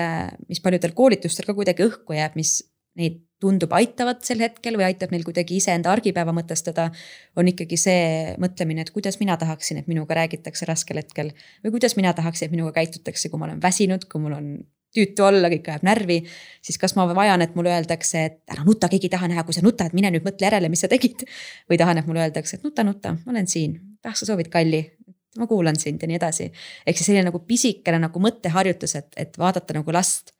mis 0.47 0.59
paljudel 0.59 0.91
koolitustel 0.95 1.45
ka 1.47 1.55
kuidagi 1.55 1.85
õhku 1.87 2.15
jääb, 2.15 2.35
mis 2.35 2.57
neid 2.99 3.21
tundub 3.41 3.71
aitavat 3.73 4.21
sel 4.25 4.43
hetkel 4.43 4.77
või 4.79 4.87
aitab 4.91 5.13
neil 5.13 5.25
kuidagi 5.25 5.57
iseenda 5.57 5.91
argipäeva 5.91 6.33
mõtestada. 6.35 6.89
on 7.35 7.47
ikkagi 7.47 7.77
see 7.77 8.35
mõtlemine, 8.41 8.85
et 8.85 8.91
kuidas 8.91 9.19
mina 9.19 9.37
tahaksin, 9.37 9.81
et 9.81 9.87
minuga 9.87 10.15
räägitakse 10.17 10.67
raskel 10.69 11.01
hetkel 11.01 11.31
või 11.63 11.71
kuidas 11.77 11.97
mina 11.97 12.13
tahaksin, 12.13 12.47
et 12.47 12.51
minuga 12.51 12.75
käitutakse, 12.77 13.29
kui 13.29 13.39
ma 13.39 13.49
olen 13.49 13.61
väsinud, 13.61 14.05
kui 14.11 14.21
mul 14.21 14.37
on 14.37 14.53
tüütu 14.95 15.23
olla, 15.23 15.49
kõik 15.51 15.69
ajab 15.71 15.85
närvi. 15.87 16.19
siis 16.61 16.77
kas 16.77 16.95
ma 16.95 17.07
vajan, 17.15 17.41
et 17.41 17.55
mulle 17.55 17.71
öeldakse, 17.71 18.25
et 18.25 18.51
ära 18.51 18.65
nuta, 18.67 18.89
keegi 18.91 19.07
ei 19.07 19.15
taha 19.15 19.29
näha, 19.31 19.43
kui 19.47 19.55
sa 19.55 19.63
nutad, 19.63 19.95
mine 19.97 20.11
nüüd 20.11 20.25
mõtle 20.27 20.47
järele, 20.49 20.69
mis 20.69 20.83
sa 20.83 20.91
tegid. 20.91 21.23
või 21.69 21.79
tahan, 21.79 21.97
et 21.97 22.07
mulle 22.07 22.25
öeldakse, 22.25 22.57
et 22.57 22.67
nuta, 22.67 22.83
nuta, 22.83 23.15
ma 23.25 23.31
olen 23.31 23.47
siin, 23.47 23.79
ah 24.05 24.15
sa 24.15 24.27
soovid 24.27 24.51
kalli, 24.51 24.83
ma 25.39 25.47
kuulan 25.47 25.79
sind 25.79 26.03
ja 26.03 26.11
nii 26.11 26.19
edasi. 26.19 26.51
ehk 26.85 26.97
siis 26.97 27.07
selline 27.07 27.29
nagu 27.31 27.39
pisikene 27.47 27.99
nagu 28.03 28.19
mõtteharjutus, 28.19 28.95
et, 28.99 29.09
et 29.17 29.37
vaadata 29.39 29.79
nagu 29.79 29.91
last 29.95 30.35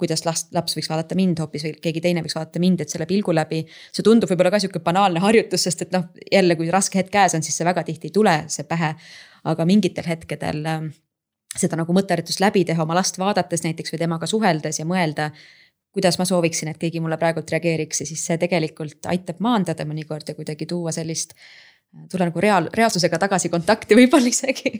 kuidas 0.00 0.22
last, 0.24 0.48
laps 0.56 0.72
võiks 0.72 0.88
vaadata 0.88 1.16
mind 1.18 1.40
hoopis 1.42 1.66
või 1.66 1.74
keegi 1.84 2.00
teine 2.00 2.22
võiks 2.24 2.36
vaadata 2.38 2.60
mind, 2.62 2.80
et 2.80 2.92
selle 2.92 3.04
pilgu 3.06 3.34
läbi. 3.36 3.58
see 3.92 4.04
tundub 4.06 4.30
võib-olla 4.30 4.50
ka 4.54 4.62
sihuke 4.62 4.80
banaalne 4.80 5.20
harjutus, 5.20 5.66
sest 5.68 5.82
et 5.84 5.92
noh, 5.92 6.06
jälle, 6.32 6.56
kui 6.56 6.70
raske 6.72 6.98
hetk 6.98 7.12
käes 7.12 7.34
on, 7.36 7.44
siis 7.44 7.58
see 7.60 7.68
väga 7.68 7.84
tihti 7.84 8.08
ei 8.08 8.14
tule, 8.16 8.36
see 8.48 8.64
pähe. 8.64 8.94
aga 9.44 9.64
mingitel 9.68 10.06
hetkedel 10.08 10.64
äh, 10.66 10.86
seda 11.58 11.76
nagu 11.76 11.92
mõtteharjutust 11.92 12.40
läbi 12.40 12.64
teha, 12.64 12.82
oma 12.82 12.94
last 12.96 13.18
vaadates 13.18 13.64
näiteks 13.66 13.92
või 13.92 14.00
temaga 14.06 14.26
suheldes 14.26 14.78
ja 14.78 14.86
mõelda 14.88 15.32
kuidas 15.92 16.16
ma 16.18 16.24
sooviksin, 16.24 16.70
et 16.72 16.80
keegi 16.80 17.02
mulle 17.04 17.18
praegult 17.20 17.50
reageeriks 17.52 18.00
ja 18.00 18.06
siis 18.08 18.24
see 18.24 18.38
tegelikult 18.40 19.04
aitab 19.12 19.42
maandada 19.44 19.84
mõnikord 19.84 20.28
ja 20.28 20.34
kuidagi 20.38 20.66
tuua 20.66 20.92
sellist 20.92 21.36
tulla 22.10 22.30
nagu 22.30 22.40
reaal, 22.40 22.70
reaalsusega 22.72 23.18
tagasi 23.20 23.50
kontakti 23.52 23.98
võib-olla 23.98 24.32
isegi 24.32 24.72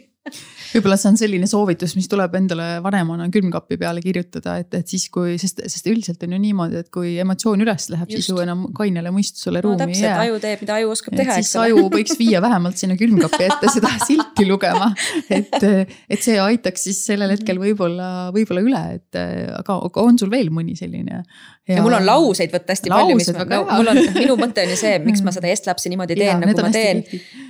võib-olla 0.72 0.96
see 1.00 1.10
on 1.10 1.16
selline 1.18 1.46
soovitus, 1.50 1.94
mis 1.98 2.06
tuleb 2.10 2.34
endale 2.38 2.66
vanemana 2.84 3.26
külmkapi 3.32 3.78
peale 3.80 4.02
kirjutada, 4.04 4.54
et, 4.62 4.70
et 4.78 4.88
siis 4.88 5.08
kui, 5.12 5.34
sest, 5.40 5.62
sest 5.66 5.88
üldiselt 5.90 6.22
on 6.26 6.36
ju 6.36 6.40
niimoodi, 6.42 6.82
et 6.84 6.90
kui 6.94 7.14
emotsioon 7.22 7.64
üles 7.64 7.88
läheb, 7.92 8.12
siis 8.14 8.30
ju 8.30 8.38
enam 8.42 8.68
kainele 8.76 9.10
mõistusele 9.14 9.60
no, 9.60 9.72
ruumi 9.72 9.96
ei 9.96 10.04
jää. 10.04 10.18
aju 10.26 10.38
teeb, 10.44 10.62
mida 10.64 10.78
aju 10.78 10.92
oskab 10.94 11.16
teha, 11.18 11.38
eks 11.42 11.54
ole. 11.58 11.72
aju 11.72 11.88
võiks 11.96 12.18
viia 12.20 12.42
vähemalt 12.44 12.80
sinna 12.80 12.98
külmkapi 13.00 13.48
ette 13.48 13.72
seda 13.74 13.90
silti 14.08 14.46
lugema. 14.48 14.92
et, 15.26 15.58
et 15.58 16.22
see 16.22 16.38
aitaks 16.42 16.86
siis 16.88 17.02
sellel 17.10 17.34
hetkel 17.34 17.58
võib-olla, 17.62 18.30
võib-olla 18.34 18.62
üle, 18.64 18.84
et 19.00 19.18
aga, 19.18 19.80
aga 19.90 20.06
on 20.06 20.22
sul 20.22 20.30
veel 20.32 20.54
mõni 20.54 20.78
selline? 20.78 21.24
ja 21.68 21.82
mul 21.82 21.94
on 21.94 22.06
lauseid 22.06 22.50
võtta 22.50 22.74
hästi 22.74 22.90
palju, 22.90 23.16
mis 23.18 23.28
ma, 23.36 23.44
no, 23.46 23.60
mul 23.68 23.90
on, 23.92 24.00
minu 24.16 24.34
mõte 24.38 24.64
on 24.64 24.72
ju 24.72 24.78
see, 24.80 24.96
miks 25.04 25.22
ma 25.22 25.30
seda 25.34 25.46
eestlapsi 25.50 25.92
niimoodi 25.92 26.16
teen, 26.18 26.40
nagu 26.42 26.64
ma 26.64 26.70
teen. 26.74 27.04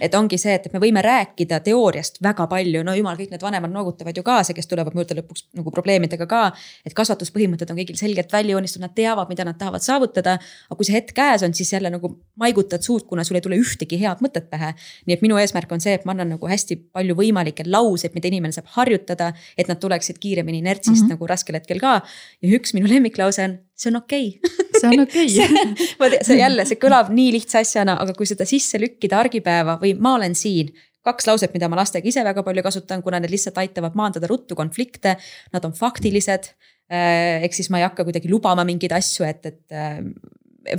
et 0.04 0.16
ongi 0.18 0.36
see, 0.40 0.58
et 0.58 0.68
me 0.74 0.82
võime 0.82 1.00
rääkida 1.04 1.62
teooriast 1.64 2.20
väga 2.24 2.46
palju, 2.50 2.61
no 2.86 2.94
jumal, 2.96 3.16
kõik 3.18 3.32
need 3.32 3.42
vanemad 3.42 3.72
noogutavad 3.72 4.16
ju 4.16 4.24
kaasa, 4.26 4.54
kes 4.56 4.68
tulevad 4.70 4.94
juurde 4.96 5.16
lõpuks 5.18 5.46
nagu 5.58 5.72
probleemidega 5.74 6.26
ka. 6.30 6.42
et 6.86 6.94
kasvatuspõhimõtted 6.94 7.70
on 7.72 7.78
kõigil 7.80 7.98
selgelt 7.98 8.32
välja 8.32 8.56
joonistatud, 8.56 8.84
nad 8.86 8.94
teavad, 8.94 9.28
mida 9.32 9.44
nad 9.48 9.58
tahavad 9.58 9.82
saavutada. 9.84 10.38
aga 10.68 10.78
kui 10.78 10.88
see 10.88 10.96
hetk 10.96 11.14
käes 11.16 11.42
on, 11.42 11.54
siis 11.54 11.72
jälle 11.72 11.90
nagu 11.90 12.12
maigutad 12.36 12.82
suud, 12.82 13.06
kuna 13.08 13.24
sul 13.24 13.36
ei 13.36 13.44
tule 13.44 13.58
ühtegi 13.60 13.98
head 14.00 14.22
mõtet 14.24 14.48
pähe. 14.50 14.74
nii 15.06 15.16
et 15.18 15.22
minu 15.22 15.40
eesmärk 15.40 15.72
on 15.72 15.80
see, 15.80 15.94
et 15.94 16.04
ma 16.04 16.14
annan 16.16 16.34
nagu 16.36 16.46
hästi 16.48 16.78
palju 16.92 17.18
võimalikke 17.18 17.66
lauseid, 17.66 18.14
mida 18.14 18.28
inimene 18.28 18.52
saab 18.52 18.70
harjutada, 18.76 19.32
et 19.56 19.68
nad 19.68 19.80
tuleksid 19.80 20.18
kiiremini 20.22 20.62
inertsist 20.62 21.02
mm 21.02 21.06
-hmm. 21.06 21.16
nagu 21.16 21.26
raskel 21.26 21.54
hetkel 21.54 21.80
ka. 21.80 22.00
ja 22.42 22.58
üks 22.58 22.74
minu 22.74 22.88
lemmiklause 22.88 23.44
on 23.44 23.58
see 23.82 23.90
on 23.90 23.96
okei 23.96 24.40
okay. 24.44 24.50
see 24.80 24.88
on 24.88 25.00
okei 25.00 25.26
okay. 26.00 26.18
see 26.22 26.38
jälle, 26.38 26.64
see 26.68 26.80
kõlab 26.80 27.10
nii 27.14 27.32
lihtsa 27.38 27.62
asjana, 27.62 27.98
aga 28.02 28.14
kui 28.16 28.28
seda 28.28 28.46
sisse 28.48 28.80
lükkida 28.82 29.20
argipäeva 29.22 29.78
või 29.82 29.94
ma 29.98 30.16
olen 30.18 30.36
siin. 30.38 30.72
Kaks 31.06 31.26
lauset, 31.28 31.54
mida 31.54 31.68
ma 31.70 31.80
lastega 31.80 32.08
ise 32.08 32.24
väga 32.24 32.44
palju 32.46 32.64
kasutan, 32.64 33.02
kuna 33.02 33.20
need 33.22 33.32
lihtsalt 33.34 33.58
aitavad 33.62 33.96
maandada 33.98 34.30
ruttu 34.30 34.58
konflikte. 34.58 35.16
Nad 35.54 35.66
on 35.68 35.74
faktilised. 35.76 36.52
Äh, 36.92 37.42
ehk 37.46 37.54
siis 37.56 37.70
ma 37.72 37.80
ei 37.80 37.86
hakka 37.86 38.04
kuidagi 38.04 38.30
lubama 38.30 38.66
mingeid 38.68 38.92
asju, 38.92 39.24
et, 39.24 39.46
et 39.48 39.76
äh, 39.76 40.02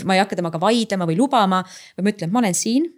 ma 0.05 0.17
ei 0.17 0.21
hakka 0.21 0.37
temaga 0.39 0.59
vaidlema 0.61 1.07
või 1.09 1.17
lubama, 1.17 1.63
vaid 1.97 2.05
ma 2.05 2.13
ütlen, 2.13 2.33
ma 2.33 2.43
olen 2.43 2.57
siin 2.57 2.91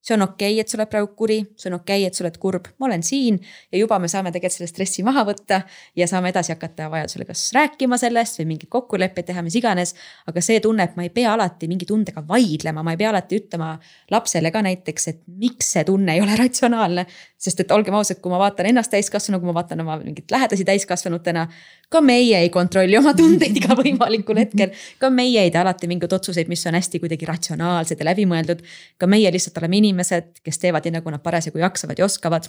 see 0.00 0.14
on 0.14 0.22
okei 0.22 0.54
okay,, 0.54 0.60
et 0.60 0.68
sa 0.68 0.78
oled 0.78 0.88
praegu 0.90 1.10
kuri, 1.16 1.38
see 1.60 1.68
on 1.70 1.76
okei 1.76 2.00
okay,, 2.00 2.08
et 2.08 2.16
sa 2.16 2.24
oled 2.24 2.36
kurb, 2.40 2.70
ma 2.80 2.88
olen 2.88 3.02
siin 3.04 3.36
ja 3.72 3.78
juba 3.78 3.98
me 4.00 4.08
saame 4.08 4.32
tegelikult 4.32 4.56
selle 4.56 4.70
stressi 4.70 5.04
maha 5.04 5.24
võtta 5.28 5.60
ja 5.96 6.08
saame 6.08 6.32
edasi 6.32 6.54
hakata 6.54 6.88
vajadusel 6.92 7.26
kas 7.28 7.50
rääkima 7.56 7.98
sellest 8.00 8.40
või 8.40 8.48
mingeid 8.54 8.70
kokkuleppeid 8.72 9.28
teha, 9.30 9.44
mis 9.44 9.58
iganes. 9.60 9.94
aga 10.26 10.42
see 10.44 10.60
tunne, 10.64 10.86
et 10.88 10.96
ma 10.96 11.04
ei 11.04 11.12
pea 11.12 11.34
alati 11.34 11.68
mingi 11.68 11.88
tundega 11.88 12.24
vaidlema, 12.26 12.84
ma 12.86 12.94
ei 12.94 13.00
pea 13.00 13.10
alati 13.12 13.40
ütlema 13.42 13.74
lapsele 14.10 14.50
ka 14.50 14.62
näiteks, 14.64 15.08
et 15.12 15.20
miks 15.26 15.74
see 15.74 15.84
tunne 15.84 16.16
ei 16.16 16.24
ole 16.24 16.36
ratsionaalne. 16.38 17.06
sest 17.40 17.60
et 17.60 17.70
olgem 17.72 17.94
ausad, 17.96 18.20
kui 18.20 18.32
ma 18.32 18.38
vaatan 18.40 18.66
ennast 18.68 18.90
täiskasvanu, 18.92 19.40
kui 19.40 19.48
ma 19.48 19.54
vaatan 19.56 19.80
oma 19.80 19.96
mingit 20.00 20.30
lähedasi 20.30 20.64
täiskasvanutena, 20.68 21.46
ka 21.90 22.00
meie 22.04 22.38
ei 22.38 22.50
kontrolli 22.54 22.98
oma 22.98 23.14
tundeid 23.18 23.56
igal 23.56 23.76
võimalikul 23.78 24.38
hetkel. 24.38 24.74
ka 24.98 25.10
meie 25.10 25.42
ei 25.42 25.50
tee 25.50 25.60
alati 25.60 25.88
mingeid 25.90 26.12
otsuseid, 26.12 26.48
mis 26.48 26.66
on 26.68 26.76
hästi 26.78 27.00
kuidagi 27.02 27.26
ratsionaalsed 27.26 27.98
ja 27.98 28.08
läbimõeldud. 28.10 28.62
ka 28.98 29.06
meie 29.10 29.32
lihtsalt 29.32 29.58
oleme 29.58 29.76
inimesed, 29.76 29.89
kes 30.44 30.58
teevad 30.58 30.86
nii, 30.86 30.96
nagu 30.98 31.10
nad 31.10 31.22
parasjagu 31.22 31.58
jaksavad 31.58 31.98
ja 31.98 32.04
oskavad 32.04 32.48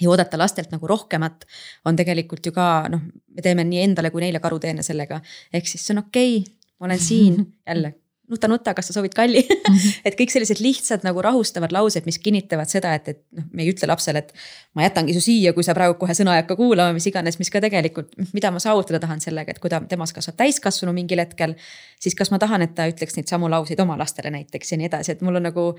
ja 0.00 0.10
oodata 0.10 0.38
lastelt 0.38 0.72
nagu 0.72 0.86
rohkemat 0.88 1.44
on 1.84 1.96
tegelikult 1.96 2.46
ju 2.46 2.52
ka 2.52 2.88
noh, 2.92 3.02
me 3.28 3.44
teeme 3.44 3.64
nii 3.68 3.82
endale 3.86 4.10
kui 4.10 4.24
neile 4.24 4.40
karuteene 4.40 4.82
sellega. 4.82 5.20
ehk 5.52 5.68
siis 5.68 5.86
see 5.86 5.96
on 5.96 6.04
okei 6.06 6.38
okay,, 6.38 6.54
ma 6.80 6.88
olen 6.90 7.00
siin 7.00 7.42
jälle 7.68 7.94
nuta, 8.32 8.48
nuta, 8.50 8.74
kas 8.76 8.88
sa 8.90 8.96
soovid 8.96 9.14
kalli 9.16 9.42
mm. 9.48 9.74
-hmm. 9.74 10.00
et 10.08 10.16
kõik 10.18 10.32
sellised 10.34 10.62
lihtsad 10.64 11.04
nagu 11.06 11.22
rahustavad 11.22 11.72
laused, 11.74 12.06
mis 12.08 12.18
kinnitavad 12.18 12.70
seda, 12.72 12.94
et, 12.98 13.08
et 13.12 13.20
noh, 13.36 13.48
me 13.52 13.66
ei 13.66 13.72
ütle 13.72 13.88
lapsele, 13.90 14.24
et 14.24 14.32
ma 14.74 14.86
jätangi 14.86 15.14
su 15.16 15.24
siia, 15.24 15.52
kui 15.52 15.66
sa 15.66 15.74
praegu 15.76 15.98
kohe 16.00 16.16
sõna 16.16 16.36
ei 16.36 16.42
hakka 16.42 16.56
kuulama, 16.56 16.96
mis 16.96 17.06
iganes, 17.10 17.38
mis 17.42 17.52
ka 17.52 17.60
tegelikult, 17.60 18.16
mida 18.32 18.50
ma 18.50 18.62
saavutada 18.62 19.02
tahan 19.02 19.20
sellega, 19.20 19.54
et 19.54 19.60
kui 19.62 19.70
ta, 19.70 19.82
temas 19.88 20.12
kasvab 20.12 20.40
täiskasvanu 20.40 20.96
mingil 20.96 21.20
hetkel. 21.22 21.54
siis 22.00 22.14
kas 22.14 22.30
ma 22.30 22.38
tahan, 22.38 22.62
et 22.62 22.74
ta 22.74 22.88
ütleks 22.88 23.16
neid 23.16 23.28
samu 23.28 23.50
lauseid 23.50 23.80
oma 23.80 23.98
lastele 23.98 24.30
näiteks 24.30 24.72
ja 24.72 24.80
nii 24.80 24.90
edasi, 24.90 25.12
et 25.12 25.20
mul 25.22 25.36
on 25.36 25.48
nagu 25.50 25.72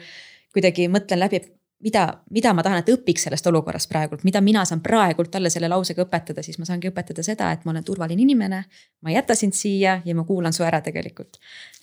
kuidagi 0.54 0.88
mõtlen 0.88 1.20
läbi, 1.20 1.42
et 1.42 1.52
mida, 1.84 2.04
mida 2.32 2.54
ma 2.56 2.64
tahan, 2.64 2.84
et 2.84 2.92
õpiks 2.94 3.28
sellest 3.28 3.48
olukorrast 3.50 3.90
praegult, 3.92 4.24
mida 4.28 4.42
mina 4.42 4.64
saan 4.68 4.82
praegult 4.84 5.32
talle 5.34 5.52
selle 5.54 5.70
lausega 5.72 6.06
õpetada, 6.06 6.44
siis 6.46 6.60
ma 6.60 6.68
saangi 6.70 6.90
õpetada 6.92 7.26
seda, 7.26 7.52
et 7.54 7.66
ma 7.66 7.74
olen 7.74 7.86
turvaline 7.88 8.24
inimene. 8.24 8.64
Ma 9.04 9.12
ei 9.12 9.18
jäta 9.18 9.36
sind 9.36 9.56
siia 9.56 9.98
ja 10.06 10.16
ma 10.16 10.24
kuulan 10.24 10.54
su 10.56 10.64
ära 10.64 10.80
tegelikult. 10.82 11.38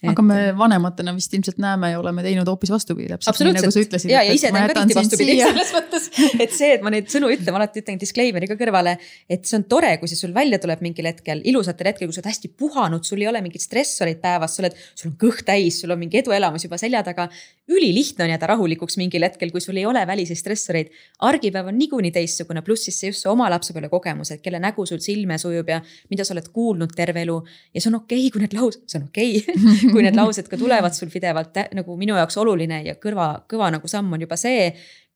aga 0.08 0.22
me 0.24 0.36
vanematena 0.56 1.12
vist 1.12 1.34
ilmselt 1.36 1.58
näeme 1.60 1.90
ja 1.92 1.98
oleme 2.00 2.22
teinud 2.24 2.48
hoopis 2.48 2.70
vastupidi, 2.72 3.10
täpselt 3.12 3.42
nii 3.44 3.52
nagu 3.58 3.72
sa 3.74 3.82
ütlesid. 3.82 4.12
ja, 4.14 4.22
ja 4.24 4.32
ise 4.36 4.48
teen 4.48 4.68
ka 4.70 4.76
tihti 4.78 4.96
vastupidi 4.96 5.34
selles 5.42 5.72
mõttes, 5.76 6.06
et 6.40 6.54
see, 6.56 6.70
et 6.78 6.84
ma 6.86 6.92
neid 6.94 7.10
sõnu 7.12 7.28
ütlen, 7.28 7.52
ma 7.52 7.60
alati 7.60 7.82
ütlen 7.82 8.00
disclaimer'i 8.00 8.48
ka 8.48 8.56
kõrvale. 8.60 8.96
et 9.28 9.44
see 9.44 9.58
on 9.60 9.66
tore, 9.68 9.92
kui 10.00 10.08
see 10.08 10.20
sul 10.22 10.32
välja 10.36 10.58
tuleb 10.62 10.80
mingil 10.86 11.10
hetkel, 11.10 11.44
ilusatel 11.52 11.92
hetkel, 11.92 12.08
kui 12.08 12.16
sa 12.16 12.22
oled 12.22 12.30
hästi 12.32 12.52
puhanud, 12.62 13.04
sul 13.04 13.20
ei 13.20 13.28
ole 13.28 13.44
mingit 13.44 13.64
stressorit 13.64 14.22
päevas, 14.24 14.56
sa 14.56 14.64
oled, 14.64 14.80
sul 14.94 15.12
on 15.12 15.18
kõht 15.20 15.44
täis, 15.52 15.82
sul 15.82 15.92
on 15.92 16.00
mingi 16.00 16.22
eduelamus 16.22 16.64
juba 16.64 16.80
selja 16.80 17.04
taga. 17.04 17.28
ülilihtne 17.70 18.24
on 18.24 18.32
jääda 18.32 18.48
rahulikuks 18.50 18.96
mingil 18.98 19.22
hetkel, 19.22 19.52
kui 19.52 19.60
sul 19.60 19.76
ei 19.76 19.84
ole 19.86 20.00
väliseid 20.06 20.40
stressoreid. 20.40 20.88
argipäev 21.28 21.68
on 21.68 21.78
niikuinii 21.78 22.10
teistsugune, 22.16 22.64
pluss 22.64 22.88
siis 22.88 22.98
see 22.98 23.12
just 23.12 23.22
see 23.22 23.30
oma 23.30 23.50
lapsepõlve 23.52 23.90
kogemused, 23.92 24.40
kelle 24.42 24.60
nägu 24.62 24.86
sul 24.88 25.00
silme 25.04 25.38
sujub 25.38 25.68
ja 25.68 25.80
mida 26.10 26.24
sa 26.24 26.34
oled 26.34 26.48
kuulnud 26.54 26.94
terve 26.96 27.09
elu. 27.18 27.36
ja 27.74 27.80
see 27.80 27.90
on 27.90 27.98
okei 28.00 28.22
okay,, 28.26 28.30
kui 28.30 28.44
need 28.44 28.56
laused, 28.56 28.82
see 28.86 29.00
on 29.00 29.06
okei 29.08 29.36
okay, 29.42 29.90
kui 29.92 30.06
need 30.06 30.18
laused 30.18 30.48
ka 30.50 30.58
tulevad 30.60 30.96
sul 30.96 31.10
pidevalt 31.12 31.62
nagu 31.76 31.96
minu 32.00 32.18
jaoks 32.18 32.38
oluline 32.40 32.82
ja 32.86 32.96
kõrva, 33.02 33.32
kõva 33.50 33.70
nagu 33.74 33.90
samm 33.90 34.12
on 34.16 34.26
juba 34.26 34.38
see 34.40 34.70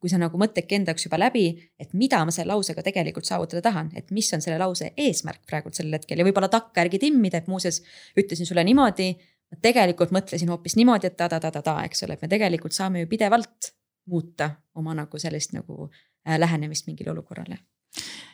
kui 0.05 0.11
sa 0.12 0.18
nagu 0.20 0.36
mõtledki 0.36 0.76
enda 0.76 0.92
jaoks 0.92 1.07
juba 1.07 1.16
läbi, 1.16 1.47
et 1.80 1.95
mida 1.97 2.18
ma 2.28 2.32
selle 2.34 2.53
lausega 2.53 2.82
tegelikult 2.84 3.24
saavutada 3.24 3.62
tahan, 3.64 3.88
et 3.97 4.11
mis 4.12 4.26
on 4.36 4.42
selle 4.45 4.59
lause 4.61 4.90
eesmärk 5.01 5.47
praegult 5.49 5.78
sellel 5.78 5.97
hetkel 5.97 6.20
ja 6.20 6.26
võib-olla 6.26 6.51
takkajärgi 6.53 7.01
timmida, 7.07 7.40
et 7.40 7.49
muuseas 7.49 7.80
ütlesin 8.20 8.45
sulle 8.45 8.66
niimoodi. 8.68 9.14
ma 9.49 9.61
tegelikult 9.64 10.12
mõtlesin 10.12 10.53
hoopis 10.53 10.76
niimoodi, 10.76 11.09
et 11.09 11.16
ta-ta-ta-ta-ta, 11.16 11.78
eks 11.88 12.05
ole, 12.05 12.18
et 12.18 12.22
me 12.22 12.28
tegelikult 12.28 12.76
saame 12.76 13.01
ju 13.01 13.09
pidevalt 13.09 13.72
muuta 14.12 14.51
oma 14.74 14.92
nagu 14.95 15.18
sellist 15.20 15.57
nagu 15.57 15.88
äh, 15.88 16.36
lähenemist 16.36 16.86
mingile 16.86 17.12
olukorrale 17.16 17.62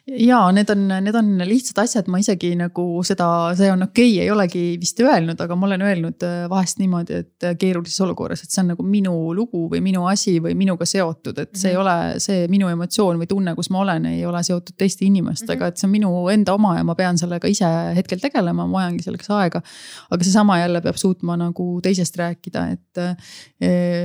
ja 0.06 0.38
need 0.52 0.70
on, 0.70 0.88
need 0.88 1.14
on 1.14 1.28
lihtsad 1.46 1.78
asjad, 1.82 2.08
ma 2.10 2.18
isegi 2.20 2.52
nagu 2.58 2.84
seda, 3.06 3.26
see 3.58 3.70
on 3.70 3.84
okei 3.84 4.14
okay,, 4.14 4.24
ei 4.24 4.30
olegi 4.32 4.62
vist 4.80 5.00
öelnud, 5.04 5.38
aga 5.40 5.56
ma 5.58 5.68
olen 5.68 5.84
öelnud 5.86 6.26
äh, 6.26 6.44
vahest 6.50 6.80
niimoodi, 6.80 7.20
et 7.24 7.46
äh, 7.46 7.54
keerulises 7.60 8.00
olukorras, 8.04 8.42
et 8.44 8.52
see 8.52 8.62
on 8.64 8.72
nagu 8.72 8.86
minu 8.86 9.12
lugu 9.36 9.66
või 9.70 9.82
minu 9.84 10.06
asi 10.10 10.38
või 10.42 10.56
minuga 10.58 10.88
seotud, 10.88 11.38
et 11.38 11.54
see 11.54 11.74
mm 11.74 11.76
-hmm. 11.76 11.76
ei 11.76 11.76
mhm. 11.76 11.82
ole 11.82 12.24
see 12.26 12.48
minu 12.52 12.70
emotsioon 12.72 13.20
või 13.20 13.30
tunne, 13.30 13.54
kus 13.58 13.70
ma 13.70 13.82
olen, 13.84 14.06
ei 14.10 14.24
ole 14.26 14.42
seotud 14.46 14.76
teiste 14.78 15.04
inimestega 15.04 15.54
mm, 15.54 15.66
-hmm. 15.66 15.68
et 15.68 15.76
see 15.76 15.86
on 15.86 15.94
minu 15.94 16.12
enda 16.32 16.54
oma 16.54 16.76
ja 16.78 16.84
ma 16.84 16.94
pean 16.94 17.18
sellega 17.18 17.48
ise 17.48 17.70
hetkel 17.96 18.18
tegelema, 18.20 18.66
ma 18.66 18.80
vajangi 18.80 19.02
selleks 19.06 19.30
aega. 19.30 19.62
aga 20.10 20.24
seesama 20.24 20.58
jälle 20.58 20.80
peab 20.80 20.96
suutma 20.96 21.36
nagu 21.36 21.80
teisest 21.82 22.16
rääkida, 22.16 22.66
et 22.72 22.98
äh, 22.98 23.16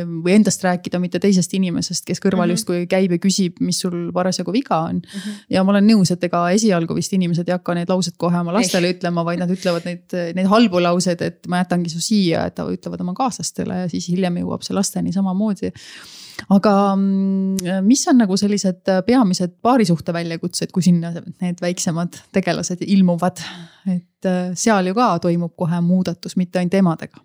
või 0.05 0.35
endast 0.35 0.63
rääkida, 0.63 0.99
mitte 0.99 1.19
teisest 1.19 1.53
inimesest, 1.53 2.05
kes 2.05 2.19
kõrval 2.19 2.45
mm 2.45 2.49
-hmm. 2.49 2.51
justkui 2.51 2.87
käib 2.87 3.11
ja 3.11 3.17
küsib, 3.17 3.59
mis 3.59 3.79
sul 3.79 4.11
parasjagu 4.13 4.51
viga 4.51 4.77
on 4.77 4.95
mm. 4.95 5.19
-hmm. 5.19 5.45
ja 5.49 5.63
ma 5.63 5.71
olen 5.71 5.84
nõus, 5.85 6.11
et 6.13 6.23
ega 6.27 6.41
esialgu 6.55 6.97
vist 6.97 7.13
inimesed 7.15 7.47
ei 7.49 7.55
hakka 7.55 7.77
neid 7.77 7.91
lauseid 7.91 8.17
kohe 8.21 8.39
oma 8.41 8.55
lastele 8.57 8.91
ei. 8.91 8.97
ütlema, 8.97 9.23
vaid 9.27 9.41
nad 9.43 9.53
ütlevad 9.53 9.87
neid, 9.87 10.17
neid 10.37 10.49
halbu 10.51 10.81
lauseid, 10.83 11.21
et 11.25 11.49
ma 11.51 11.63
jätangi 11.63 11.93
su 11.93 12.03
siia, 12.03 12.47
et 12.49 12.59
ütlevad 12.59 13.01
oma 13.05 13.15
kaaslastele 13.17 13.85
ja 13.85 13.89
siis 13.91 14.09
hiljem 14.11 14.41
jõuab 14.43 14.65
see 14.65 14.77
lasteni 14.77 15.15
samamoodi 15.15 15.71
aga 16.51 16.73
mm, 16.95 17.85
mis 17.85 18.03
on 18.11 18.19
nagu 18.19 18.37
sellised 18.39 18.91
peamised 19.07 19.55
paarisuhte 19.63 20.13
väljakutsed, 20.15 20.73
kui 20.75 20.83
sinna 20.85 21.13
need 21.15 21.61
väiksemad 21.63 22.19
tegelased 22.35 22.83
ilmuvad? 22.85 23.43
et 23.85 24.27
äh, 24.27 24.51
seal 24.57 24.89
ju 24.89 24.95
ka 24.97 25.13
toimub 25.21 25.53
kohe 25.57 25.79
muudatus, 25.85 26.35
mitte 26.39 26.59
ainult 26.59 26.73
emadega 26.81 27.21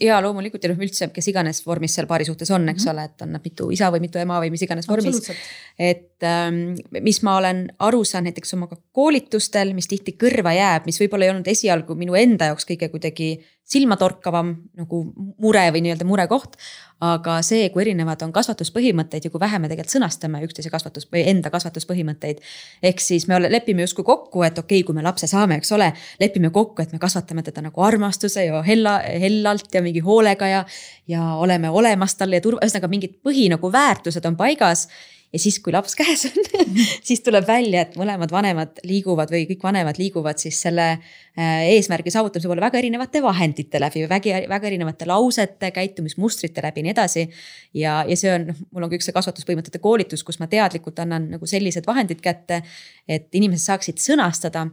ja 0.00 0.20
loomulikult 0.22 0.62
ja 0.62 0.70
noh, 0.70 0.78
üldse, 0.78 1.08
kes 1.10 1.28
iganes 1.32 1.64
vormis 1.66 1.96
seal 1.96 2.06
paari 2.06 2.26
suhtes 2.28 2.50
on, 2.54 2.68
eks 2.70 2.84
mm 2.84 2.88
-hmm. 2.88 2.92
ole, 2.92 3.04
et 3.04 3.22
on 3.22 3.32
nad 3.34 3.44
mitu 3.44 3.70
isa 3.74 3.90
või 3.90 4.00
mitu 4.04 4.18
ema 4.18 4.38
või 4.38 4.52
mis 4.54 4.62
iganes 4.62 4.88
vormis. 4.88 5.30
et 5.78 6.22
ähm, 6.22 6.76
mis 7.02 7.22
ma 7.22 7.36
olen 7.36 7.64
aru 7.78 8.04
saanud 8.04 8.30
näiteks 8.30 8.54
oma 8.54 8.68
koolitustel, 8.92 9.74
mis 9.74 9.90
tihti 9.90 10.14
kõrva 10.14 10.54
jääb, 10.54 10.86
mis 10.86 11.00
võib-olla 11.00 11.24
ei 11.24 11.30
olnud 11.30 11.48
esialgu 11.48 11.94
minu 11.94 12.14
enda 12.14 12.52
jaoks 12.52 12.66
kõige 12.70 12.88
kuidagi 12.88 13.40
silmatorkavam 13.68 14.52
nagu 14.80 15.00
mure 15.40 15.64
või 15.74 15.84
nii-öelda 15.84 16.06
murekoht. 16.08 16.56
aga 16.98 17.36
see, 17.46 17.68
kui 17.70 17.84
erinevad 17.84 18.18
on 18.26 18.32
kasvatuspõhimõtteid 18.34 19.28
ja 19.28 19.30
kui 19.30 19.38
vähe 19.38 19.58
me 19.62 19.68
tegelikult 19.70 19.92
sõnastame 19.92 20.40
üksteise 20.42 20.70
kasvatus 20.72 21.06
või 21.12 21.22
enda 21.30 21.50
kasvatuspõhimõtteid. 21.54 22.40
ehk 22.82 23.00
siis 23.00 23.28
me 23.28 23.38
lepime 23.50 23.84
justkui 23.84 24.04
kokku, 24.04 24.42
et 24.42 24.58
okei 24.58 24.80
okay,, 24.80 24.86
kui 24.86 24.94
me 24.94 25.02
lapse 25.02 25.26
saame, 25.26 25.60
eks 25.60 25.72
ole, 25.72 25.92
lepime 26.20 26.50
kokku, 26.50 26.82
et 26.82 26.92
me 26.92 26.98
kasvatame 26.98 27.42
teda 27.42 27.62
nagu 27.62 27.82
armastuse 27.82 28.44
ja 28.44 28.62
hella, 28.62 28.98
hellalt 29.04 29.74
ja 29.74 29.82
mingi 29.82 30.00
hoolega 30.00 30.48
ja. 30.48 30.64
ja 31.08 31.34
oleme 31.34 31.70
olemas 31.70 32.16
talle 32.16 32.40
ja 32.40 32.40
turva, 32.40 32.64
ühesõnaga 32.64 32.88
mingid 32.88 33.20
põhi 33.22 33.46
nagu 33.52 33.72
väärtused 33.72 34.26
on 34.26 34.36
paigas 34.36 34.88
ja 35.32 35.40
siis, 35.40 35.58
kui 35.64 35.72
laps 35.74 35.96
käes 35.98 36.24
on 36.28 36.38
siis 37.08 37.20
tuleb 37.24 37.46
välja, 37.48 37.84
et 37.84 37.96
mõlemad 38.00 38.32
vanemad 38.32 38.80
liiguvad 38.88 39.30
või 39.32 39.44
kõik 39.50 39.64
vanemad 39.66 40.00
liiguvad 40.00 40.40
siis 40.40 40.60
selle 40.64 40.86
äh, 40.94 41.68
eesmärgi 41.74 42.12
saavutamise 42.14 42.48
poole 42.48 42.64
väga 42.64 42.80
erinevate 42.80 43.22
vahendite 43.24 43.80
läbi, 43.82 44.06
väga, 44.08 44.42
väga 44.48 44.70
erinevate 44.70 45.08
lausete, 45.08 45.72
käitumismustrite 45.76 46.64
läbi 46.64 46.82
ja 46.82 46.88
nii 46.88 46.96
edasi. 46.96 47.28
ja, 47.76 48.00
ja 48.08 48.18
see 48.18 48.32
on, 48.34 48.50
noh, 48.52 48.66
mul 48.72 48.88
on 48.88 48.92
ka 48.92 49.00
üks 49.00 49.10
see 49.10 49.16
kasvatuspõhimõtete 49.16 49.82
koolitus, 49.84 50.24
kus 50.24 50.40
ma 50.40 50.48
teadlikult 50.50 51.04
annan 51.04 51.30
nagu 51.36 51.48
sellised 51.48 51.86
vahendid 51.88 52.24
kätte, 52.24 52.62
et 53.08 53.28
inimesed 53.36 53.68
saaksid 53.68 54.00
sõnastada 54.02 54.68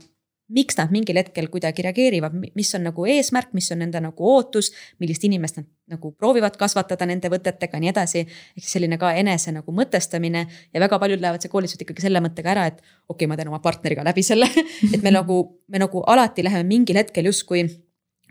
miks 0.54 0.78
nad 0.78 0.92
mingil 0.94 1.18
hetkel 1.18 1.48
kuidagi 1.50 1.82
reageerivad, 1.86 2.36
mis 2.56 2.74
on 2.78 2.84
nagu 2.86 3.06
eesmärk, 3.10 3.54
mis 3.58 3.72
on 3.74 3.80
nende 3.82 4.02
nagu 4.04 4.28
ootus, 4.30 4.72
millist 5.02 5.24
inimest 5.26 5.58
nad 5.58 5.70
nagu 5.96 6.12
proovivad 6.14 6.58
kasvatada 6.58 7.08
nende 7.10 7.30
võtetega 7.34 7.80
nii 7.82 7.90
edasi. 7.90 8.26
ehk 8.26 8.62
siis 8.62 8.76
selline 8.78 8.98
ka 9.02 9.14
enese 9.18 9.54
nagu 9.56 9.74
mõtestamine 9.74 10.46
ja 10.74 10.82
väga 10.82 11.00
paljud 11.02 11.22
lähevad 11.22 11.42
see 11.42 11.50
koolitused 11.54 11.82
ikkagi 11.82 12.06
selle 12.06 12.22
mõttega 12.22 12.54
ära, 12.54 12.68
et 12.68 12.78
okei 12.82 13.26
okay,, 13.26 13.28
ma 13.32 13.38
teen 13.38 13.50
oma 13.50 13.62
partneriga 13.62 14.06
läbi 14.06 14.24
selle 14.26 14.50
et 14.94 15.02
me 15.02 15.14
nagu, 15.20 15.42
me 15.68 15.82
nagu 15.82 16.06
alati 16.06 16.46
läheme 16.46 16.68
mingil 16.70 17.02
hetkel 17.02 17.26
justkui 17.32 17.66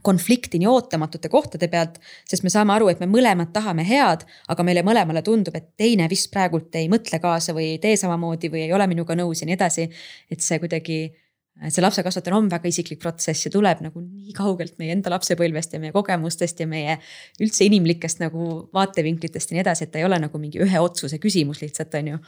konfliktini 0.04 0.66
ootamatute 0.68 1.30
kohtade 1.32 1.68
pealt, 1.72 1.96
sest 2.28 2.44
me 2.44 2.52
saame 2.52 2.74
aru, 2.74 2.90
et 2.92 3.00
me 3.00 3.08
mõlemad 3.08 3.54
tahame 3.54 3.86
head, 3.88 4.26
aga 4.52 4.66
meile 4.66 4.82
mõlemale 4.84 5.22
tundub, 5.24 5.56
et 5.56 5.70
teine 5.80 6.10
vist 6.12 6.28
praegult 6.34 6.76
ei 6.76 6.90
mõtle 6.92 7.18
kaasa 7.22 7.56
või 7.56 7.70
ei 7.72 7.78
tee 7.80 7.96
samamoodi 7.96 8.52
või 8.52 8.66
ei 8.66 8.74
ole 8.76 8.86
minuga 8.90 9.16
nõus 9.16 9.40
ja 9.40 9.48
nii 9.48 9.56
edasi. 9.56 9.88
et 10.30 10.44
see 10.44 10.60
kuidagi 10.60 10.98
see 11.55 11.82
lapse 11.82 12.02
kasvatamine 12.02 12.40
on 12.42 12.48
väga 12.50 12.66
isiklik 12.66 12.98
protsess 12.98 13.46
ja 13.46 13.50
tuleb 13.55 13.78
nagu 13.84 14.00
nii 14.02 14.32
kaugelt 14.34 14.74
meie 14.80 14.90
enda 14.96 15.12
lapsepõlvest 15.12 15.76
ja 15.76 15.78
meie 15.80 15.94
kogemustest 15.94 16.59
ja 16.61 16.66
meie 16.66 16.96
üldse 17.38 17.68
inimlikest 17.68 18.18
nagu 18.18 18.46
vaatevinklitest 18.74 19.52
ja 19.52 19.57
nii 19.57 19.62
edasi, 19.62 19.86
et 19.86 19.92
ta 19.94 20.00
ei 20.00 20.07
ole 20.09 20.18
nagu 20.18 20.40
mingi 20.42 20.59
ühe 20.64 20.80
otsuse 20.82 21.20
küsimus 21.22 21.62
lihtsalt, 21.62 21.94
on 21.94 22.11
ju. 22.14 22.18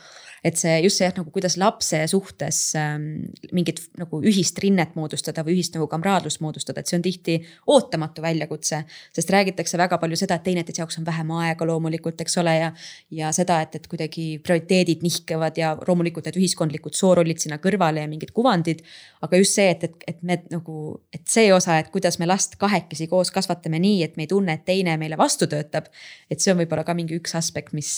et 0.47 0.61
see 0.61 0.77
just 0.85 1.01
see 1.01 1.09
jah, 1.09 1.15
nagu 1.17 1.33
kuidas 1.35 1.57
lapse 1.59 1.99
suhtes 2.07 2.61
ähm, 2.79 3.09
mingit 3.57 3.83
nagu 3.99 4.21
ühist 4.23 4.61
rinnet 4.63 4.95
moodustada 4.95 5.43
või 5.43 5.57
ühist 5.57 5.75
nagu 5.75 5.89
kamraadlust 5.91 6.41
moodustada, 6.45 6.81
et 6.85 6.93
see 6.93 7.01
on 7.01 7.05
tihti 7.09 7.37
ootamatu 7.67 8.23
väljakutse. 8.23 8.85
sest 9.11 9.35
räägitakse 9.35 9.79
väga 9.81 9.99
palju 9.99 10.21
seda, 10.23 10.39
et 10.39 10.47
teineteise 10.47 10.85
jaoks 10.85 11.01
on 11.03 11.09
vähem 11.09 11.35
aega 11.41 11.67
loomulikult, 11.67 12.21
eks 12.23 12.39
ole, 12.45 12.55
ja. 12.61 12.71
ja 13.11 13.35
seda, 13.35 13.59
et, 13.67 13.75
et 13.75 13.91
kuidagi 13.91 14.29
prioriteedid 14.39 15.03
nihkevad 15.03 15.59
ja 15.59 15.75
loomulikult 15.83 16.31
need 16.31 16.39
ühiskondlikud 16.39 16.95
soorollid 16.95 17.43
sinna 17.43 17.59
kõrvale 17.59 18.07
ja 18.07 18.11
mingid 18.11 18.31
kuvandid 18.37 18.87
aga 19.25 19.41
just 19.41 19.57
see, 19.59 19.69
et, 19.73 19.85
et, 19.87 20.07
et 20.13 20.23
me 20.27 20.39
nagu, 20.53 20.79
et 21.15 21.23
see 21.31 21.53
osa, 21.55 21.79
et 21.81 21.93
kuidas 21.95 22.19
me 22.21 22.29
last 22.29 22.59
kahekesi 22.61 23.09
koos 23.11 23.33
kasvatame 23.35 23.81
nii, 23.83 24.03
et 24.07 24.17
me 24.19 24.27
ei 24.27 24.33
tunne, 24.33 24.57
et 24.59 24.67
teine 24.69 24.97
meile 25.01 25.19
vastu 25.21 25.49
töötab. 25.51 25.89
et 26.31 26.43
see 26.43 26.53
on 26.53 26.61
võib-olla 26.61 26.85
ka 26.87 26.97
mingi 26.97 27.17
üks 27.19 27.37
aspekt, 27.39 27.73
mis, 27.77 27.91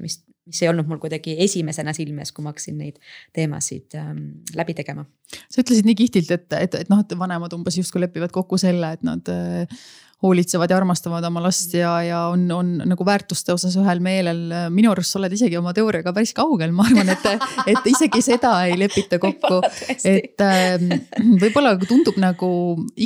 mis, 0.00 0.20
mis 0.46 0.62
ei 0.62 0.70
olnud 0.70 0.88
mul 0.88 1.00
kuidagi 1.02 1.36
esimesena 1.44 1.94
silme 1.96 2.24
ees, 2.24 2.32
kui 2.34 2.44
ma 2.44 2.52
hakkasin 2.52 2.78
neid 2.80 3.00
teemasid 3.36 3.96
ähm, 4.00 4.24
läbi 4.56 4.76
tegema. 4.76 5.06
sa 5.48 5.62
ütlesid 5.64 5.88
nii 5.88 5.98
kihvtilt, 6.02 6.32
et, 6.36 6.48
et, 6.60 6.80
et 6.84 6.92
noh, 6.92 7.04
et 7.04 7.18
vanemad 7.18 7.52
umbes 7.56 7.78
justkui 7.80 8.04
lepivad 8.04 8.34
kokku 8.34 8.60
selle, 8.60 8.94
et 8.96 9.06
nad 9.06 9.32
äh, 9.32 9.84
hoolitsevad 10.24 10.72
ja 10.72 10.78
armastavad 10.80 11.24
oma 11.28 11.42
last 11.44 11.74
ja, 11.76 11.92
ja 12.04 12.20
on, 12.32 12.46
on 12.52 12.72
nagu 12.88 13.06
väärtuste 13.06 13.52
osas 13.54 13.76
ühel 13.80 14.00
meelel. 14.04 14.42
minu 14.72 14.92
arust 14.92 15.12
sa 15.12 15.20
oled 15.20 15.32
isegi 15.36 15.58
oma 15.60 15.74
teooriaga 15.76 16.14
päris 16.16 16.32
kaugel, 16.36 16.72
ma 16.76 16.86
arvan, 16.88 17.12
et, 17.12 17.26
et 17.74 17.88
isegi 17.92 18.22
seda 18.24 18.54
ei 18.68 18.78
lepita 18.80 19.18
kokku. 19.22 19.60
et 20.08 20.44
ähm, 20.44 20.94
võib-olla 21.42 21.74
tundub 21.84 22.16
nagu 22.22 22.50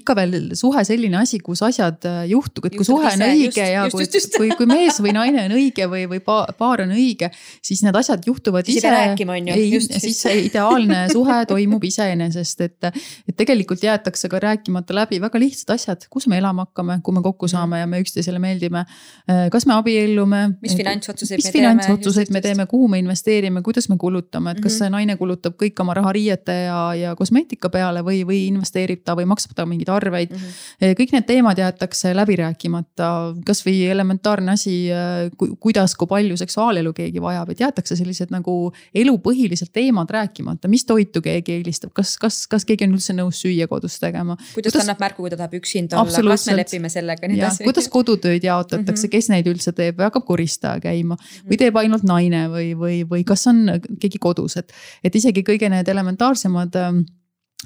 ikka 0.00 0.14
veel 0.18 0.36
suhe 0.58 0.84
selline 0.86 1.18
asi, 1.22 1.40
kus 1.44 1.62
asjad 1.66 2.06
äh, 2.08 2.20
juhtuvad, 2.30 2.70
et 2.70 2.78
kui 2.78 2.86
suhe 2.86 3.10
on 3.10 3.24
õige 3.26 3.48
just, 3.48 3.58
ja 3.58 3.84
just, 3.88 3.96
kui, 3.96 4.08
just, 4.20 4.38
kui, 4.38 4.52
kui 4.58 4.70
mees 4.70 5.00
või 5.02 5.14
naine 5.16 5.46
on 5.48 5.56
õige 5.58 5.88
või, 5.90 6.04
või 6.10 6.22
paar 6.22 6.84
on 6.84 6.94
õige, 6.94 7.30
siis 7.64 7.82
need 7.86 7.98
asjad 7.98 8.24
juhtuvad 8.28 8.68
ise. 8.70 8.92
ei, 9.54 9.80
siis 9.80 10.22
see 10.22 10.44
ideaalne 10.46 11.04
suhe 11.12 11.40
toimub 11.50 11.84
iseenesest, 11.88 12.64
et, 12.68 12.90
et 13.28 13.36
tegelikult 13.38 13.82
jäetakse 13.84 14.30
ka 14.30 14.40
rääkimata 14.42 14.96
läbi 14.96 15.20
väga 15.22 15.42
lihtsad 15.42 15.74
asjad, 15.76 16.06
kus 16.12 16.28
me 16.30 16.38
elama 16.40 16.68
hakkame 16.68 17.00
kui 17.08 17.16
me 17.16 17.24
kokku 17.24 17.48
saame 17.48 17.80
ja 17.80 17.88
me 17.88 18.02
üksteisele 18.04 18.40
meeldime. 18.42 18.84
kas 19.52 19.66
me 19.66 19.76
abiellume? 19.78 20.42
mis 20.62 20.76
finantsotsuseid 20.76 21.40
me 21.40 21.42
teeme? 21.42 21.48
mis 21.48 21.56
finantsotsuseid 21.56 22.32
me 22.34 22.42
teeme, 22.44 22.66
kuhu 22.68 22.88
me 22.92 23.00
investeerime, 23.00 23.62
kuidas 23.64 23.88
me 23.88 23.96
kulutame, 24.00 24.52
et 24.52 24.60
kas 24.60 24.74
mhm. 24.74 24.78
see 24.82 24.92
naine 24.92 25.16
kulutab 25.20 25.56
kõik 25.60 25.80
oma 25.84 25.96
raha 25.96 26.12
riiete 26.16 26.56
ja, 26.66 26.80
ja 26.98 27.14
kosmeetika 27.18 27.70
peale 27.72 28.04
või, 28.06 28.20
või 28.28 28.44
investeerib 28.50 29.04
ta 29.06 29.16
või 29.18 29.28
maksab 29.30 29.56
ta 29.56 29.66
mingeid 29.68 29.88
arveid 29.92 30.34
mm. 30.34 30.44
-hmm. 30.44 30.98
kõik 31.00 31.14
need 31.16 31.26
teemad 31.28 31.58
jäetakse 31.60 32.12
läbi 32.16 32.36
rääkimata, 32.40 33.08
kasvõi 33.46 33.88
elementaarne 33.90 34.52
asi, 34.52 34.76
kuidas, 35.60 35.94
kui 35.98 36.10
palju 36.10 36.36
seksuaalelu 36.40 36.92
keegi 36.96 37.22
vajab, 37.22 37.52
et 37.54 37.62
jäetakse 37.64 37.96
sellised 37.98 38.32
nagu 38.34 38.58
elupõhilised 38.94 39.72
teemad 39.72 40.10
rääkimata, 40.10 40.68
mis 40.68 40.84
toitu 40.88 41.22
keegi 41.24 41.58
eelistab, 41.58 41.92
kas, 41.96 42.16
kas, 42.20 42.44
kas 42.50 42.66
keegi 42.68 42.88
on 42.88 42.96
üldse 42.98 43.16
nõus 43.16 43.42
süüa 43.44 43.68
kodus 43.70 43.98
tegema. 44.02 44.36
kuidas, 44.54 44.74
ta 44.76 44.84
annab 44.84 45.02
märku, 45.02 45.24
kui 45.24 45.32
ta 45.32 45.40
tahab 45.40 45.58
üksinda 45.58 46.00
olla, 46.00 46.24
kas 46.34 46.46
me 46.50 46.58
lepime 46.60 46.92
sellega, 46.98 47.30
nii 47.30 47.40
edasi. 47.40 47.66
kuidas 47.66 47.90
kodutööd 47.92 48.44
jaotatakse 48.44 48.92
mm, 48.92 49.04
-hmm. 49.06 49.14
kes 49.16 49.30
neid 49.34 49.50
üldse 49.50 49.74
teeb 49.76 49.98
või 49.98 50.08
hakkab 50.08 50.26
koristaja 50.28 50.80
käima 50.84 51.18
või 51.48 51.60
teeb 51.60 51.78
ainult 51.80 52.06
naine 52.08 52.46
või, 52.52 52.72
või, 52.78 53.02
või 53.08 53.24
kas 53.28 53.46
on 53.50 53.64
keegi 54.00 54.20
kodus, 54.22 54.58
et, 54.60 54.74
et 55.04 55.14
isegi 55.14 55.46
kõige 55.46 55.70
need 55.72 55.88
elementaarsemad 55.88 56.76
ähm, 56.82 57.06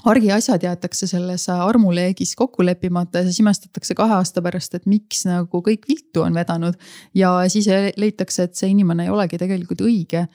argiasjad 0.09 0.63
jäetakse 0.65 1.07
selles 1.07 1.45
armuleegis 1.53 2.35
kokku 2.37 2.65
leppimata 2.65 3.21
ja 3.21 3.29
siis 3.29 3.41
imestatakse 3.43 3.95
kahe 3.95 4.17
aasta 4.17 4.43
pärast, 4.43 4.75
et 4.75 4.89
miks 4.89 5.27
nagu 5.29 5.63
kõik 5.63 5.87
viltu 5.89 6.25
on 6.25 6.35
vedanud. 6.35 6.79
ja 7.15 7.35
siis 7.53 7.69
leitakse, 7.97 8.49
et 8.49 8.57
see 8.57 8.73
inimene 8.73 9.07
ei 9.07 9.13
olegi 9.13 9.39
tegelikult 9.39 9.85
õige. 9.85 10.27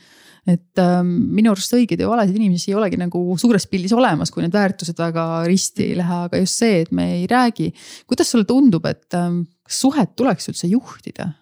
Et 0.48 0.80
ähm, 0.80 1.10
minu 1.36 1.52
arust 1.52 1.74
õigeid 1.76 2.00
ja 2.00 2.08
valesid 2.08 2.38
inimesi 2.40 2.72
ei 2.72 2.78
olegi 2.80 3.00
nagu 3.00 3.20
suures 3.40 3.68
pildis 3.68 3.94
olemas, 3.96 4.32
kui 4.32 4.46
need 4.46 4.56
väärtused 4.56 5.00
väga 5.00 5.26
risti 5.48 5.90
ei 5.90 5.98
lähe, 6.00 6.22
aga 6.28 6.40
just 6.40 6.64
see, 6.64 6.86
et 6.86 6.94
me 6.96 7.10
ei 7.18 7.26
räägi. 7.28 7.74
kuidas 8.08 8.32
sulle 8.32 8.48
tundub, 8.48 8.88
et 8.88 9.18
ähm, 9.18 9.44
kas 9.68 9.82
suhet 9.84 10.16
tuleks 10.16 10.54
üldse 10.54 10.72
juhtida? 10.72 11.34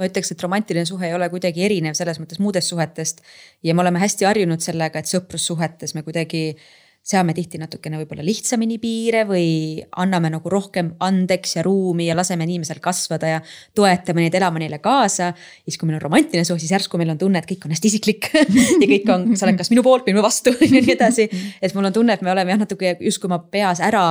ma 0.00 0.08
ütleks, 0.08 0.32
et 0.32 0.42
romantiline 0.44 0.86
suhe 0.88 1.08
ei 1.08 1.14
ole 1.16 1.28
kuidagi 1.32 1.64
erinev 1.64 1.96
selles 1.96 2.20
mõttes 2.20 2.40
muudest 2.40 2.72
suhetest. 2.72 3.24
ja 3.64 3.74
me 3.74 3.84
oleme 3.84 4.00
hästi 4.00 4.28
harjunud 4.28 4.60
sellega, 4.64 5.00
et 5.00 5.08
sõprussuhetes 5.08 5.96
me 5.96 6.04
kuidagi 6.06 6.54
seame 7.00 7.32
tihti 7.34 7.58
natukene 7.58 7.98
võib-olla 8.02 8.24
lihtsamini 8.24 8.76
piire 8.80 9.22
või 9.28 9.80
anname 10.02 10.30
nagu 10.34 10.52
rohkem 10.52 10.92
andeks 11.02 11.56
ja 11.56 11.64
ruumi 11.64 12.10
ja 12.10 12.16
laseme 12.16 12.44
inimesel 12.44 12.78
kasvada 12.84 13.30
ja 13.30 13.38
toetame 13.74 14.26
neid 14.26 14.36
elama 14.36 14.60
neile 14.60 14.78
kaasa. 14.84 15.32
siis, 15.64 15.78
kui 15.78 15.88
meil 15.88 15.96
on 15.96 16.04
romantiline 16.04 16.44
suhe, 16.44 16.60
siis 16.60 16.74
järsku 16.76 17.00
meil 17.00 17.14
on 17.14 17.18
tunne, 17.18 17.40
et 17.40 17.48
kõik 17.48 17.64
on 17.64 17.74
hästi 17.74 17.88
isiklik 17.88 18.28
ja 18.82 18.90
kõik 18.92 19.14
on, 19.14 19.30
sa 19.34 19.48
oled 19.48 19.58
kas 19.58 19.72
minu 19.72 19.84
poolt 19.86 20.04
või 20.06 20.18
minu 20.18 20.26
vastu 20.26 20.52
ja 20.60 20.70
nii 20.76 20.94
edasi. 20.96 21.28
et 21.62 21.74
mul 21.74 21.88
on 21.88 21.96
tunne, 21.96 22.18
et 22.18 22.26
me 22.26 22.34
oleme 22.34 22.52
jah, 22.54 22.60
natuke 22.60 22.98
justkui 23.00 23.32
oma 23.32 23.40
peas 23.48 23.80
ära 23.80 24.04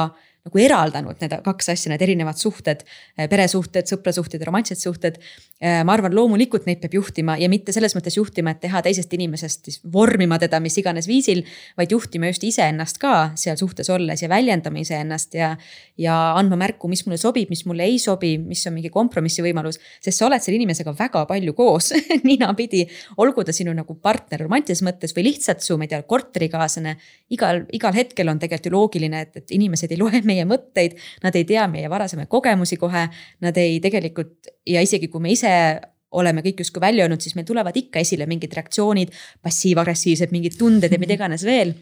nagu 0.48 0.62
eraldanud 0.62 1.20
need 1.20 1.34
kaks 1.46 1.72
asja, 1.74 1.92
need 1.92 2.04
erinevad 2.04 2.40
suhted, 2.40 2.86
peresuhted, 3.30 3.90
sõprasuhted 3.92 4.42
ja 4.42 4.48
romantilised 4.48 4.86
suhted. 4.86 5.20
Eh, 5.60 5.82
ma 5.84 5.92
arvan, 5.98 6.14
loomulikult 6.16 6.64
neid 6.70 6.80
peab 6.80 6.94
juhtima 6.96 7.36
ja 7.40 7.50
mitte 7.52 7.74
selles 7.76 7.92
mõttes 7.98 8.16
juhtima, 8.16 8.54
et 8.56 8.62
teha 8.64 8.80
teisest 8.86 9.12
inimesest 9.18 9.68
siis 9.68 9.82
vormima 9.92 10.38
teda 10.40 10.62
mis 10.64 10.78
iganes 10.80 11.10
viisil, 11.10 11.44
vaid 11.78 11.92
juhtima 11.92 12.30
just 12.32 12.46
iseennast 12.48 13.02
ka 13.02 13.34
seal 13.40 13.58
suhtes 13.60 13.92
olles 13.92 14.24
ja 14.24 14.30
väljendama 14.32 14.80
iseennast 14.80 15.36
ja, 15.36 15.50
ja 16.00 16.16
andma 16.40 16.56
märku, 16.62 16.88
mis 16.88 17.04
mulle 17.04 17.20
sobib, 17.20 17.52
mis 17.52 17.66
mulle 17.68 17.90
ei 17.90 18.00
sobi, 18.00 18.38
mis 18.40 18.64
on 18.70 18.78
mingi 18.78 18.92
kompromissi 18.94 19.44
võimalus. 19.44 19.82
sest 20.00 20.22
sa 20.22 20.30
oled 20.30 20.44
selle 20.44 20.56
inimesega 20.62 20.96
väga 20.96 21.26
palju 21.28 21.54
koos 21.58 21.92
ninapidi, 22.30 22.86
olgu 23.20 23.44
ta 23.44 23.56
sinu 23.56 23.76
nagu 23.76 24.00
partner 24.00 24.46
romantilises 24.46 24.86
mõttes 24.88 25.16
või 25.18 25.28
lihtsalt 25.28 25.66
su, 25.66 25.76
ma 25.76 25.90
ei 25.90 25.92
tea, 25.92 26.02
korterikaaslane. 26.08 26.96
igal, 27.36 27.66
igal 27.76 28.00
hetkel 28.00 28.32
on 28.32 28.40
tegelikult 28.40 28.72
ju 28.72 28.76
loogiline, 28.78 29.28
et, 29.28 29.44
et 29.44 29.56
inimesed 29.60 29.92
ei 29.92 30.00
loe 30.00 30.24
meie 30.30 30.46
mõtteid, 30.50 30.98
nad 31.26 31.36
ei 31.36 31.48
tea 31.50 31.68
meie 31.72 31.90
varasemaid 31.92 32.30
kogemusi 32.32 32.78
kohe, 32.82 33.08
nad 33.46 33.58
ei 33.58 33.80
tegelikult 33.84 34.52
ja 34.70 34.84
isegi 34.86 35.10
kui 35.10 35.24
me 35.24 35.34
ise 35.36 35.54
oleme 36.18 36.42
kõik 36.46 36.64
justkui 36.64 36.82
välja 36.82 37.06
öelnud, 37.06 37.22
siis 37.22 37.36
meil 37.38 37.46
tulevad 37.46 37.76
ikka 37.78 38.02
esile 38.02 38.26
mingid 38.30 38.54
reaktsioonid, 38.58 39.14
passiiv-agressiivsed, 39.46 40.34
mingid 40.34 40.58
tunded 40.58 40.94
ja 40.94 41.02
mida 41.02 41.18
iganes 41.18 41.46
veel 41.46 41.76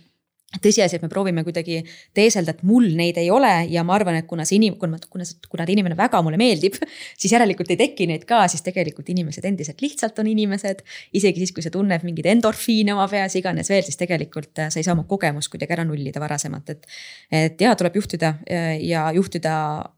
tõsiasi, 0.56 0.96
et 0.96 1.04
me 1.04 1.10
proovime 1.12 1.44
kuidagi 1.44 1.82
teeselda, 2.16 2.54
et 2.56 2.62
mul 2.68 2.88
neid 2.96 3.18
ei 3.20 3.28
ole 3.34 3.52
ja 3.68 3.84
ma 3.86 3.98
arvan, 3.98 4.16
et 4.22 4.28
kuna 4.30 4.46
see 4.48 4.56
inim-, 4.58 4.78
kuna, 4.80 5.00
kuna, 5.12 5.26
kuna 5.52 5.66
ta 5.68 5.74
inimene 5.74 5.98
väga 6.00 6.22
mulle 6.24 6.40
meeldib, 6.40 6.78
siis 7.20 7.34
järelikult 7.36 7.74
ei 7.74 7.80
teki 7.82 8.08
neid 8.14 8.24
ka, 8.30 8.46
siis 8.52 8.64
tegelikult 8.66 9.12
inimesed 9.12 9.46
endiselt 9.50 9.84
lihtsalt 9.84 10.20
on 10.24 10.32
inimesed. 10.32 10.84
isegi 11.20 11.44
siis, 11.44 11.52
kui 11.56 11.66
sa 11.66 11.74
tunned 11.74 12.08
mingeid 12.08 12.32
endorfiine 12.32 12.96
oma 12.96 13.10
peas, 13.12 13.36
iganes 13.36 13.70
veel, 13.74 13.84
siis 13.86 14.00
tegelikult 14.00 14.64
äh, 14.64 14.72
sa 14.72 14.80
ei 14.80 14.88
saa 14.88 14.96
oma 14.96 15.04
kogemust 15.10 15.52
kuidagi 15.52 15.76
ära 15.76 15.86
nullida 15.88 16.24
varasemalt, 16.24 16.72
et. 16.74 16.90
et 17.32 17.62
ja 17.62 17.76
tuleb 17.76 18.00
juhtida 18.00 18.38
äh, 18.48 18.78
ja 18.88 19.10
juhtida 19.16 19.54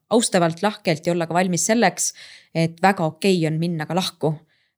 austavalt, 0.09 0.63
lahkelt 0.65 1.05
ja 1.05 1.13
olla 1.13 1.29
ka 1.29 1.37
valmis 1.37 1.69
selleks, 1.69 2.13
et 2.57 2.81
väga 2.81 3.05
okei 3.05 3.37
okay 3.37 3.51
on 3.53 3.61
minna 3.61 3.85
ka 3.85 3.97
lahku 3.97 4.33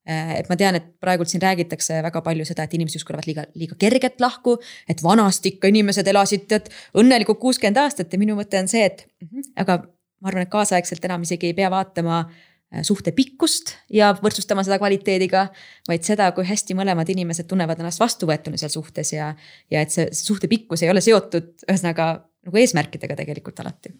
et 0.06 0.48
ma 0.50 0.56
tean, 0.58 0.74
et 0.74 0.86
praegult 1.00 1.30
siin 1.30 1.42
räägitakse 1.42 2.00
väga 2.02 2.22
palju 2.26 2.46
seda, 2.48 2.66
et 2.66 2.72
inimesed 2.74 2.98
justkui 2.98 3.14
lähevad 3.14 3.28
liiga, 3.28 3.44
liiga 3.54 3.76
kergelt 3.78 4.20
lahku. 4.20 4.56
et 4.88 5.02
vanasti 5.02 5.54
ikka 5.54 5.70
inimesed 5.70 6.08
elasid 6.10 6.48
tead 6.50 6.70
õnnelikult 6.98 7.38
kuuskümmend 7.38 7.78
aastat 7.78 8.12
ja 8.12 8.18
minu 8.18 8.34
mõte 8.38 8.58
on 8.58 8.68
see, 8.68 8.84
et 8.84 9.06
mhm, 9.22 9.52
aga 9.62 9.82
ma 10.22 10.30
arvan, 10.30 10.46
et 10.46 10.50
kaasaegselt 10.50 11.04
enam 11.06 11.22
isegi 11.22 11.50
ei 11.50 11.54
pea 11.54 11.70
vaatama 11.70 12.18
äh, 12.24 12.82
suhte 12.82 13.14
pikkust 13.14 13.76
ja 13.90 14.12
võrdsustama 14.18 14.64
seda 14.66 14.80
kvaliteediga. 14.82 15.48
vaid 15.88 16.06
seda, 16.06 16.32
kui 16.34 16.46
hästi 16.48 16.74
mõlemad 16.78 17.08
inimesed 17.14 17.46
tunnevad 17.50 17.78
ennast 17.78 18.02
vastuvõetuna 18.02 18.58
seal 18.58 18.74
suhtes 18.74 19.12
ja, 19.14 19.34
ja 19.70 19.82
et 19.86 19.94
see, 19.94 20.08
see 20.10 20.32
suhte 20.32 20.50
pikkus 20.50 20.82
ei 20.82 20.90
ole 20.90 21.00
seotud 21.04 21.54
ühesõnaga 21.68 22.14
nagu 22.42 22.58
eesmärkidega 22.58 23.18
tegelikult 23.22 23.62
alati 23.62 23.94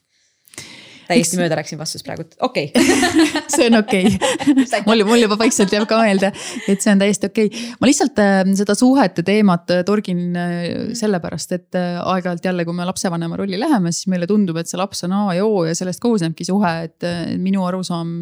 täiesti 1.09 1.39
mööda 1.41 1.57
läksin 1.59 1.81
vastust 1.81 2.07
praegu, 2.07 2.27
okei 2.45 2.71
okay. 2.71 3.43
see 3.55 3.69
on 3.69 3.79
okei 3.81 4.09
okay. 4.09 4.83
mul, 4.87 5.05
mul 5.09 5.23
juba 5.25 5.39
vaikselt 5.41 5.73
jääb 5.75 5.87
ka 5.91 5.99
meelde, 6.03 6.33
et 6.69 6.85
see 6.85 6.93
on 6.93 7.03
täiesti 7.03 7.29
okei 7.31 7.51
okay.. 7.51 7.65
ma 7.81 7.91
lihtsalt 7.91 8.21
äh, 8.23 8.43
seda 8.59 8.77
suhete 8.79 9.25
teemat 9.27 9.73
äh, 9.75 9.83
torgin 9.89 10.37
äh, 10.39 10.57
sellepärast, 10.99 11.57
et 11.57 11.79
aeg-ajalt 11.79 12.47
jälle, 12.47 12.67
kui 12.69 12.77
me 12.77 12.87
lapsevanema 12.89 13.39
rolli 13.41 13.61
läheme, 13.61 13.93
siis 13.95 14.09
meile 14.13 14.29
tundub, 14.31 14.59
et 14.61 14.71
see 14.71 14.81
laps 14.81 15.05
on 15.07 15.17
A 15.17 15.23
ja 15.37 15.47
O 15.47 15.65
ja 15.67 15.75
sellest 15.77 16.03
koosnebki 16.03 16.47
suhe, 16.49 16.73
et 16.87 17.07
minu 17.43 17.65
arusaam 17.67 18.13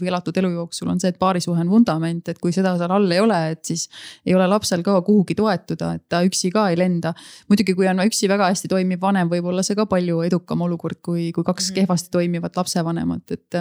elatud 0.00 0.36
elu 0.40 0.52
jooksul 0.56 0.90
on 0.92 1.00
see, 1.02 1.12
et 1.12 1.20
paarisuhe 1.20 1.60
on 1.64 1.70
vundament, 1.70 2.32
et 2.32 2.40
kui 2.42 2.54
seda 2.54 2.76
seal 2.80 2.94
all 2.94 3.10
ei 3.14 3.22
ole, 3.22 3.40
et 3.54 3.62
siis 3.66 3.86
ei 4.26 4.34
ole 4.36 4.48
lapsel 4.50 4.84
ka 4.86 4.96
kuhugi 5.06 5.36
toetuda, 5.38 5.94
et 5.98 6.06
ta 6.10 6.22
üksi 6.26 6.52
ka 6.54 6.68
ei 6.72 6.78
lenda. 6.80 7.14
muidugi, 7.50 7.74
kui 7.78 7.88
on 7.90 8.02
üksi 8.04 8.28
väga 8.30 8.50
hästi 8.50 8.70
toimiv 8.70 9.00
vanem, 9.02 9.30
võib 9.30 9.50
olla 9.52 9.64
see 9.66 9.78
ka 9.78 9.86
palju 9.90 10.22
edukam 10.26 10.66
olukord, 10.66 11.00
kui, 11.02 11.30
kui 11.32 11.44
kaks 11.44 11.70
mm 11.70 11.70
-hmm. 11.70 11.80
kehvasti 11.80 12.10
toimivat 12.10 12.29
toimivat 12.30 12.56
lapsevanemat, 12.56 13.36
et. 13.36 13.60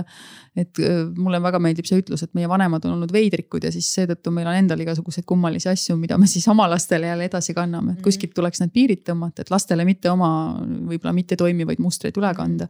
et 0.59 0.81
äh, 0.83 1.01
mulle 1.17 1.41
väga 1.41 1.59
meeldib 1.63 1.87
see 1.89 1.99
ütlus, 2.03 2.23
et 2.25 2.33
meie 2.37 2.49
vanemad 2.49 2.85
on 2.85 2.97
olnud 2.97 3.13
veidrikud 3.13 3.63
ja 3.65 3.71
siis 3.73 3.89
seetõttu 3.95 4.31
meil 4.35 4.47
on 4.49 4.59
endal 4.61 4.81
igasuguseid 4.85 5.27
kummalisi 5.29 5.69
asju, 5.71 5.97
mida 5.99 6.17
me 6.17 6.27
siis 6.29 6.47
oma 6.51 6.69
lastele 6.69 7.11
jälle 7.11 7.29
edasi 7.29 7.55
kanname, 7.57 7.93
et 7.93 7.99
mhm. 7.99 8.05
kuskilt 8.05 8.35
tuleks 8.37 8.63
need 8.63 8.73
piirid 8.75 9.05
tõmmata, 9.07 9.43
et 9.43 9.53
lastele 9.53 9.87
mitte 9.87 10.11
oma 10.11 10.31
võib-olla 10.61 11.15
mitte 11.15 11.39
toimivaid 11.39 11.81
mustreid 11.83 12.17
üle 12.19 12.33
kanda 12.37 12.69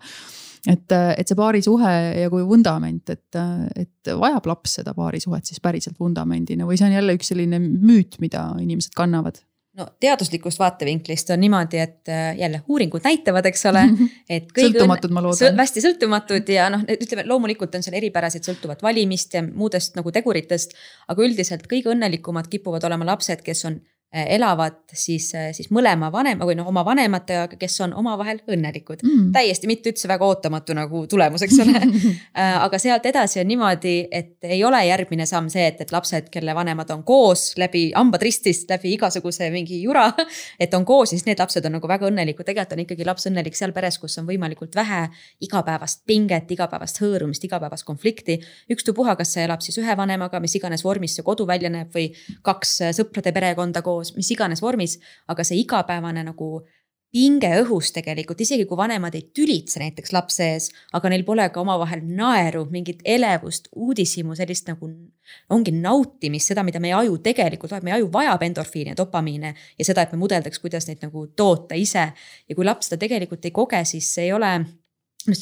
et, 0.67 0.91
et 0.91 1.27
see 1.27 1.37
paarisuhe 1.39 1.91
ja 2.23 2.31
kui 2.31 2.43
vundament, 2.47 3.13
et, 3.13 3.37
et 3.79 4.11
vajab 4.19 4.49
laps 4.51 4.79
seda 4.79 4.93
paarisuhet 4.97 5.47
siis 5.47 5.61
päriselt 5.63 5.99
vundamendina 6.01 6.67
või 6.67 6.79
see 6.79 6.89
on 6.89 6.97
jälle 6.97 7.15
üks 7.17 7.31
selline 7.31 7.61
müüt, 7.61 8.19
mida 8.23 8.49
inimesed 8.59 8.95
kannavad 8.97 9.39
no 9.77 9.85
teaduslikust 10.01 10.59
vaatevinklist 10.59 11.29
on 11.33 11.39
niimoodi, 11.43 11.77
et 11.77 12.09
äh, 12.09 12.37
jälle 12.37 12.61
uuringud 12.67 13.05
näitavad, 13.05 13.45
eks 13.45 13.65
ole, 13.69 13.83
et. 14.37 14.49
sõltumatud, 14.57 15.13
ma 15.13 15.23
loodan. 15.23 15.59
hästi 15.61 15.83
sõltumatud 15.85 16.49
ja 16.53 16.69
noh, 16.73 16.85
ütleme 16.89 17.25
loomulikult 17.29 17.77
on 17.77 17.85
seal 17.85 17.97
eripärasid 17.99 18.47
sõltuvat 18.47 18.83
valimist 18.85 19.37
ja 19.37 19.43
muudest 19.45 19.97
nagu 19.99 20.11
teguritest. 20.15 20.75
aga 21.07 21.25
üldiselt 21.25 21.67
kõige 21.69 21.93
õnnelikumad 21.93 22.49
kipuvad 22.49 22.83
olema 22.89 23.11
lapsed, 23.13 23.45
kes 23.45 23.65
on 23.69 23.79
elavad 24.11 24.73
siis, 24.93 25.35
äh, 25.35 25.51
siis 25.53 25.69
mõlema 25.69 26.07
vanema 26.11 26.45
või 26.47 26.55
noh, 26.57 26.67
oma 26.71 26.81
vanematega, 26.85 27.59
kes 27.61 27.75
on 27.85 27.91
omavahel 27.93 28.39
õnnelikud 28.49 29.03
mm.. 29.05 29.27
täiesti 29.35 29.67
mitte 29.69 29.91
üldse 29.91 30.07
väga 30.09 30.25
ootamatu 30.25 30.73
nagu 30.73 31.03
tulemus, 31.09 31.43
eks 31.45 31.59
ole 31.61 31.75
äh, 31.83 32.55
aga 32.57 32.79
sealt 32.81 33.05
edasi 33.05 33.43
on 33.43 33.47
niimoodi, 33.51 33.93
et 34.11 34.49
ei 34.49 34.63
ole 34.65 34.79
järgmine 34.87 35.27
samm 35.29 35.51
see, 35.53 35.67
et, 35.69 35.83
et 35.85 35.93
lapsed, 35.93 36.31
kelle 36.33 36.55
vanemad 36.57 36.89
on 36.95 37.03
koos 37.05 37.51
läbi 37.61 37.91
hambad 37.91 38.25
ristist, 38.25 38.65
läbi 38.73 38.95
igasuguse 38.95 39.51
mingi 39.53 39.77
jura. 39.83 40.07
et 40.63 40.73
on 40.73 40.87
koos, 40.89 41.13
siis 41.13 41.27
need 41.29 41.37
lapsed 41.39 41.69
on 41.69 41.77
nagu 41.77 41.91
väga 41.91 42.09
õnnelikud, 42.09 42.47
tegelikult 42.47 42.73
on 42.79 42.83
ikkagi 42.87 43.05
laps 43.05 43.29
õnnelik 43.29 43.57
seal 43.57 43.75
peres, 43.77 43.99
kus 44.01 44.17
on 44.17 44.25
võimalikult 44.25 44.73
vähe 44.77 45.03
igapäevast 45.45 46.01
pinget, 46.09 46.49
igapäevast 46.57 46.97
hõõrumist, 47.03 47.45
igapäevast 47.45 47.85
konflikti. 47.85 48.39
ükstapuha, 48.73 49.13
kas 49.21 49.35
see 49.37 49.45
elab 49.45 49.61
siis 49.61 49.77
ühe 49.77 49.97
vanemaga, 49.97 50.41
mis 50.41 50.57
iganes 50.57 50.83
vormis 50.85 51.13
see 51.17 51.25
kodu 51.25 51.45
välja 51.47 51.69
näeb 51.69 51.93
või 51.93 52.09
kaks 52.41 52.75
sõprade 52.97 53.33
perekonda 53.35 53.85
koos 53.85 53.98
koos, 53.99 54.15
mis 54.15 54.31
iganes 54.31 54.63
vormis, 54.63 54.97
aga 55.29 55.45
see 55.47 55.59
igapäevane 55.61 56.23
nagu 56.31 56.59
pinge 57.09 57.49
õhus 57.63 57.89
tegelikult, 57.93 58.41
isegi 58.43 58.67
kui 58.69 58.77
vanemad 58.77 59.15
ei 59.17 59.23
tülitse 59.33 59.81
näiteks 59.81 60.11
lapse 60.13 60.45
ees, 60.45 60.67
aga 60.93 61.09
neil 61.09 61.23
pole 61.25 61.47
ka 61.49 61.61
omavahel 61.63 62.03
naeru, 62.05 62.67
mingit 62.69 63.01
elevust, 63.01 63.71
uudishimu, 63.73 64.35
sellist 64.37 64.69
nagu 64.69 64.91
ongi 65.53 65.73
nautimist, 65.73 66.51
seda, 66.51 66.63
mida 66.65 66.81
meie 66.81 66.93
aju 66.99 67.17
tegelikult 67.25 67.73
vajab, 67.73 67.87
meie 67.87 67.97
aju 67.97 68.11
vajab 68.13 68.45
endorfiine, 68.45 68.93
dopamiine 68.97 69.55
ja 69.55 69.87
seda, 69.87 70.05
et 70.05 70.13
me 70.13 70.21
mudeldaks, 70.21 70.61
kuidas 70.61 70.85
neid 70.89 71.01
nagu 71.05 71.25
toota 71.37 71.77
ise. 71.77 72.11
ja 72.13 72.57
kui 72.57 72.67
laps 72.67 72.91
seda 72.91 73.01
tegelikult 73.01 73.45
ei 73.45 73.55
koge, 73.57 73.81
siis 73.89 74.11
ei 74.21 74.33
ole 74.33 74.53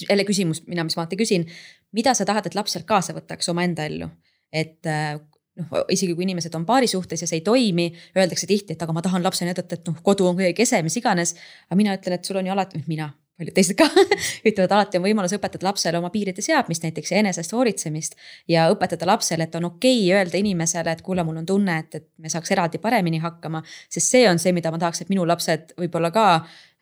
jälle 0.08 0.24
küsimus, 0.28 0.64
mina, 0.68 0.88
mis 0.88 0.96
ma 0.96 1.04
alati 1.04 1.20
küsin, 1.20 1.44
mida 1.92 2.16
sa 2.16 2.26
tahad, 2.26 2.48
et 2.48 2.56
laps 2.56 2.78
sealt 2.78 2.88
kaasa 2.88 3.16
võtaks 3.18 3.52
omaenda 3.52 3.86
ellu? 3.92 4.08
et 4.56 4.88
äh, 4.88 5.20
noh, 5.58 5.86
isegi 5.94 6.16
kui 6.16 6.28
inimesed 6.28 6.56
on 6.58 6.66
paarisuhtes 6.68 7.24
ja 7.24 7.30
see 7.30 7.42
ei 7.42 7.46
toimi, 7.46 7.88
öeldakse 8.18 8.50
tihti, 8.50 8.76
et 8.76 8.84
aga 8.84 8.96
ma 8.96 9.04
tahan 9.06 9.24
lapsele 9.26 9.52
näidata, 9.52 9.80
et 9.80 9.88
noh, 9.90 10.02
kodu 10.04 10.28
on 10.30 10.38
kuidagi 10.38 10.58
kese, 10.62 10.82
mis 10.86 10.98
iganes. 11.00 11.36
aga 11.70 11.80
mina 11.80 11.96
ütlen, 11.98 12.18
et 12.18 12.28
sul 12.28 12.40
on 12.40 12.48
ju 12.48 12.54
alati, 12.54 12.84
mina, 12.88 13.10
paljud 13.38 13.54
teised 13.58 13.78
ka 13.78 13.86
ütlevad 14.50 14.78
alati 14.78 15.02
on 15.02 15.06
võimalus 15.06 15.36
õpetada 15.38 15.70
lapsele 15.70 16.00
oma 16.00 16.10
piiride 16.14 16.42
seadmist 16.46 16.86
näiteks 16.86 17.12
enesest 17.20 17.54
hoolitsemist. 17.54 18.16
ja 18.48 18.70
õpetada 18.74 19.10
lapsele, 19.10 19.50
et 19.50 19.60
on 19.60 19.70
okei 19.72 20.00
okay 20.06 20.16
öelda 20.20 20.42
inimesele, 20.42 20.96
et 20.96 21.04
kuule, 21.06 21.26
mul 21.28 21.44
on 21.44 21.46
tunne, 21.46 21.82
et, 21.84 22.02
et 22.02 22.10
me 22.18 22.34
saaks 22.34 22.52
eraldi 22.56 22.82
paremini 22.82 23.22
hakkama. 23.24 23.64
sest 23.90 24.16
see 24.16 24.26
on 24.30 24.40
see, 24.40 24.56
mida 24.58 24.72
ma 24.72 24.82
tahaks, 24.82 25.04
et 25.06 25.14
minu 25.14 25.28
lapsed 25.28 25.78
võib-olla 25.78 26.14
ka 26.14 26.28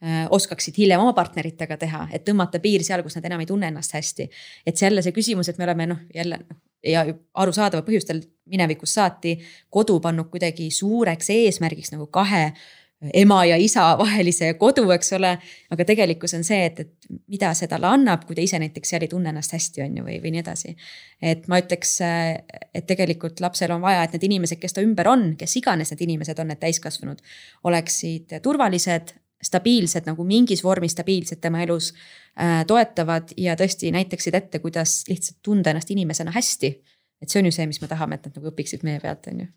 Äh, 0.04 0.28
oskaksid 0.30 0.76
hiljem 0.78 1.00
oma 1.00 1.14
partneritega 1.16 1.78
teha, 1.80 2.02
et 2.14 2.26
tõmmata 2.28 2.60
piir 2.62 2.84
seal, 2.84 3.00
kus 3.02 3.16
nad 3.16 3.26
enam 3.26 3.40
ei 3.40 3.48
tunne 3.48 3.70
ennast 3.72 3.94
hästi. 3.96 4.28
et 4.68 4.82
jälle 4.82 5.02
see 5.02 5.16
küsimus, 5.16 5.48
et 5.50 5.58
me 5.58 5.64
oleme 5.64 5.86
noh, 5.88 6.02
jälle 6.14 6.38
noh 6.44 6.58
ja 6.86 7.06
arusaadaval 7.34 7.86
põhjustel 7.88 8.24
minevikus 8.46 8.94
saati 8.94 9.38
kodu 9.70 10.00
pannud 10.00 10.30
kuidagi 10.30 10.70
suureks 10.72 11.30
eesmärgiks 11.34 11.96
nagu 11.96 12.08
kahe 12.14 12.52
ema 13.14 13.46
ja 13.46 13.58
isa 13.60 13.84
vahelise 13.98 14.54
kodu, 14.60 14.86
eks 14.96 15.14
ole. 15.14 15.36
aga 15.72 15.86
tegelikkus 15.86 16.34
on 16.38 16.44
see, 16.48 16.62
et, 16.66 16.80
et 16.80 17.10
mida 17.32 17.52
see 17.58 17.68
talle 17.72 17.90
annab, 17.92 18.24
kui 18.28 18.38
ta 18.38 18.44
ise 18.46 18.60
näiteks 18.62 18.94
seal 18.94 19.06
ei 19.06 19.12
tunne 19.12 19.30
ennast 19.34 19.54
hästi, 19.54 19.84
on 19.86 20.00
ju, 20.00 20.06
või, 20.06 20.18
või 20.24 20.32
nii 20.36 20.44
edasi. 20.44 20.76
et 21.22 21.48
ma 21.52 21.60
ütleks, 21.62 21.98
et 22.02 22.88
tegelikult 22.88 23.44
lapsel 23.44 23.76
on 23.76 23.84
vaja, 23.84 24.06
et 24.06 24.16
need 24.16 24.30
inimesed, 24.30 24.62
kes 24.62 24.78
ta 24.78 24.86
ümber 24.86 25.10
on, 25.12 25.28
kes 25.40 25.58
iganes 25.60 25.92
need 25.94 26.06
inimesed 26.08 26.40
on, 26.40 26.52
need 26.54 26.62
täiskasvanud, 26.64 27.22
oleksid 27.68 28.38
turvalised, 28.44 29.16
stabiilsed 29.46 30.08
nagu 30.10 30.26
mingis 30.28 30.64
vormis 30.66 30.96
stabiilsed 30.96 31.42
tema 31.42 31.62
elus 31.64 31.92
äh,, 31.94 32.64
toetavad 32.68 33.36
ja 33.38 33.56
tõesti 33.60 33.92
näitaksid 33.96 34.36
ette, 34.38 34.60
kuidas 34.64 35.04
lihtsalt 35.10 35.40
tunda 35.46 35.74
ennast 35.74 35.92
inimesena 35.94 36.34
hästi. 36.36 36.74
Et 37.22 37.30
see 37.30 37.42
on 37.42 37.50
ju 37.50 37.56
see, 37.56 37.68
mis 37.68 37.82
me 37.82 37.88
tahame, 37.92 38.20
et 38.20 38.26
nad 38.28 38.40
nagu 38.40 38.52
õpiksid 38.52 38.84
meie 38.88 39.00
pealt, 39.04 39.28
on 39.32 39.46
ju 39.46 39.52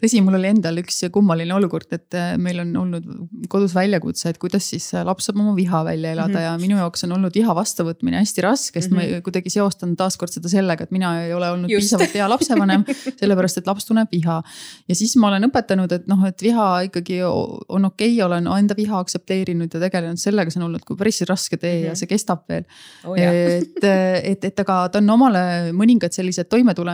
tõsi, 0.00 0.20
mul 0.24 0.36
oli 0.36 0.50
endal 0.50 0.80
üks 0.82 1.00
kummaline 1.12 1.54
olukord, 1.56 1.88
et 1.94 2.16
äh, 2.18 2.34
meil 2.40 2.60
on 2.62 2.72
olnud 2.82 3.06
kodus 3.52 3.74
väljakutse, 3.76 4.32
et 4.32 4.38
kuidas 4.42 4.66
siis 4.72 4.88
äh, 4.96 5.04
laps 5.06 5.28
saab 5.28 5.40
oma 5.40 5.54
viha 5.56 5.82
välja 5.86 6.12
elada 6.16 6.32
mm 6.32 6.38
-hmm. 6.38 6.44
ja 6.44 6.58
minu 6.60 6.76
jaoks 6.80 7.04
on 7.06 7.14
olnud 7.16 7.34
viha 7.34 7.54
vastuvõtmine 7.56 8.20
hästi 8.20 8.44
raske, 8.44 8.80
sest 8.80 8.90
mm 8.90 8.98
-hmm. 8.98 9.10
ma 9.10 9.16
mhm. 9.16 9.22
kuidagi 9.26 9.50
seostan 9.50 9.96
taaskord 9.96 10.32
seda 10.32 10.48
sellega, 10.48 10.84
et 10.84 10.90
mina 10.90 11.14
ei 11.24 11.34
ole 11.34 11.50
olnud 11.50 11.70
Just. 11.70 11.82
piisavalt 11.82 12.14
hea 12.14 12.28
lapsevanem. 12.28 12.84
sellepärast, 13.20 13.58
et 13.58 13.66
laps 13.66 13.86
tunneb 13.86 14.08
viha 14.12 14.42
ja 14.88 14.94
siis 14.94 15.16
ma 15.16 15.28
olen 15.28 15.48
õpetanud, 15.48 15.92
et 15.92 16.06
noh, 16.06 16.24
et 16.26 16.42
viha 16.42 16.82
ikkagi 16.88 17.22
on 17.22 17.84
okei 17.84 18.14
okay,, 18.14 18.26
olen 18.26 18.46
enda 18.58 18.74
viha 18.76 18.98
aktsepteerinud 18.98 19.74
ja 19.74 19.80
tegelenud 19.80 20.18
sellega, 20.18 20.50
see 20.50 20.60
on 20.60 20.66
olnud 20.66 20.84
päris 20.98 21.22
raske 21.28 21.56
tee 21.56 21.72
mm 21.72 21.78
-hmm. 21.78 21.84
ja 21.84 21.90
mhm. 21.90 21.96
see 21.96 22.06
kestab 22.06 22.44
veel 22.48 22.64
oh,. 23.04 23.18
et, 23.18 23.84
et, 24.24 24.44
et 24.44 24.60
aga 24.60 24.88
ta 24.88 24.98
on 24.98 25.10
omale 25.10 25.72
mõningad 25.72 26.12
sellised 26.12 26.48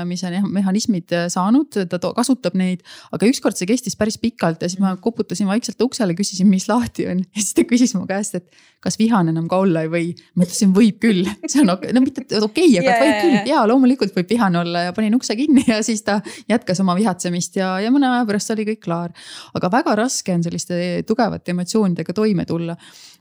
toimetulemise 0.09 0.53
mehhanismid 0.53 1.15
saanud, 1.33 1.77
ta 1.89 2.13
kasutab 2.17 2.57
neid 2.59 2.83
aga 3.13 3.29
ükskord 3.29 3.57
see 3.59 3.69
kestis 3.69 3.97
päris 3.99 4.19
pikalt 4.19 4.63
ja 4.63 4.69
siis 4.69 4.81
ma 4.81 4.95
koputasin 4.97 5.49
vaikselt 5.49 5.81
uksele, 5.83 6.15
küsisin, 6.15 6.49
mis 6.49 6.69
lahti 6.69 7.09
on. 7.09 7.23
Ja 7.23 7.43
siis 7.43 7.55
ta 7.55 7.65
küsis 7.69 7.95
mu 7.97 8.07
käest, 8.09 8.35
et 8.39 8.49
kas 8.85 8.99
vihane 8.99 9.33
enam 9.35 9.49
ka 9.51 9.59
olla 9.59 9.83
ei 9.85 9.91
või. 9.91 10.13
ma 10.39 10.47
ütlesin, 10.47 10.73
võib 10.75 11.01
küll, 11.03 11.27
see 11.51 11.63
on 11.63 11.75
okei, 11.75 11.93
no 11.95 12.03
mitte 12.05 12.25
okei 12.25 12.41
okay,, 12.47 12.79
aga 12.79 12.89
yeah, 12.89 13.03
võib 13.03 13.19
küll. 13.25 13.51
ja 13.51 13.65
loomulikult 13.69 14.15
võib 14.17 14.31
vihane 14.31 14.63
olla 14.63 14.87
ja 14.89 14.95
panin 14.97 15.17
ukse 15.19 15.37
kinni 15.39 15.65
ja 15.67 15.81
siis 15.87 16.05
ta 16.07 16.21
jätkas 16.51 16.81
oma 16.85 16.97
vihatsemist 16.99 17.59
ja, 17.59 17.75
ja 17.83 17.93
mõne 17.95 18.11
aja 18.13 18.27
pärast 18.29 18.55
oli 18.55 18.69
kõik 18.71 18.83
klaar. 18.85 19.15
aga 19.59 19.73
väga 19.73 19.99
raske 20.05 20.35
on 20.35 20.47
selliste 20.47 21.03
tugevate 21.09 21.55
emotsioonidega 21.55 22.15
toime 22.17 22.47
tulla 22.49 22.77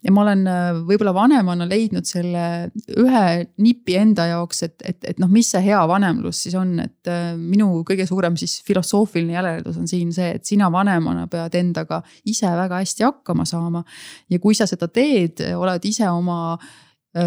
ja 0.05 0.13
ma 0.13 0.23
olen 0.23 0.43
äh, 0.49 0.79
võib-olla 0.87 1.13
vanemana 1.15 1.67
leidnud 1.69 2.07
selle 2.07 2.43
ühe 2.99 3.23
nipi 3.63 3.97
enda 3.99 4.27
jaoks, 4.31 4.63
et, 4.67 4.75
et, 4.85 4.99
et 5.13 5.21
noh, 5.21 5.29
mis 5.31 5.49
see 5.51 5.61
hea 5.65 5.79
vanemlus 5.89 6.43
siis 6.45 6.57
on, 6.59 6.75
et 6.83 7.11
äh, 7.11 7.31
minu 7.37 7.83
kõige 7.87 8.07
suurem 8.09 8.37
siis 8.39 8.59
filosoofiline 8.67 9.37
järeldus 9.37 9.79
on 9.81 9.89
siin 9.89 10.13
see, 10.15 10.35
et 10.37 10.45
sina 10.47 10.69
vanemana 10.73 11.27
pead 11.31 11.57
endaga 11.59 12.01
ise 12.29 12.49
väga 12.49 12.81
hästi 12.83 13.07
hakkama 13.07 13.47
saama. 13.49 13.83
ja 14.29 14.39
kui 14.43 14.57
sa 14.57 14.69
seda 14.69 14.89
teed, 14.91 15.41
oled 15.57 15.89
ise 15.89 16.09
oma 16.09 16.57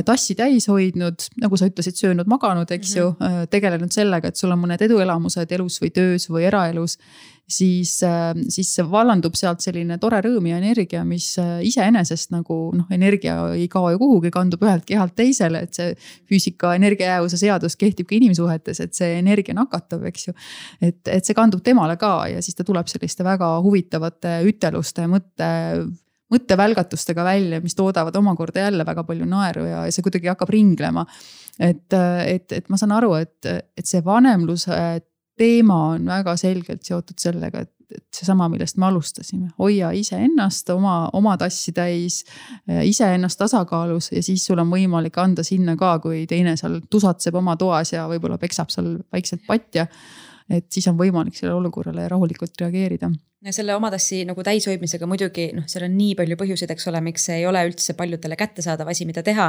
tassi 0.07 0.37
täis 0.39 0.68
hoidnud, 0.70 1.24
nagu 1.43 1.57
sa 1.59 1.66
ütlesid, 1.66 1.97
söönud, 1.99 2.28
maganud, 2.31 2.70
eks 2.70 2.95
mm 2.95 3.03
-hmm. 3.03 3.41
ju, 3.41 3.47
tegelenud 3.51 3.93
sellega, 3.93 4.28
et 4.28 4.37
sul 4.37 4.53
on 4.53 4.61
mõned 4.62 4.83
eduelamused 4.83 5.53
elus 5.53 5.81
või 5.83 5.91
töös 5.91 6.28
või 6.31 6.45
eraelus 6.47 6.99
siis, 7.51 8.03
äh, 8.03 8.35
siis 8.49 8.70
vallandub 8.91 9.35
sealt 9.39 9.62
selline 9.64 9.99
tore 10.01 10.20
rõõm 10.24 10.47
ja 10.51 10.59
energia, 10.61 11.03
mis 11.07 11.33
äh, 11.41 11.59
iseenesest 11.66 12.33
nagu 12.35 12.59
noh, 12.76 12.89
energia 12.95 13.37
ei 13.57 13.66
kao 13.70 13.91
ju 13.95 14.01
kuhugi, 14.01 14.33
kandub 14.35 14.62
ühelt 14.66 14.87
kehalt 14.89 15.16
teisele, 15.18 15.64
et 15.66 15.76
see 15.76 15.95
füüsika 16.31 16.74
energiajäävuse 16.78 17.41
seadus 17.41 17.76
kehtib 17.81 18.09
ka 18.11 18.16
inimsuhetes, 18.18 18.83
et 18.85 18.95
see 18.97 19.16
energia 19.18 19.57
nakatab, 19.57 20.07
eks 20.11 20.28
ju. 20.28 20.37
et, 20.81 21.01
et 21.09 21.26
see 21.26 21.37
kandub 21.37 21.64
temale 21.66 21.99
ka 22.01 22.14
ja 22.31 22.43
siis 22.45 22.59
ta 22.59 22.66
tuleb 22.66 22.91
selliste 22.91 23.26
väga 23.26 23.57
huvitavate 23.64 24.41
üteluste, 24.51 25.09
mõtte 25.11 25.51
mõttevälgatustega 26.31 27.24
välja, 27.26 27.61
mis 27.61 27.74
toodavad 27.78 28.16
omakorda 28.16 28.66
jälle 28.68 28.87
väga 28.87 29.05
palju 29.05 29.26
naeru 29.28 29.66
ja 29.66 29.85
see 29.91 30.05
kuidagi 30.07 30.31
hakkab 30.31 30.53
ringlema. 30.55 31.07
et, 31.59 31.93
et, 32.26 32.53
et 32.53 32.68
ma 32.68 32.78
saan 32.81 32.95
aru, 32.97 33.14
et, 33.20 33.47
et 33.47 33.87
see 33.87 34.03
vanemluse 34.05 34.78
teema 35.41 35.85
on 35.95 36.09
väga 36.09 36.37
selgelt 36.41 36.85
seotud 36.87 37.18
sellega, 37.20 37.64
et, 37.64 37.72
et 37.95 38.05
seesama, 38.14 38.49
millest 38.53 38.78
me 38.81 38.87
alustasime, 38.91 39.51
hoia 39.59 39.91
iseennast 39.97 40.70
oma, 40.74 40.97
oma 41.16 41.37
tassi 41.41 41.72
täis, 41.76 42.22
iseennast 42.68 43.41
tasakaalus 43.41 44.12
ja 44.14 44.22
siis 44.24 44.45
sul 44.47 44.61
on 44.62 44.70
võimalik 44.72 45.16
anda 45.20 45.45
sinna 45.47 45.76
ka, 45.81 45.97
kui 46.05 46.26
teine 46.31 46.57
seal 46.61 46.81
tusatseb 46.91 47.41
oma 47.41 47.57
toas 47.61 47.95
ja 47.97 48.07
võib-olla 48.11 48.39
peksab 48.41 48.70
seal 48.72 48.99
vaikselt 49.12 49.47
patja. 49.49 49.87
et 50.51 50.66
siis 50.70 50.87
on 50.91 50.99
võimalik 50.99 51.37
sellele 51.37 51.59
olukorrale 51.59 52.09
rahulikult 52.09 52.61
reageerida 52.61 53.11
ja 53.41 53.53
selle 53.57 53.72
oma 53.72 53.88
tassi 53.88 54.18
nagu 54.28 54.43
täishoidmisega 54.45 55.07
muidugi 55.09 55.47
noh, 55.57 55.64
seal 55.70 55.86
on 55.86 55.95
nii 55.97 56.12
palju 56.18 56.36
põhjuseid, 56.43 56.74
eks 56.74 56.84
ole, 56.91 57.01
miks 57.07 57.24
see 57.30 57.38
ei 57.41 57.47
ole 57.49 57.62
üldse 57.70 57.95
paljudele 57.97 58.36
kättesaadav 58.36 58.91
asi, 58.93 59.07
mida 59.09 59.22
teha. 59.24 59.47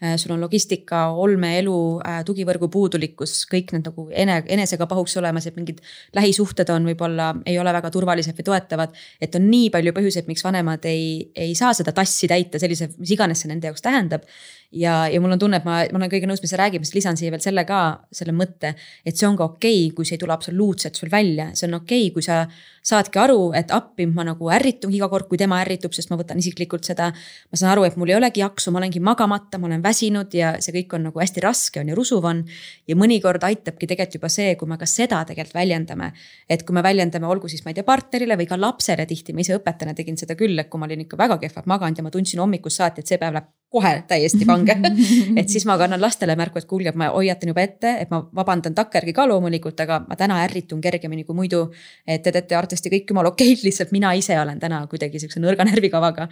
Äh, 0.00 0.14
sul 0.20 0.32
on 0.32 0.40
logistika, 0.40 1.02
olmeelu, 1.20 1.76
äh, 2.00 2.22
tugivõrgu 2.28 2.70
puudulikkus, 2.72 3.34
kõik 3.52 3.74
need 3.76 3.90
nagu 3.90 4.06
ene, 4.24 4.38
enesega 4.56 4.88
pahuks 4.88 5.18
olemas, 5.20 5.48
et 5.48 5.56
mingid 5.60 5.84
lähisuhted 6.16 6.72
on 6.72 6.88
võib-olla, 6.88 7.34
ei 7.44 7.58
ole 7.60 7.76
väga 7.76 7.92
turvalised 7.92 8.40
või 8.40 8.48
toetavad. 8.48 8.96
et 9.20 9.36
on 9.36 9.50
nii 9.50 9.68
palju 9.74 9.92
põhjuseid, 9.96 10.28
miks 10.32 10.44
vanemad 10.44 10.88
ei, 10.88 11.30
ei 11.36 11.54
saa 11.54 11.74
seda 11.76 11.92
tassi 11.92 12.28
täita 12.28 12.58
sellise, 12.58 12.88
mis 12.96 13.12
iganes 13.12 13.44
see 13.44 13.52
nende 13.52 13.68
jaoks 13.68 13.84
tähendab 13.84 14.24
ja, 14.72 15.08
ja 15.08 15.20
mul 15.20 15.34
on 15.34 15.40
tunne, 15.40 15.60
et 15.60 15.66
ma, 15.66 15.78
ma 15.92 16.00
olen 16.00 16.10
kõige 16.12 16.28
nõus, 16.28 16.42
mis 16.42 16.52
sa 16.52 16.60
räägid, 16.60 16.80
ma 16.80 16.86
lihtsalt 16.86 16.98
lisan 16.98 17.20
siia 17.20 17.32
veel 17.34 17.42
selle 17.44 17.64
ka, 17.68 17.82
selle 18.14 18.34
mõtte, 18.36 18.72
et 19.06 19.16
see 19.16 19.28
on 19.28 19.38
ka 19.38 19.48
okei 19.52 19.86
okay,, 19.86 19.94
kui 19.96 20.08
see 20.08 20.16
ei 20.18 20.22
tule 20.22 20.34
absoluutselt 20.34 20.98
sul 20.98 21.12
välja, 21.12 21.50
see 21.54 21.68
on 21.70 21.78
okei 21.80 22.08
okay,, 22.08 22.14
kui 22.14 22.26
sa 22.26 22.42
saadki 22.86 23.20
aru, 23.26 23.50
et 23.58 23.70
appi 23.74 24.06
ma 24.08 24.24
nagu 24.26 24.50
ärritun 24.52 24.94
iga 24.96 25.08
kord, 25.12 25.28
kui 25.30 25.38
tema 25.40 25.58
ärritub, 25.64 25.92
sest 25.96 26.10
ma 26.12 26.18
võtan 26.20 26.40
isiklikult 26.40 26.86
seda. 26.88 27.10
ma 27.12 27.58
saan 27.58 27.72
aru, 27.74 27.84
et 27.84 27.98
mul 28.00 28.10
ei 28.12 28.16
olegi 28.16 28.40
jaksu, 28.40 28.72
ma 28.72 28.80
olengi 28.80 29.02
magamata, 29.02 29.60
ma 29.60 29.68
olen 29.68 29.82
väsinud 29.84 30.34
ja 30.34 30.54
see 30.62 30.74
kõik 30.78 30.96
on 30.96 31.06
nagu 31.10 31.22
hästi 31.22 31.44
raske 31.44 31.82
on 31.82 31.92
ja 31.92 31.98
rusuv 31.98 32.24
on. 32.24 32.44
ja 32.88 32.96
mõnikord 32.96 33.44
aitabki 33.44 33.86
tegelikult 33.86 34.18
juba 34.20 34.32
see, 34.32 34.54
kui 34.56 34.68
me 34.70 34.78
ka 34.80 34.88
seda 34.88 35.24
tegelikult 35.28 35.58
väljendame. 35.58 36.12
et 36.48 36.62
kui 36.62 36.74
me 36.74 36.82
väljendame, 36.86 37.26
olgu 37.26 37.48
siis 37.48 37.64
ma 37.64 37.74
ei 37.74 37.78
tea 37.80 37.84
partnerile 37.84 38.36
või 38.36 38.48
ka 38.48 38.60
lapsele 38.60 39.06
tihti, 39.06 39.32
ma 39.32 39.44
ise 39.44 39.58
õpetajana 39.58 39.94
tegin 39.94 40.16
seda 40.16 40.34
küll, 40.34 40.58
et 40.58 40.70
kui 40.70 40.80
ma 40.80 40.86
olin 40.86 41.04
ikka 41.04 41.18
väga 41.18 41.38
kehvalt 41.42 41.66
maganud 41.66 41.98
ja 41.98 42.06
ma 42.06 42.10
tundsin 42.14 42.40
hommikust 42.40 42.82
saati, 42.82 43.02
et 43.02 43.06
see 43.06 43.18
päev 43.18 43.36
läheb 43.36 43.52
kohe 43.76 43.92
täiesti 44.08 44.46
pange 44.48 44.76
et 45.40 45.52
siis 45.52 45.66
ma 45.68 45.76
kannan 45.80 46.00
lastele 46.00 46.36
märku, 46.38 46.60
et 46.60 46.68
kuulge, 46.70 46.92
ma 46.96 47.10
hoiatan 47.14 47.52
juba 47.52 47.64
ette, 47.64 47.92
et 48.02 48.12
ma 48.12 48.22
vabandan 48.40 48.74
takkajärgi 48.76 49.14
ka 49.16 49.26
loomulikult, 49.30 49.80
aga 49.84 50.00
ma 50.08 50.18
täna 50.18 50.40
ärritun 50.46 50.80
kergemini 50.84 51.26
kui 51.28 51.36
muidu. 51.36 51.66
et 52.06 52.22
te 52.22 52.32
teete 52.32 52.56
arvatavasti 52.56 52.92
kõik 52.92 53.12
jumala 53.12 53.32
okeid, 53.34 53.62
lihtsalt 53.66 53.92
mina 53.96 54.12
ise 54.16 54.38
olen 54.40 54.60
täna 54.62 54.82
kuidagi 54.90 55.20
siukse 55.22 55.42
nõrga 55.42 55.68
närvikavaga. 55.68 56.28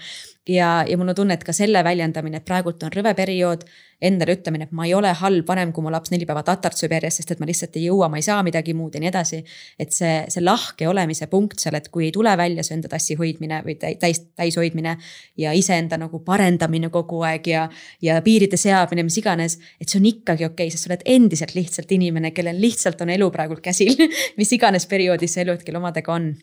ja, 0.49 0.71
ja 0.89 0.99
mul 1.01 1.13
on 1.13 1.21
tunne, 1.21 1.39
et 1.39 1.45
ka 1.45 1.53
selle 1.53 1.85
väljendamine, 1.85 2.41
et 2.41 2.49
praegult 2.49 2.83
on 2.83 2.95
rõve 2.95 3.15
periood 3.15 3.69
endale 4.05 4.37
ütlemine, 4.37 4.69
et 4.69 4.75
ma 4.77 4.87
ei 4.89 4.95
ole 4.97 5.11
halb 5.19 5.49
vanem, 5.49 5.73
kui 5.75 5.85
mu 5.85 5.93
laps 5.93 6.13
neli 6.13 6.27
päeva 6.29 6.45
tatart 6.47 6.79
sööb 6.79 6.95
järjest, 6.97 7.23
sest 7.23 7.35
et 7.35 7.43
ma 7.43 7.49
lihtsalt 7.49 7.77
ei 7.79 7.87
jõua, 7.89 8.09
ma 8.13 8.21
ei 8.21 8.27
saa 8.27 8.43
midagi 8.47 8.75
muud 8.77 8.95
ja 8.95 9.03
nii 9.03 9.11
edasi. 9.11 9.43
et 9.81 9.93
see, 9.93 10.15
see 10.29 10.45
lahke 10.45 10.89
olemise 10.89 11.29
punkt 11.33 11.59
seal, 11.63 11.77
et 11.79 11.89
kui 11.95 12.09
ei 12.09 12.13
tule 12.15 12.37
välja 12.37 12.63
see 12.67 12.77
enda 12.79 12.91
tassi 12.93 13.17
hoidmine 13.19 13.63
või 13.67 13.77
täis, 13.81 14.25
täis 14.37 14.57
hoidmine. 14.61 14.97
ja 15.37 15.53
iseenda 15.53 15.99
nagu 15.99 16.21
parendamine 16.25 16.91
kogu 16.95 17.23
aeg 17.27 17.47
ja, 17.49 17.69
ja 18.03 18.21
piiride 18.23 18.57
seadmine, 18.61 19.03
mis 19.03 19.19
iganes. 19.19 19.59
et 19.81 19.89
see 19.89 20.01
on 20.01 20.09
ikkagi 20.11 20.45
okei 20.45 20.69
okay,, 20.69 20.75
sest 20.75 20.87
sa 20.87 20.93
oled 20.93 21.05
endiselt 21.05 21.55
lihtsalt 21.55 21.93
inimene, 21.93 22.31
kellel 22.31 22.61
lihtsalt 22.61 23.01
on 23.01 23.11
elu 23.15 23.31
praegu 23.31 23.61
käsil 23.63 23.95
mis 24.39 24.53
iganes 24.53 24.87
perioodis 24.91 25.35
see 25.35 25.47
eluhetkel 25.47 25.81
omadega 25.81 26.13
on 26.15 26.35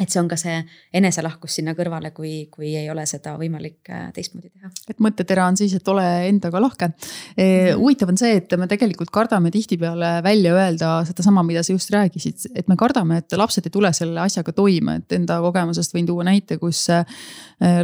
et 0.00 0.08
see 0.08 0.20
on 0.22 0.28
ka 0.28 0.38
see 0.40 0.54
eneselahkus 0.96 1.58
sinna 1.58 1.74
kõrvale, 1.76 2.14
kui, 2.16 2.46
kui 2.52 2.70
ei 2.80 2.86
ole 2.88 3.02
seda 3.04 3.34
võimalik 3.36 3.90
äh, 3.92 4.06
teistmoodi 4.16 4.48
teha. 4.48 4.70
et 4.88 5.02
mõttetera 5.04 5.44
on 5.50 5.58
siis, 5.60 5.74
et 5.76 5.88
ole 5.92 6.04
endaga 6.30 6.62
lahke 6.64 6.88
e,. 7.36 7.74
huvitav 7.76 8.08
on 8.08 8.16
see, 8.16 8.38
et 8.40 8.54
me 8.56 8.64
tegelikult 8.70 9.12
kardame 9.12 9.50
tihtipeale 9.52 10.14
välja 10.24 10.54
öelda 10.56 10.92
sedasama, 11.04 11.44
mida 11.44 11.60
sa 11.60 11.76
just 11.76 11.92
rääkisid, 11.92 12.46
et 12.56 12.70
me 12.72 12.76
kardame, 12.80 13.18
et 13.20 13.36
lapsed 13.36 13.68
ei 13.68 13.74
tule 13.74 13.90
selle 13.92 14.22
asjaga 14.24 14.54
toime, 14.56 14.94
et 15.02 15.16
enda 15.18 15.36
kogemusest 15.44 15.92
võin 15.92 16.08
tuua 16.08 16.24
näite, 16.24 16.56
kus 16.62 16.86
äh, 16.88 17.04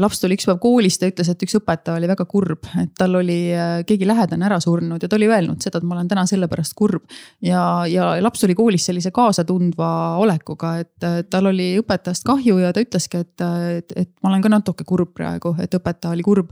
laps 0.01 0.25
tuli 0.25 0.41
üks 0.41 0.49
päev 0.49 0.63
koolist 0.65 1.05
ja 1.05 1.13
ütles, 1.13 1.29
et 1.29 1.45
üks 1.45 1.59
õpetaja 1.61 2.01
oli 2.01 2.09
väga 2.09 2.25
kurb, 2.25 2.73
et 2.81 2.97
tal 2.97 3.21
oli 3.21 3.39
äh, 3.53 3.83
keegi 3.85 4.09
lähedane 4.09 4.49
ära 4.49 4.63
surnud 4.65 5.05
ja 5.05 5.13
ta 5.13 5.21
oli 5.21 5.29
öelnud 5.29 5.61
seda, 5.61 5.83
et 5.83 5.85
ma 5.85 5.99
olen 5.99 6.09
täna 6.09 6.25
sellepärast 6.33 6.73
kurb. 6.73 7.05
ja, 7.45 7.85
ja 7.85 8.15
laps 8.25 8.47
tuli 8.47 8.57
koolis 8.57 8.89
sellise 8.89 9.13
kaasatundva 9.13 9.93
olekuga, 10.25 10.79
et 10.81 11.29
tal 11.29 11.53
oli 11.53 11.75
õpetaja 11.77 11.98
õpetajast 11.99 12.27
kahju 12.27 12.59
ja 12.63 12.71
ta 12.75 12.83
ütleski, 12.83 13.23
et, 13.25 13.45
et, 13.79 13.95
et 14.05 14.11
ma 14.23 14.31
olen 14.31 14.43
ka 14.45 14.51
natuke 14.53 14.87
kurb 14.89 15.13
praegu, 15.17 15.55
et 15.61 15.75
õpetaja 15.75 16.15
oli 16.15 16.25
kurb. 16.27 16.51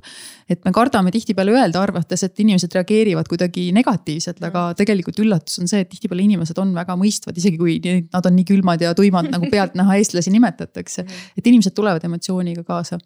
et 0.49 0.63
me 0.65 0.73
kardame 0.75 1.11
tihtipeale 1.15 1.55
öelda, 1.55 1.81
arvates, 1.83 2.23
et 2.23 2.41
inimesed 2.43 2.73
reageerivad 2.75 3.27
kuidagi 3.31 3.69
negatiivselt, 3.75 4.43
aga 4.47 4.69
tegelikult 4.79 5.19
üllatus 5.23 5.59
on 5.63 5.71
see, 5.71 5.83
et 5.83 5.91
tihtipeale 5.91 6.23
inimesed 6.27 6.59
on 6.63 6.73
väga 6.75 6.97
mõistvad, 6.99 7.37
isegi 7.39 7.59
kui 7.59 7.79
nad 7.83 8.27
on 8.27 8.37
nii 8.37 8.47
külmad 8.47 8.83
ja 8.83 8.93
tuimad 8.97 9.31
nagu 9.33 9.51
pealtnäha 9.51 9.97
eestlasi 10.01 10.33
nimetatakse. 10.35 11.07
Et 11.37 11.47
inimesed 11.47 11.75
tulevad 11.77 12.05
emotsiooniga 12.07 12.63
kaasa. 12.67 12.99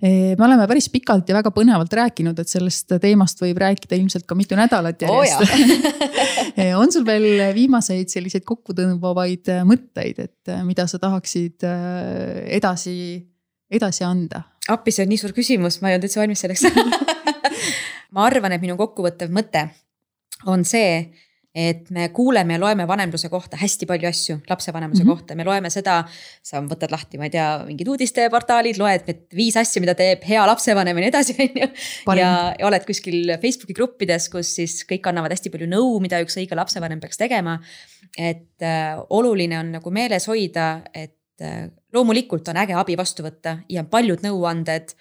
E, 0.00 0.34
me 0.38 0.46
oleme 0.46 0.66
päris 0.70 0.88
pikalt 0.92 1.30
ja 1.30 1.38
väga 1.38 1.52
põnevalt 1.54 1.94
rääkinud, 1.94 2.38
et 2.38 2.50
sellest 2.50 2.96
teemast 3.02 3.42
võib 3.42 3.60
rääkida 3.62 3.98
ilmselt 3.98 4.26
ka 4.26 4.38
mitu 4.38 4.58
nädalat 4.58 5.02
järjest 5.04 5.44
oh. 5.44 6.74
on 6.82 6.92
sul 6.92 7.06
veel 7.06 7.46
viimaseid 7.54 8.10
selliseid 8.12 8.44
kokkutõmbavaid 8.46 9.50
mõtteid, 9.68 10.20
et 10.26 10.54
mida 10.66 10.86
sa 10.90 11.00
tahaksid 11.02 11.63
Äh, 11.64 12.44
edasi, 12.58 12.96
edasi 13.70 14.04
anda? 14.04 14.44
appi, 14.68 14.94
see 14.94 15.04
on 15.04 15.10
nii 15.12 15.20
suur 15.20 15.34
küsimus, 15.36 15.80
ma 15.82 15.90
ei 15.90 15.98
olnud 15.98 16.08
üldse 16.08 16.22
valmis 16.22 16.40
selleks 16.40 16.64
ma 18.14 18.24
arvan, 18.24 18.54
et 18.56 18.62
minu 18.62 18.78
kokkuvõttev 18.80 19.32
mõte 19.34 19.66
on 20.48 20.64
see, 20.68 21.02
et 21.54 21.90
me 21.94 22.08
kuuleme 22.14 22.56
ja 22.56 22.60
loeme 22.60 22.86
vanemluse 22.88 23.28
kohta 23.30 23.58
hästi 23.60 23.86
palju 23.86 24.08
asju, 24.08 24.36
lapsevanemluse 24.50 25.04
mm 25.04 25.10
-hmm. 25.10 25.12
kohta, 25.12 25.34
me 25.38 25.44
loeme 25.44 25.70
seda. 25.70 26.04
sa 26.42 26.60
võtad 26.60 26.90
lahti, 26.90 27.18
ma 27.18 27.28
ei 27.28 27.30
tea, 27.30 27.64
mingid 27.66 27.88
uudisteportaalid, 27.88 28.78
loed 28.78 29.12
viis 29.36 29.56
asju, 29.56 29.80
mida 29.80 29.94
teeb 29.94 30.24
hea 30.28 30.46
lapsevanem 30.46 30.96
ja 30.98 31.00
nii 31.00 31.12
edasi, 31.12 31.36
on 32.06 32.16
ju. 32.16 32.20
ja, 32.20 32.54
oled 32.66 32.86
kuskil 32.86 33.36
Facebooki 33.42 33.74
gruppides, 33.74 34.28
kus 34.28 34.54
siis 34.54 34.82
kõik 34.88 35.06
annavad 35.08 35.30
hästi 35.30 35.50
palju 35.50 35.68
nõu, 35.70 36.00
mida 36.00 36.20
üks 36.24 36.36
õige 36.40 36.56
lapsevanem 36.56 37.00
peaks 37.00 37.16
tegema. 37.16 37.60
et 38.18 38.62
äh, 38.62 38.98
oluline 39.10 39.58
on 39.58 39.72
nagu 39.72 39.90
meeles 39.90 40.26
hoida, 40.26 40.82
et 40.94 41.14
loomulikult 41.92 42.48
on 42.48 42.60
äge 42.62 42.76
abi 42.78 42.96
vastu 42.96 43.24
võtta 43.26 43.58
ja 43.68 43.84
paljud 43.84 44.22
nõuanded 44.22 44.94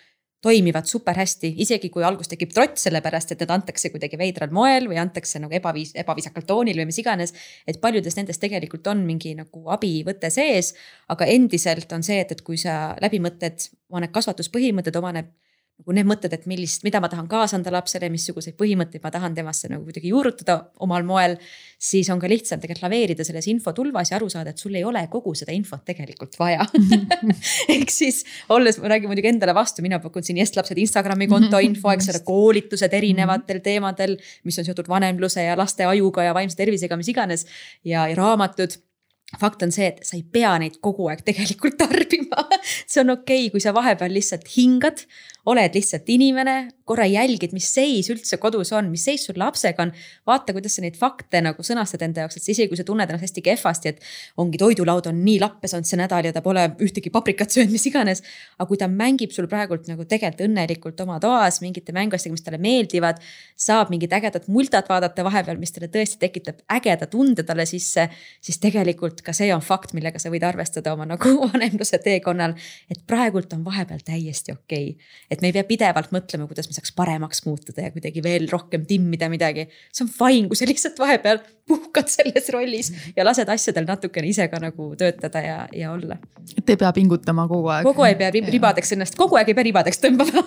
toimivad 0.44 0.86
super 0.86 1.16
hästi, 1.16 1.54
isegi 1.64 1.88
kui 1.90 2.04
alguses 2.04 2.34
tekib 2.34 2.52
trots, 2.52 2.84
sellepärast 2.84 3.32
et 3.32 3.44
need 3.44 3.52
antakse 3.56 3.90
kuidagi 3.94 4.20
veidral 4.20 4.52
moel 4.52 4.90
või 4.92 5.00
antakse 5.00 5.40
nagu 5.40 5.56
ebaviis, 5.56 5.94
ebaviisakal 6.04 6.44
toonil 6.48 6.82
või 6.82 6.90
mis 6.90 7.00
iganes. 7.00 7.34
et 7.68 7.80
paljudes 7.82 8.18
nendest 8.20 8.44
tegelikult 8.44 8.88
on 8.92 9.06
mingi 9.08 9.32
nagu 9.40 9.64
abivõte 9.72 10.30
sees, 10.34 10.74
aga 11.08 11.30
endiselt 11.32 11.96
on 11.96 12.04
see, 12.04 12.20
et, 12.20 12.36
et 12.36 12.42
kui 12.44 12.60
sa 12.60 12.98
läbi 13.02 13.22
mõtled 13.24 13.70
oma 13.90 14.04
need 14.04 14.12
kasvatuspõhimõtted, 14.18 15.00
oma 15.00 15.14
need 15.16 15.32
nagu 15.82 15.96
need 15.98 16.08
mõtted, 16.08 16.32
et 16.36 16.46
millist, 16.48 16.84
mida 16.86 17.02
ma 17.02 17.10
tahan 17.12 17.26
kaasa 17.28 17.58
anda 17.58 17.72
lapsele, 17.74 18.08
missuguseid 18.14 18.56
põhimõtteid 18.60 19.02
ma 19.04 19.10
tahan 19.12 19.34
temasse 19.36 19.68
nagu 19.72 19.84
kuidagi 19.88 20.12
juurutada 20.14 20.60
omal 20.86 21.04
moel. 21.04 21.36
siis 21.84 22.08
on 22.14 22.20
ka 22.22 22.30
lihtsam 22.30 22.62
tegelikult 22.62 22.86
laveerida 22.86 23.26
selles 23.28 23.48
infotulvas 23.52 24.12
ja 24.12 24.16
aru 24.16 24.30
saada, 24.32 24.54
et 24.54 24.62
sul 24.62 24.76
ei 24.76 24.84
ole 24.88 25.02
kogu 25.12 25.34
seda 25.36 25.52
infot 25.52 25.84
tegelikult 25.84 26.38
vaja. 26.40 26.64
Ehk 27.74 27.92
siis 27.92 28.24
olles, 28.54 28.80
ma 28.80 28.94
räägin 28.94 29.12
muidugi 29.12 29.34
endale 29.34 29.56
vastu, 29.58 29.84
mina 29.84 30.00
pakun 30.00 30.24
siin 30.24 30.40
Yes 30.40 30.56
lapsed 30.56 30.80
Instagrami 30.80 31.28
konto 31.28 31.60
info, 31.68 31.92
eks 31.92 32.14
ole, 32.14 32.24
koolitused 32.24 32.94
erinevatel 32.94 33.60
teemadel, 33.66 34.16
mis 34.48 34.60
on 34.60 34.70
seotud 34.70 34.88
vanemluse 34.88 35.44
ja 35.50 35.58
laste 35.60 35.90
ajuga 35.90 36.30
ja 36.30 36.38
vaimse 36.38 36.56
tervisega, 36.60 36.96
mis 37.00 37.12
iganes 37.12 37.48
ja, 37.84 38.08
ja 38.08 38.16
raamatud 38.16 38.78
fakt 39.40 39.64
on 39.66 39.72
see, 39.74 39.90
et 39.92 40.04
sa 40.06 40.18
ei 40.18 40.24
pea 40.24 40.54
neid 40.62 40.80
kogu 40.84 41.10
aeg 41.12 41.24
tegelikult 41.26 41.78
tarbima. 41.82 42.46
See 42.90 43.02
on 43.02 43.14
okei 43.14 43.46
okay,, 43.46 43.52
kui 43.54 43.64
sa 43.64 43.74
vahepeal 43.76 44.14
lihtsalt 44.14 44.48
hingad, 44.56 45.04
oled 45.50 45.76
lihtsalt 45.76 46.10
inimene, 46.14 46.58
korra 46.86 47.06
jälgid, 47.08 47.54
mis 47.56 47.70
seis 47.74 48.10
üldse 48.12 48.38
kodus 48.42 48.74
on, 48.76 48.90
mis 48.92 49.06
seis 49.08 49.26
sul 49.28 49.38
lapsega 49.40 49.86
on. 49.86 49.94
vaata, 50.28 50.54
kuidas 50.56 50.76
sa 50.76 50.84
neid 50.84 50.98
fakte 51.00 51.42
nagu 51.44 51.64
sõnastad 51.64 52.04
enda 52.06 52.24
jaoks, 52.24 52.38
et 52.38 52.50
isegi 52.54 52.70
kui 52.72 52.80
sa 52.80 52.86
tunned 52.88 53.10
ennast 53.10 53.28
hästi 53.28 53.44
kehvasti, 53.46 53.94
et 53.94 54.02
ongi 54.38 54.60
toidulaud 54.62 55.08
on 55.12 55.22
nii 55.24 55.40
lappes 55.42 55.74
olnud 55.74 55.88
see 55.90 56.00
nädal 56.00 56.28
ja 56.28 56.34
ta 56.36 56.44
pole 56.46 56.66
ühtegi 56.84 57.12
paprikat 57.14 57.56
söönud, 57.56 57.72
mis 57.74 57.88
iganes. 57.88 58.24
aga 58.58 58.68
kui 58.68 58.80
ta 58.82 58.90
mängib 58.92 59.32
sul 59.36 59.48
praegult 59.52 59.88
nagu 59.88 60.06
tegelikult 60.06 60.44
õnnelikult 60.48 61.02
oma 61.06 61.20
toas 61.24 61.62
mingite 61.64 61.96
mänguasjadega, 61.96 62.38
mis 62.38 62.46
talle 62.48 62.62
meeldivad. 62.64 63.24
saab 63.56 63.90
mingit 63.94 64.14
ägedat 64.14 64.48
multat 64.48 64.90
vaadata 64.90 65.24
vahepeal, 65.24 65.58
mis 65.58 65.72
talle 65.72 65.88
tõesti 65.88 66.20
tekitab 66.20 66.62
ägeda 66.72 67.08
tunde 67.08 67.44
talle 67.44 67.66
sisse, 67.66 68.10
siis 68.42 68.60
tegelikult 68.60 69.22
ka 69.22 69.34
see 69.34 69.54
on 69.56 69.62
fakt, 69.62 69.94
millega 69.94 70.20
sa 70.20 70.32
võid 70.34 70.44
arvestada 70.44 70.94
oma 70.94 71.08
nagu 71.08 71.36
vanemluse 71.54 72.00
teekonnal. 72.04 72.56
et 72.90 73.08
praegult 73.08 73.54
on 73.54 73.64
vahepeal 73.64 74.04
täiesti 74.04 74.52
okei 74.52 74.90
okay 74.96 75.14
et 75.30 75.42
me 75.42 75.50
ei 75.50 75.56
pea 75.56 75.66
pidevalt 75.68 76.12
mõtlema, 76.14 76.48
kuidas 76.50 76.68
me 76.74 76.80
saaks 76.80 76.94
paremaks 76.98 77.44
muutuda 77.46 77.88
ja 77.88 77.92
kuidagi 77.94 78.24
veel 78.24 78.48
rohkem 78.52 78.86
timmida 78.90 79.30
midagi. 79.30 79.68
see 79.94 80.06
on 80.06 80.12
fine, 80.12 80.48
kui 80.50 80.58
sa 80.58 80.68
lihtsalt 80.70 81.00
vahepeal 81.00 81.42
puhkad 81.68 82.10
selles 82.12 82.50
rollis 82.54 82.92
ja 83.16 83.26
lased 83.26 83.50
asjadel 83.50 83.86
natukene 83.88 84.28
ise 84.28 84.48
ka 84.52 84.60
nagu 84.60 84.94
töötada 85.00 85.42
ja, 85.42 85.58
ja 85.72 85.92
olla. 85.94 86.18
et 86.58 86.70
ei 86.70 86.78
pea 86.78 86.92
pingutama 86.94 87.48
kogu 87.48 87.70
aeg. 87.72 87.88
kogu 87.88 88.06
aeg 88.06 88.22
ei 88.22 88.32
pea 88.32 88.52
ribadeks 88.52 88.96
ennast, 88.96 89.18
kogu 89.20 89.40
aeg 89.40 89.54
ei 89.54 89.58
pea 89.58 89.68
ribadeks 89.70 90.02
tõmbama 90.04 90.44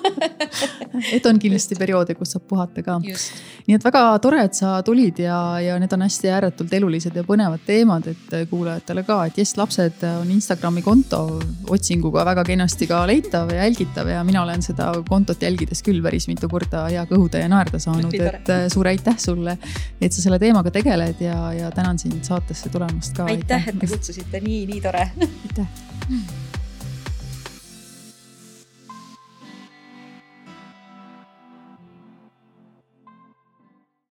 et 1.16 1.26
on 1.26 1.40
kindlasti 1.42 1.78
perioode, 1.78 2.16
kus 2.18 2.36
saab 2.36 2.46
puhata 2.48 2.84
ka. 2.86 2.98
nii 3.00 3.78
et 3.78 3.88
väga 3.88 4.04
tore, 4.22 4.42
et 4.48 4.58
sa 4.58 4.76
tulid 4.86 5.22
ja, 5.24 5.38
ja 5.62 5.78
need 5.82 5.92
on 5.96 6.06
hästi 6.06 6.32
ääretult 6.36 6.72
elulised 6.80 7.16
ja 7.16 7.24
põnevad 7.26 7.64
teemad, 7.66 8.10
et 8.12 8.36
kuulajatele 8.50 9.06
ka, 9.08 9.22
et 9.26 9.40
Jess 9.40 9.56
lapsed 9.58 10.04
on 10.10 10.30
Instagrami 10.32 10.84
konto 10.84 11.24
otsinguga 11.72 12.24
väga 12.28 12.44
kenasti 12.46 12.88
ka 12.90 13.02
leitav 13.08 13.50
ja 13.54 13.64
jälgitav 13.64 14.08
ja 14.10 14.22
mina 14.26 14.44
olen 14.44 14.62
seda 14.62 14.76
seda 14.76 15.04
kontot 15.08 15.42
jälgides 15.42 15.82
küll 15.84 16.02
päris 16.04 16.15
mitu 16.30 16.48
korda 16.48 16.86
hea 16.88 17.04
kõhuda 17.10 17.42
ja 17.42 17.50
naerda 17.52 17.80
saanud, 17.82 18.16
et 18.16 18.50
äh, 18.52 18.64
suur 18.72 18.88
aitäh 18.88 19.18
sulle, 19.20 19.58
et 20.00 20.16
sa 20.16 20.24
selle 20.24 20.40
teemaga 20.42 20.72
tegeled 20.74 21.20
ja, 21.24 21.38
ja 21.56 21.70
tänan 21.74 22.00
sind 22.00 22.24
saatesse 22.26 22.72
tulemast 22.72 23.16
ka. 23.18 23.28
aitäh, 23.32 23.68
et 23.68 23.78
te 23.82 23.92
kutsusite, 23.92 24.40
nii, 24.40 24.64
nii 24.72 24.82
tore. 24.88 25.08
aitäh 25.20 25.68